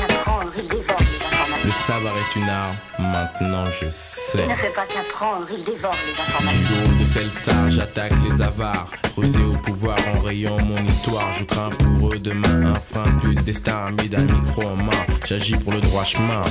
Le 1.64 1.72
savoir 1.72 2.16
est 2.18 2.36
une 2.36 2.50
arme, 2.50 2.76
maintenant 2.98 3.66
je 3.66 3.88
sais. 3.90 4.44
Il 4.44 4.50
ne 4.50 4.56
fait 4.56 4.74
pas 4.74 4.86
qu'apprendre, 4.88 5.46
il 5.56 5.64
dévore 5.64 5.96
les 6.08 6.20
informations. 6.20 6.60
Du 6.62 6.74
haut 6.74 7.26
de 7.26 7.30
ça, 7.30 7.70
j'attaque 7.70 8.14
les 8.28 8.42
avares. 8.42 8.88
Creusé 9.04 9.44
au 9.44 9.54
pouvoir 9.58 9.98
en 10.16 10.22
rayant 10.22 10.58
mon 10.58 10.84
histoire. 10.84 11.32
Je 11.32 11.44
crains 11.44 11.70
pour 11.70 12.14
eux 12.14 12.18
demain 12.18 12.72
un 12.72 12.76
frein, 12.76 13.04
plus 13.22 13.36
de 13.36 13.42
destin 13.42 13.74
armé 13.74 14.08
d'un 14.08 14.24
micro 14.24 14.64
en 14.64 14.76
main. 14.76 14.92
J'agis 15.26 15.56
pour 15.56 15.74
le 15.74 15.80
droit 15.82 16.04
chemin. 16.04 16.42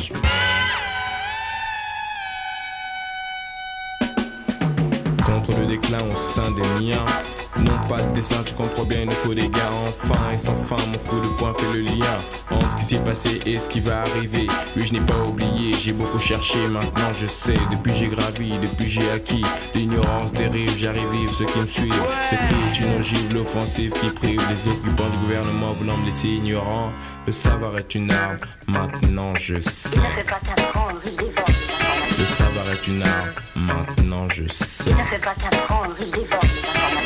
Contre 5.26 5.58
le 5.58 5.66
déclin 5.66 6.02
au 6.10 6.14
sein 6.14 6.52
des 6.52 6.84
miens. 6.84 7.04
Non 7.58 7.78
pas 7.88 8.02
de 8.02 8.14
dessin, 8.14 8.42
tu 8.44 8.54
comprends 8.54 8.84
bien, 8.84 9.00
il 9.00 9.06
nous 9.06 9.12
faut 9.12 9.34
des 9.34 9.48
gars 9.48 9.70
enfin 9.86 10.30
et 10.32 10.36
sans 10.36 10.54
fin. 10.54 10.76
Mon 10.90 10.98
coup 10.98 11.20
de 11.20 11.28
poing 11.36 11.52
fait 11.52 11.72
le 11.72 11.80
lien 11.80 12.20
entre 12.50 12.72
ce 12.72 12.76
qui 12.76 12.94
s'est 12.94 13.02
passé 13.02 13.40
et 13.44 13.58
ce 13.58 13.68
qui 13.68 13.80
va 13.80 14.02
arriver. 14.02 14.46
Oui, 14.76 14.84
je 14.84 14.92
n'ai 14.92 15.00
pas 15.00 15.18
oublié, 15.28 15.74
j'ai 15.74 15.92
beaucoup 15.92 16.18
cherché, 16.18 16.66
maintenant 16.68 17.12
je 17.12 17.26
sais. 17.26 17.58
Depuis 17.72 17.92
j'ai 17.92 18.06
gravi, 18.08 18.52
depuis 18.58 18.88
j'ai 18.88 19.10
acquis. 19.10 19.44
L'ignorance 19.74 20.32
dérive, 20.32 20.76
j'arrive 20.78 21.08
vivre 21.10 21.32
ceux 21.32 21.46
qui 21.46 21.58
me 21.58 21.66
suivent. 21.66 22.04
Ce 22.30 22.36
cri 22.36 22.54
est 22.70 22.80
une 22.80 22.98
ogive, 22.98 23.34
l'offensive 23.34 23.92
qui 23.94 24.08
prive 24.10 24.40
les 24.48 24.68
occupants 24.70 25.08
du 25.08 25.16
gouvernement 25.18 25.72
voulant 25.72 25.96
me 25.96 26.06
laisser 26.06 26.28
ignorant. 26.28 26.92
Le 27.30 27.34
savoir 27.34 27.78
est 27.78 27.94
une 27.94 28.10
arme, 28.10 28.38
maintenant 28.66 29.36
je 29.36 29.60
sais. 29.60 29.94
Il 29.94 30.02
ne 30.02 30.06
fait 30.08 30.24
pas 30.24 30.40
qu'apprendre, 30.44 31.00
il 31.06 31.16
dévore. 31.16 31.44
Le 32.18 32.26
savoir 32.26 32.68
est 32.72 32.88
une 32.88 33.02
arme, 33.04 33.30
maintenant 33.54 34.28
je 34.28 34.48
sais. 34.48 34.90
Il 34.90 34.96
ne 34.96 35.02
fait 35.04 35.20
pas 35.20 35.34
qu'apprendre, 35.36 35.94
il 36.00 36.10
dévore. 36.10 36.40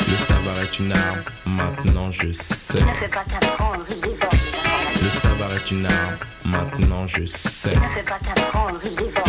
Le 0.09 0.17
savoir 0.17 0.59
est 0.61 0.79
une 0.79 0.93
arme, 0.93 1.21
maintenant 1.45 2.09
je 2.09 2.31
sais. 2.31 2.79
Il 2.79 2.85
ne 2.87 2.91
fait 2.93 3.07
pas 3.07 3.23
qu'apprendre, 3.23 3.85
il 3.87 4.01
dévore. 4.01 4.74
Le 5.05 5.11
savoir 5.11 5.53
est 5.53 5.69
une 5.69 5.85
arme, 5.85 6.17
maintenant 6.43 7.05
je 7.05 7.25
sais. 7.25 7.69
Il 7.71 7.79
ne 7.79 7.85
fait 7.89 8.03
pas 8.03 8.17
qu'apprendre, 8.17 8.79
il 8.83 8.95
dévore 8.95 9.23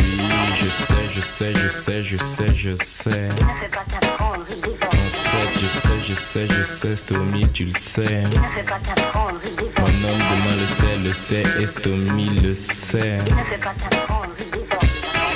je 0.55 0.69
sais, 0.71 0.95
je 1.11 1.21
sais, 1.21 1.53
je 1.53 1.69
sais, 1.69 2.03
je 2.03 2.17
sais, 2.17 2.55
je 2.55 2.75
sais. 2.83 3.29
Il 3.39 3.45
ne 3.45 3.53
fait 3.61 3.69
pas 3.69 3.85
qu'apprendre, 3.91 4.43
il 4.49 4.63
dévore 4.63 4.89
En 4.89 5.11
fait, 5.11 5.61
je 5.61 5.67
sais, 5.67 6.01
je 6.09 6.15
sais, 6.15 6.47
je 6.47 6.63
sais, 6.63 6.97
Stomy, 6.97 7.47
tu 7.53 7.67
le 7.67 7.73
sais. 7.79 8.05
Il 8.05 8.41
ne 8.41 8.47
fait 8.47 8.63
pas 8.63 8.79
qu'apprendre, 8.79 9.39
il 9.45 9.55
dévore 9.55 9.87
Mon 10.01 10.09
homme 10.09 10.19
demain 10.19 10.57
le 10.59 10.67
sait, 10.67 10.97
le 10.97 11.13
sait, 11.13 11.45
et 11.61 11.67
Stomy 11.67 12.31
le 12.41 12.55
sait. 12.55 13.19
Il 13.27 13.35
ne 13.35 13.43
fait 13.43 13.59
pas 13.59 13.75
qu'apprendre, 13.79 14.33
il 14.39 14.51
dévore. 14.51 14.81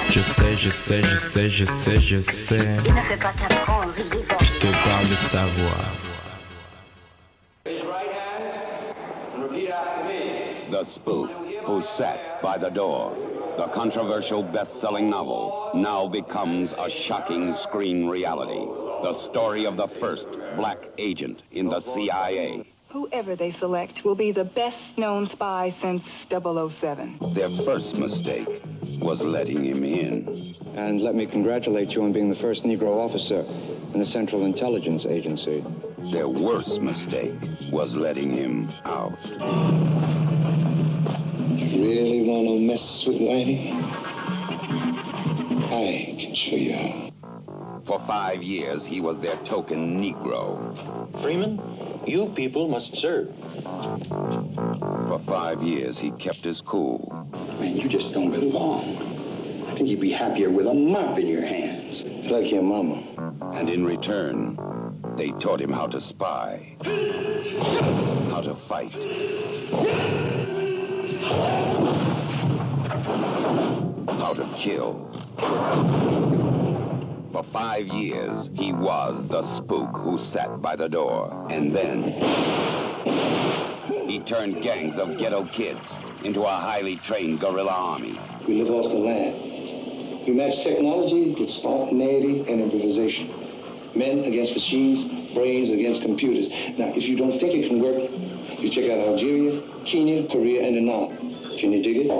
Je 0.08 0.20
sais, 0.22 0.56
je 0.56 0.70
sais, 0.70 1.02
je 1.02 1.16
sais, 1.16 1.50
je 1.50 1.64
sais, 1.66 1.98
je 1.98 2.20
sais. 2.20 2.56
Il 2.86 2.94
ne 2.94 3.00
fait 3.00 3.16
pas 3.18 3.32
qu'apprendre, 3.38 3.92
il 3.98 4.04
dévore 4.08 4.38
Je 4.40 4.66
te 4.66 4.88
parle 4.88 5.06
de 5.06 5.16
savoir. 5.16 6.19
The 10.80 10.86
Spook, 10.94 11.30
who 11.66 11.82
sat 11.98 12.40
by 12.40 12.56
the 12.56 12.70
door. 12.70 13.14
The 13.58 13.70
controversial 13.74 14.42
best-selling 14.42 15.10
novel 15.10 15.72
now 15.74 16.08
becomes 16.08 16.70
a 16.70 16.88
shocking 17.06 17.54
screen 17.64 18.06
reality. 18.06 18.64
The 19.02 19.28
story 19.28 19.66
of 19.66 19.76
the 19.76 19.88
first 20.00 20.24
black 20.56 20.78
agent 20.96 21.42
in 21.52 21.66
the 21.68 21.82
CIA. 21.82 22.64
Whoever 22.92 23.36
they 23.36 23.54
select 23.60 24.06
will 24.06 24.14
be 24.14 24.32
the 24.32 24.44
best 24.44 24.78
known 24.96 25.28
spy 25.32 25.76
since 25.82 26.00
007. 26.30 27.34
Their 27.34 27.50
first 27.66 27.94
mistake 27.96 28.48
was 29.02 29.20
letting 29.20 29.62
him 29.62 29.84
in. 29.84 30.54
And 30.76 31.02
let 31.02 31.14
me 31.14 31.26
congratulate 31.26 31.90
you 31.90 32.04
on 32.04 32.14
being 32.14 32.30
the 32.30 32.40
first 32.40 32.62
Negro 32.64 32.96
officer 32.96 33.40
in 33.92 34.00
the 34.00 34.06
Central 34.14 34.46
Intelligence 34.46 35.04
Agency. 35.06 35.62
Their 36.10 36.28
worst 36.30 36.80
mistake 36.80 37.34
was 37.70 37.92
letting 37.92 38.32
him 38.32 38.70
out. 38.86 40.69
Really 41.72 42.22
want 42.26 42.48
to 42.48 42.58
mess 42.58 43.04
with 43.06 43.20
Whitey? 43.22 43.70
I 45.70 46.16
can 46.18 46.34
show 46.34 46.56
you 46.56 46.72
how. 46.74 47.10
For 47.86 48.02
five 48.08 48.42
years, 48.42 48.82
he 48.86 49.00
was 49.00 49.22
their 49.22 49.36
token 49.48 50.00
Negro. 50.00 51.22
Freeman, 51.22 52.02
you 52.06 52.32
people 52.34 52.66
must 52.66 52.90
serve. 52.96 53.28
For 55.08 55.22
five 55.28 55.62
years, 55.62 55.96
he 56.00 56.10
kept 56.22 56.44
his 56.44 56.60
cool. 56.66 57.08
Man, 57.60 57.76
you 57.76 57.88
just 57.88 58.12
don't 58.14 58.32
belong. 58.32 59.68
I 59.70 59.74
think 59.76 59.88
you'd 59.88 60.00
be 60.00 60.10
happier 60.10 60.50
with 60.50 60.66
a 60.66 60.74
mop 60.74 61.20
in 61.20 61.28
your 61.28 61.46
hands. 61.46 62.02
Like 62.32 62.50
your 62.50 62.62
mama. 62.62 63.54
And 63.54 63.68
in 63.68 63.84
return, 63.84 64.58
they 65.16 65.30
taught 65.40 65.60
him 65.60 65.72
how 65.72 65.86
to 65.86 66.00
spy, 66.00 66.76
how 66.82 68.40
to 68.40 68.56
fight, 68.68 70.29
how 74.20 74.34
to 74.34 74.44
kill. 74.62 75.08
For 77.32 77.44
five 77.52 77.86
years, 77.86 78.48
he 78.54 78.72
was 78.72 79.24
the 79.28 79.42
spook 79.56 79.90
who 79.96 80.18
sat 80.32 80.60
by 80.62 80.76
the 80.76 80.88
door. 80.88 81.46
And 81.50 81.74
then, 81.74 82.02
he 84.08 84.20
turned 84.20 84.62
gangs 84.62 84.98
of 84.98 85.18
ghetto 85.18 85.46
kids 85.56 85.80
into 86.24 86.42
a 86.42 86.50
highly 86.50 87.00
trained 87.06 87.40
guerrilla 87.40 87.70
army. 87.70 88.18
We 88.48 88.62
live 88.62 88.72
off 88.72 88.90
the 88.90 88.98
land. 88.98 90.26
We 90.26 90.32
match 90.34 90.54
technology 90.64 91.34
with 91.38 91.50
spontaneity 91.58 92.44
and 92.50 92.60
improvisation. 92.60 93.30
Men 93.96 94.24
against 94.24 94.52
machines, 94.52 95.34
brains 95.34 95.70
against 95.70 96.02
computers. 96.02 96.48
Now, 96.78 96.92
if 96.94 97.02
you 97.08 97.16
don't 97.16 97.38
think 97.40 97.54
it 97.54 97.68
can 97.68 97.80
work, 97.80 98.10
you 98.62 98.70
check 98.70 98.90
out 98.90 99.08
Algeria, 99.08 99.62
Kenya, 99.90 100.28
Korea, 100.28 100.66
and 100.66 100.76
Anam. 100.76 101.16
Can 101.58 101.72
you 101.72 101.82
dig 101.82 101.96
it? 101.96 102.10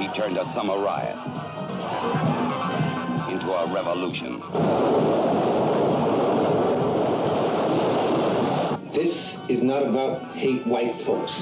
He 0.00 0.08
turned 0.18 0.36
a 0.36 0.44
summer 0.52 0.78
riot 0.80 1.16
into 3.30 3.52
a 3.52 3.72
revolution. 3.72 4.40
This 8.92 9.16
is 9.48 9.62
not 9.62 9.86
about 9.86 10.34
hate 10.36 10.66
white 10.66 11.06
folks. 11.06 11.32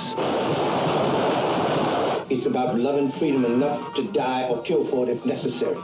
It's 2.30 2.46
about 2.46 2.78
loving 2.78 3.12
freedom 3.18 3.44
enough 3.46 3.94
to 3.96 4.12
die 4.12 4.42
or 4.50 4.62
kill 4.62 4.88
for 4.90 5.08
it 5.08 5.16
if 5.16 5.24
necessary. 5.24 5.80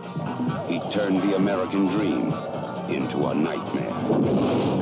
He 0.68 0.78
turned 0.94 1.22
the 1.22 1.36
American 1.36 1.86
dream 1.96 2.32
into 2.90 3.26
a 3.26 3.34
nightmare. 3.34 4.75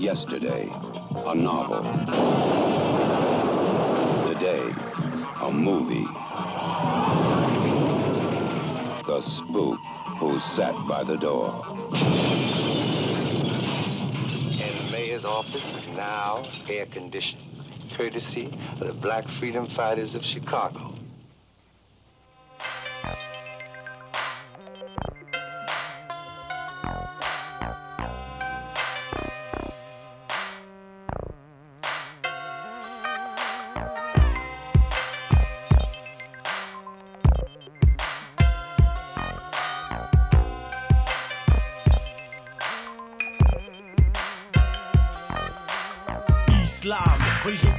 Yesterday, 0.00 0.66
a 1.26 1.34
novel. 1.34 1.82
Today, 4.32 4.64
a 5.42 5.50
movie. 5.52 6.06
The 9.06 9.20
spook 9.36 9.78
who 10.18 10.40
sat 10.56 10.72
by 10.88 11.04
the 11.04 11.16
door. 11.18 11.62
The 14.56 14.90
mayor's 14.90 15.26
office 15.26 15.60
now 15.94 16.48
air 16.66 16.86
conditioned, 16.86 17.92
courtesy 17.98 18.46
of 18.80 18.86
the 18.86 18.94
Black 18.94 19.26
Freedom 19.38 19.68
Fighters 19.76 20.14
of 20.14 20.22
Chicago. 20.32 20.94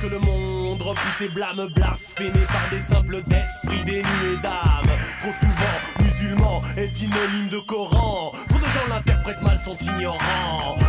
Que 0.01 0.07
le 0.07 0.19
monde 0.19 0.81
repousse 0.81 1.21
et 1.21 1.27
blâme, 1.29 1.67
blasphémé 1.75 2.39
par 2.47 2.69
des 2.71 2.79
simples 2.79 3.21
d'esprit 3.27 3.83
dénués 3.85 4.37
d'âme. 4.41 4.89
Trop 5.19 5.31
souvent, 5.33 6.03
musulman 6.03 6.61
est 6.75 6.87
synonyme 6.87 7.49
de 7.49 7.59
Coran. 7.59 8.31
Trop 8.49 8.57
de 8.57 8.65
gens 8.65 8.87
l'interprètent 8.89 9.41
mal, 9.43 9.59
sont 9.59 9.77
ignorants. 9.79 10.80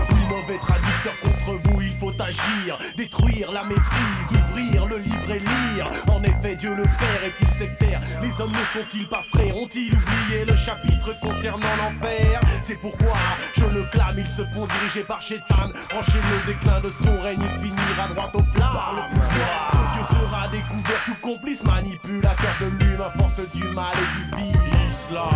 Agir, 2.32 2.78
détruire 2.96 3.52
la 3.52 3.64
maîtrise, 3.64 4.28
ouvrir 4.30 4.86
le 4.86 4.98
livre 4.98 5.30
et 5.30 5.38
lire. 5.38 5.86
En 6.10 6.22
effet, 6.22 6.56
Dieu 6.56 6.74
le 6.74 6.84
Père 6.84 7.24
est-il 7.24 7.48
sectaire? 7.48 8.00
Les 8.22 8.40
hommes 8.40 8.52
ne 8.52 8.80
sont-ils 8.80 9.08
pas 9.08 9.22
frères? 9.32 9.56
Ont-ils 9.56 9.92
oublié 9.92 10.44
le 10.46 10.56
chapitre 10.56 11.18
concernant 11.20 11.74
l'enfer? 11.78 12.40
C'est 12.62 12.76
pourquoi 12.76 13.14
je 13.54 13.64
le 13.66 13.84
clame, 13.90 14.16
ils 14.18 14.28
se 14.28 14.42
font 14.54 14.66
diriger 14.66 15.04
par 15.06 15.20
Chétan. 15.20 15.68
Franchir 15.90 16.22
le 16.22 16.52
déclin 16.52 16.80
de 16.80 16.90
son 17.04 17.20
règne, 17.20 17.40
il 17.42 17.70
finira 17.70 18.08
droit 18.08 18.30
au 18.34 18.42
flamme. 18.42 18.72
Par 18.72 18.94
le 18.96 19.14
pouvoir, 19.14 19.92
Dieu 19.92 20.02
sera 20.16 20.48
découvert, 20.48 21.04
tout 21.06 21.16
complice, 21.20 21.62
manipulateur 21.64 22.54
de 22.60 22.84
l'humain, 22.84 23.10
force 23.18 23.40
du 23.54 23.64
mal 23.64 23.94
et 23.94 24.36
du 24.36 24.42
vide. 24.42 24.60
L'islam. 24.72 25.28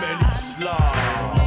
Mais. 0.00 0.16
L'islam. 0.20 1.41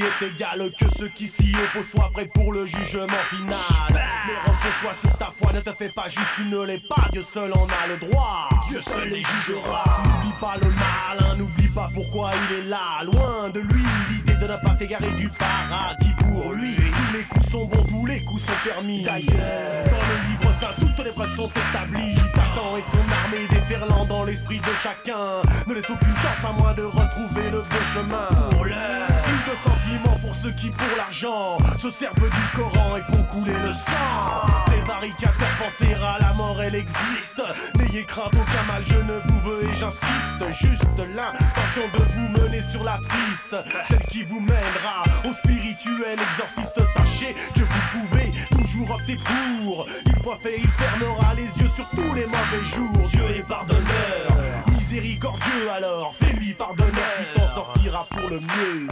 Est 0.00 0.26
égal 0.34 0.70
que 0.80 0.88
ceux 0.96 1.08
qui 1.08 1.28
s'y 1.28 1.54
opposent 1.54 1.90
soient 1.90 2.08
prêts 2.10 2.28
pour 2.32 2.54
le 2.54 2.64
jugement 2.64 3.06
final. 3.28 3.58
Mais 3.90 4.32
repose-toi 4.46 4.92
sur 4.98 5.18
ta 5.18 5.30
foi, 5.38 5.52
ne 5.52 5.60
te 5.60 5.72
fais 5.72 5.90
pas 5.90 6.08
juge, 6.08 6.26
tu 6.36 6.44
ne 6.46 6.62
l'es 6.62 6.80
pas, 6.88 7.08
Dieu 7.12 7.22
seul 7.22 7.52
en 7.52 7.66
a 7.66 7.86
le 7.86 7.98
droit. 7.98 8.48
Dieu 8.66 8.80
seul 8.80 9.10
les 9.10 9.22
jugera. 9.22 9.84
N'oublie 10.02 10.32
pas 10.40 10.56
le 10.56 10.70
mal, 10.70 11.18
hein, 11.20 11.36
n'oublie 11.36 11.68
pas 11.68 11.90
pourquoi 11.94 12.30
il 12.48 12.56
est 12.60 12.68
là. 12.70 13.04
Loin 13.04 13.50
de 13.52 13.60
lui, 13.60 13.82
l'idée 14.10 14.36
de 14.36 14.46
ne 14.50 14.56
pas 14.56 14.74
t'égarer 14.78 15.10
du 15.18 15.28
paradis 15.28 16.14
pour 16.18 16.54
lui. 16.54 16.76
Tous 16.76 17.16
les 17.18 17.24
coups 17.24 17.50
sont 17.50 17.66
bons, 17.66 17.84
tous 17.84 18.06
les 18.06 18.24
coups 18.24 18.42
sont 18.42 18.68
permis. 18.70 19.02
D'ailleurs, 19.02 19.84
dans 19.84 20.06
le 20.08 20.30
livre 20.30 20.58
saint, 20.58 20.74
toutes 20.80 21.04
les 21.04 21.12
preuves 21.12 21.36
sont 21.36 21.50
établies. 21.50 22.14
Satan 22.14 22.78
et 22.78 22.84
son 22.90 23.04
armée 23.24 23.46
déferlant 23.50 24.06
dans 24.06 24.24
l'esprit 24.24 24.60
de 24.60 24.72
chacun. 24.82 25.42
Ne 25.66 25.74
laisse 25.74 25.90
aucune 25.90 26.16
chance 26.16 26.44
à 26.48 26.52
moins 26.52 26.72
de 26.72 26.84
retrouver 26.84 27.50
le 27.50 27.58
bon 27.60 27.84
chemin. 27.92 28.48
Pour 28.50 28.64
l'heure. 28.64 29.29
De 29.50 30.18
pour 30.22 30.32
ceux 30.32 30.52
qui, 30.52 30.70
pour 30.70 30.96
l'argent, 30.96 31.58
se 31.76 31.90
servent 31.90 32.14
du 32.14 32.56
Coran 32.56 32.96
et 32.96 33.02
font 33.12 33.24
couler 33.24 33.58
le 33.64 33.72
sang. 33.72 34.46
Prévaricateurs, 34.66 35.48
penser 35.58 35.92
à 35.94 36.18
la 36.20 36.32
mort, 36.34 36.62
elle 36.62 36.76
existe. 36.76 37.42
N'ayez 37.74 38.04
crainte 38.04 38.32
aucun 38.32 38.72
mal, 38.72 38.84
je 38.86 38.98
ne 38.98 39.18
vous 39.24 39.40
veux 39.40 39.64
et 39.64 39.76
j'insiste. 39.76 40.06
Juste 40.52 40.84
l'intention 41.16 41.82
de 41.94 42.04
vous 42.14 42.28
mener 42.40 42.62
sur 42.62 42.84
la 42.84 42.98
piste. 42.98 43.56
Celle 43.88 44.04
qui 44.04 44.22
vous 44.22 44.38
mènera 44.38 45.02
au 45.28 45.32
spirituel 45.32 46.16
exorciste. 46.30 46.80
Sachez 46.94 47.34
que 47.52 47.60
vous 47.60 48.06
pouvez 48.06 48.32
toujours 48.52 48.92
opter 48.92 49.16
pour. 49.16 49.88
Une 50.06 50.22
fois 50.22 50.38
fait, 50.40 50.58
il 50.58 50.70
fermera 50.70 51.34
les 51.34 51.50
yeux 51.60 51.70
sur 51.74 51.88
tous 51.90 52.14
les 52.14 52.26
mauvais 52.26 52.64
jours. 52.72 53.08
Dieu 53.08 53.36
est 53.36 53.48
pardonneur, 53.48 54.59
miséricordieux 54.90 55.70
alors. 55.72 56.14
Fais-lui 56.20 56.52
pardonneur, 56.54 56.92
qui 56.92 57.38
t'en 57.38 57.48
sortira 57.48 58.06
pour 58.10 58.28
le 58.28 58.40
mieux. 58.40 58.88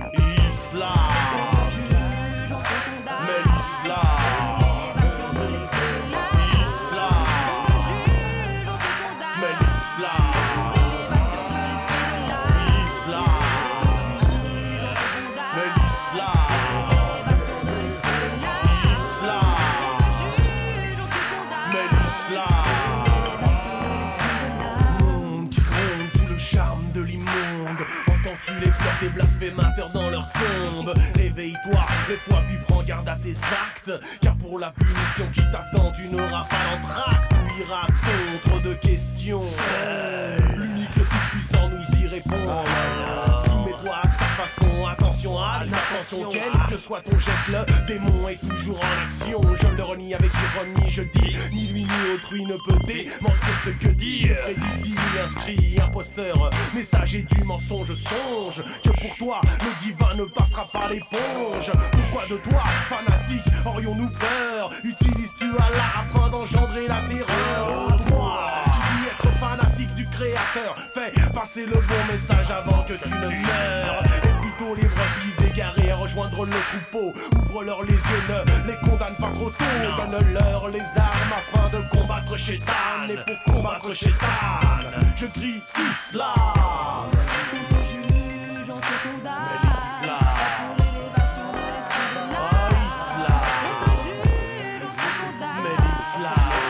Islam. 0.48 0.92
Mais 3.08 3.42
l'islam. 3.44 4.27
Des 29.00 29.08
blasphémateurs 29.08 29.90
dans 29.90 30.10
leur 30.10 30.28
tombe 30.32 30.94
Réveille-toi, 31.14 31.80
lève-toi 32.08 32.42
puis 32.48 32.58
prends 32.66 32.82
garde 32.82 33.08
à 33.08 33.16
tes 33.16 33.32
actes. 33.32 33.92
Car 34.20 34.36
pour 34.36 34.58
la 34.58 34.72
punition 34.72 35.26
qui 35.32 35.40
t'attend, 35.50 35.92
tu 35.92 36.08
n'auras 36.08 36.44
pas 36.44 36.56
l'entracte. 36.70 37.32
Ou 37.32 37.62
ira 37.62 37.86
contre 38.04 38.62
de 38.62 38.74
questions. 38.74 39.40
L'unique, 40.56 40.96
le 40.96 41.04
tout-puissant 41.04 41.68
nous 41.68 42.00
y 42.00 42.08
répond. 42.08 43.27
Façon, 44.48 44.86
attention 44.86 45.38
à 45.38 45.64
l'inattention. 45.64 46.30
Quel 46.32 46.52
que 46.70 46.78
soit 46.80 47.02
ton 47.02 47.18
geste, 47.18 47.48
le 47.48 47.86
démon 47.86 48.26
est 48.28 48.40
toujours 48.48 48.78
en 48.78 49.06
action. 49.06 49.42
Je 49.60 49.68
le 49.68 49.82
renie 49.82 50.14
avec 50.14 50.30
ironie, 50.32 50.90
je 50.90 51.02
dis 51.02 51.36
ni 51.52 51.68
lui 51.68 51.84
ni 51.84 52.14
autrui 52.14 52.44
ne 52.44 52.56
peut 52.66 52.78
démentir 52.86 53.54
ce 53.64 53.70
que 53.70 53.88
dit. 53.88 54.28
Prédit, 54.42 54.94
inscrit, 55.22 55.78
imposteur, 55.82 56.50
messager 56.74 57.26
du 57.30 57.44
mensonge, 57.44 57.94
songe 57.94 58.62
que 58.82 58.88
pour 58.88 59.16
toi 59.18 59.40
le 59.44 59.86
divin 59.86 60.14
ne 60.14 60.24
passera 60.24 60.66
pas 60.72 60.88
l'éponge. 60.88 61.70
Pourquoi 61.90 62.26
de 62.30 62.36
toi, 62.36 62.62
fanatique, 62.88 63.44
aurions-nous 63.66 64.10
peur? 64.10 64.70
Utilises-tu 64.84 65.44
Allah 65.44 65.92
afin 66.00 66.28
d'engendrer 66.30 66.86
la 66.88 67.02
terreur? 67.08 67.98
Toi, 68.08 68.50
qui 68.64 68.80
dis 68.80 69.08
être 69.08 69.38
fanatique 69.38 69.94
du 69.94 70.06
créateur, 70.06 70.74
fais 70.94 71.12
passer 71.32 71.66
le 71.66 71.74
bon 71.74 72.12
message 72.12 72.50
avant 72.50 72.82
que 72.84 72.94
tu 72.94 73.10
ne 73.10 73.28
meurs. 73.28 74.27
Plutôt 74.58 74.74
les 74.74 74.88
brebis 74.88 75.52
égarées 75.52 75.90
à 75.92 75.96
rejoindre 75.96 76.44
le 76.44 76.50
troupeau. 76.50 77.14
Ouvre-leur 77.36 77.82
les 77.84 77.92
yeux, 77.92 77.98
ne 78.28 78.66
les 78.66 78.76
condamne 78.78 79.14
pas 79.20 79.30
trop 79.30 79.50
tôt. 79.50 79.64
Donne-leur 80.10 80.68
les 80.68 80.80
armes 80.80 81.32
afin 81.36 81.68
de 81.70 81.88
combattre 81.90 82.36
Shaitan. 82.36 83.06
Et 83.08 83.16
pour 83.44 83.54
combattre 83.54 83.94
Shaitan, 83.94 84.26
je 85.16 85.26
crie 85.26 85.62
Islam. 85.90 86.32
Mais 89.26 89.58
l'islam. 89.62 90.18
Oh, 92.32 92.68
islam. 92.88 93.44
Mais 95.62 95.76
l'islam. 95.84 96.18
Islam. 96.18 96.67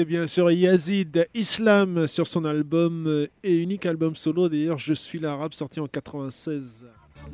C'était 0.00 0.08
bien 0.08 0.26
sûr 0.26 0.50
Yazid 0.50 1.26
Islam 1.34 2.06
sur 2.06 2.26
son 2.26 2.46
album 2.46 3.06
euh, 3.06 3.26
et 3.44 3.54
unique 3.54 3.84
album 3.84 4.16
solo 4.16 4.48
d'ailleurs 4.48 4.78
Je 4.78 4.94
suis 4.94 5.18
l'arabe 5.18 5.52
sorti 5.52 5.78
en 5.78 5.86
96. 5.86 6.86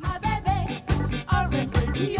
My 0.03 0.19
baby, 0.21 2.17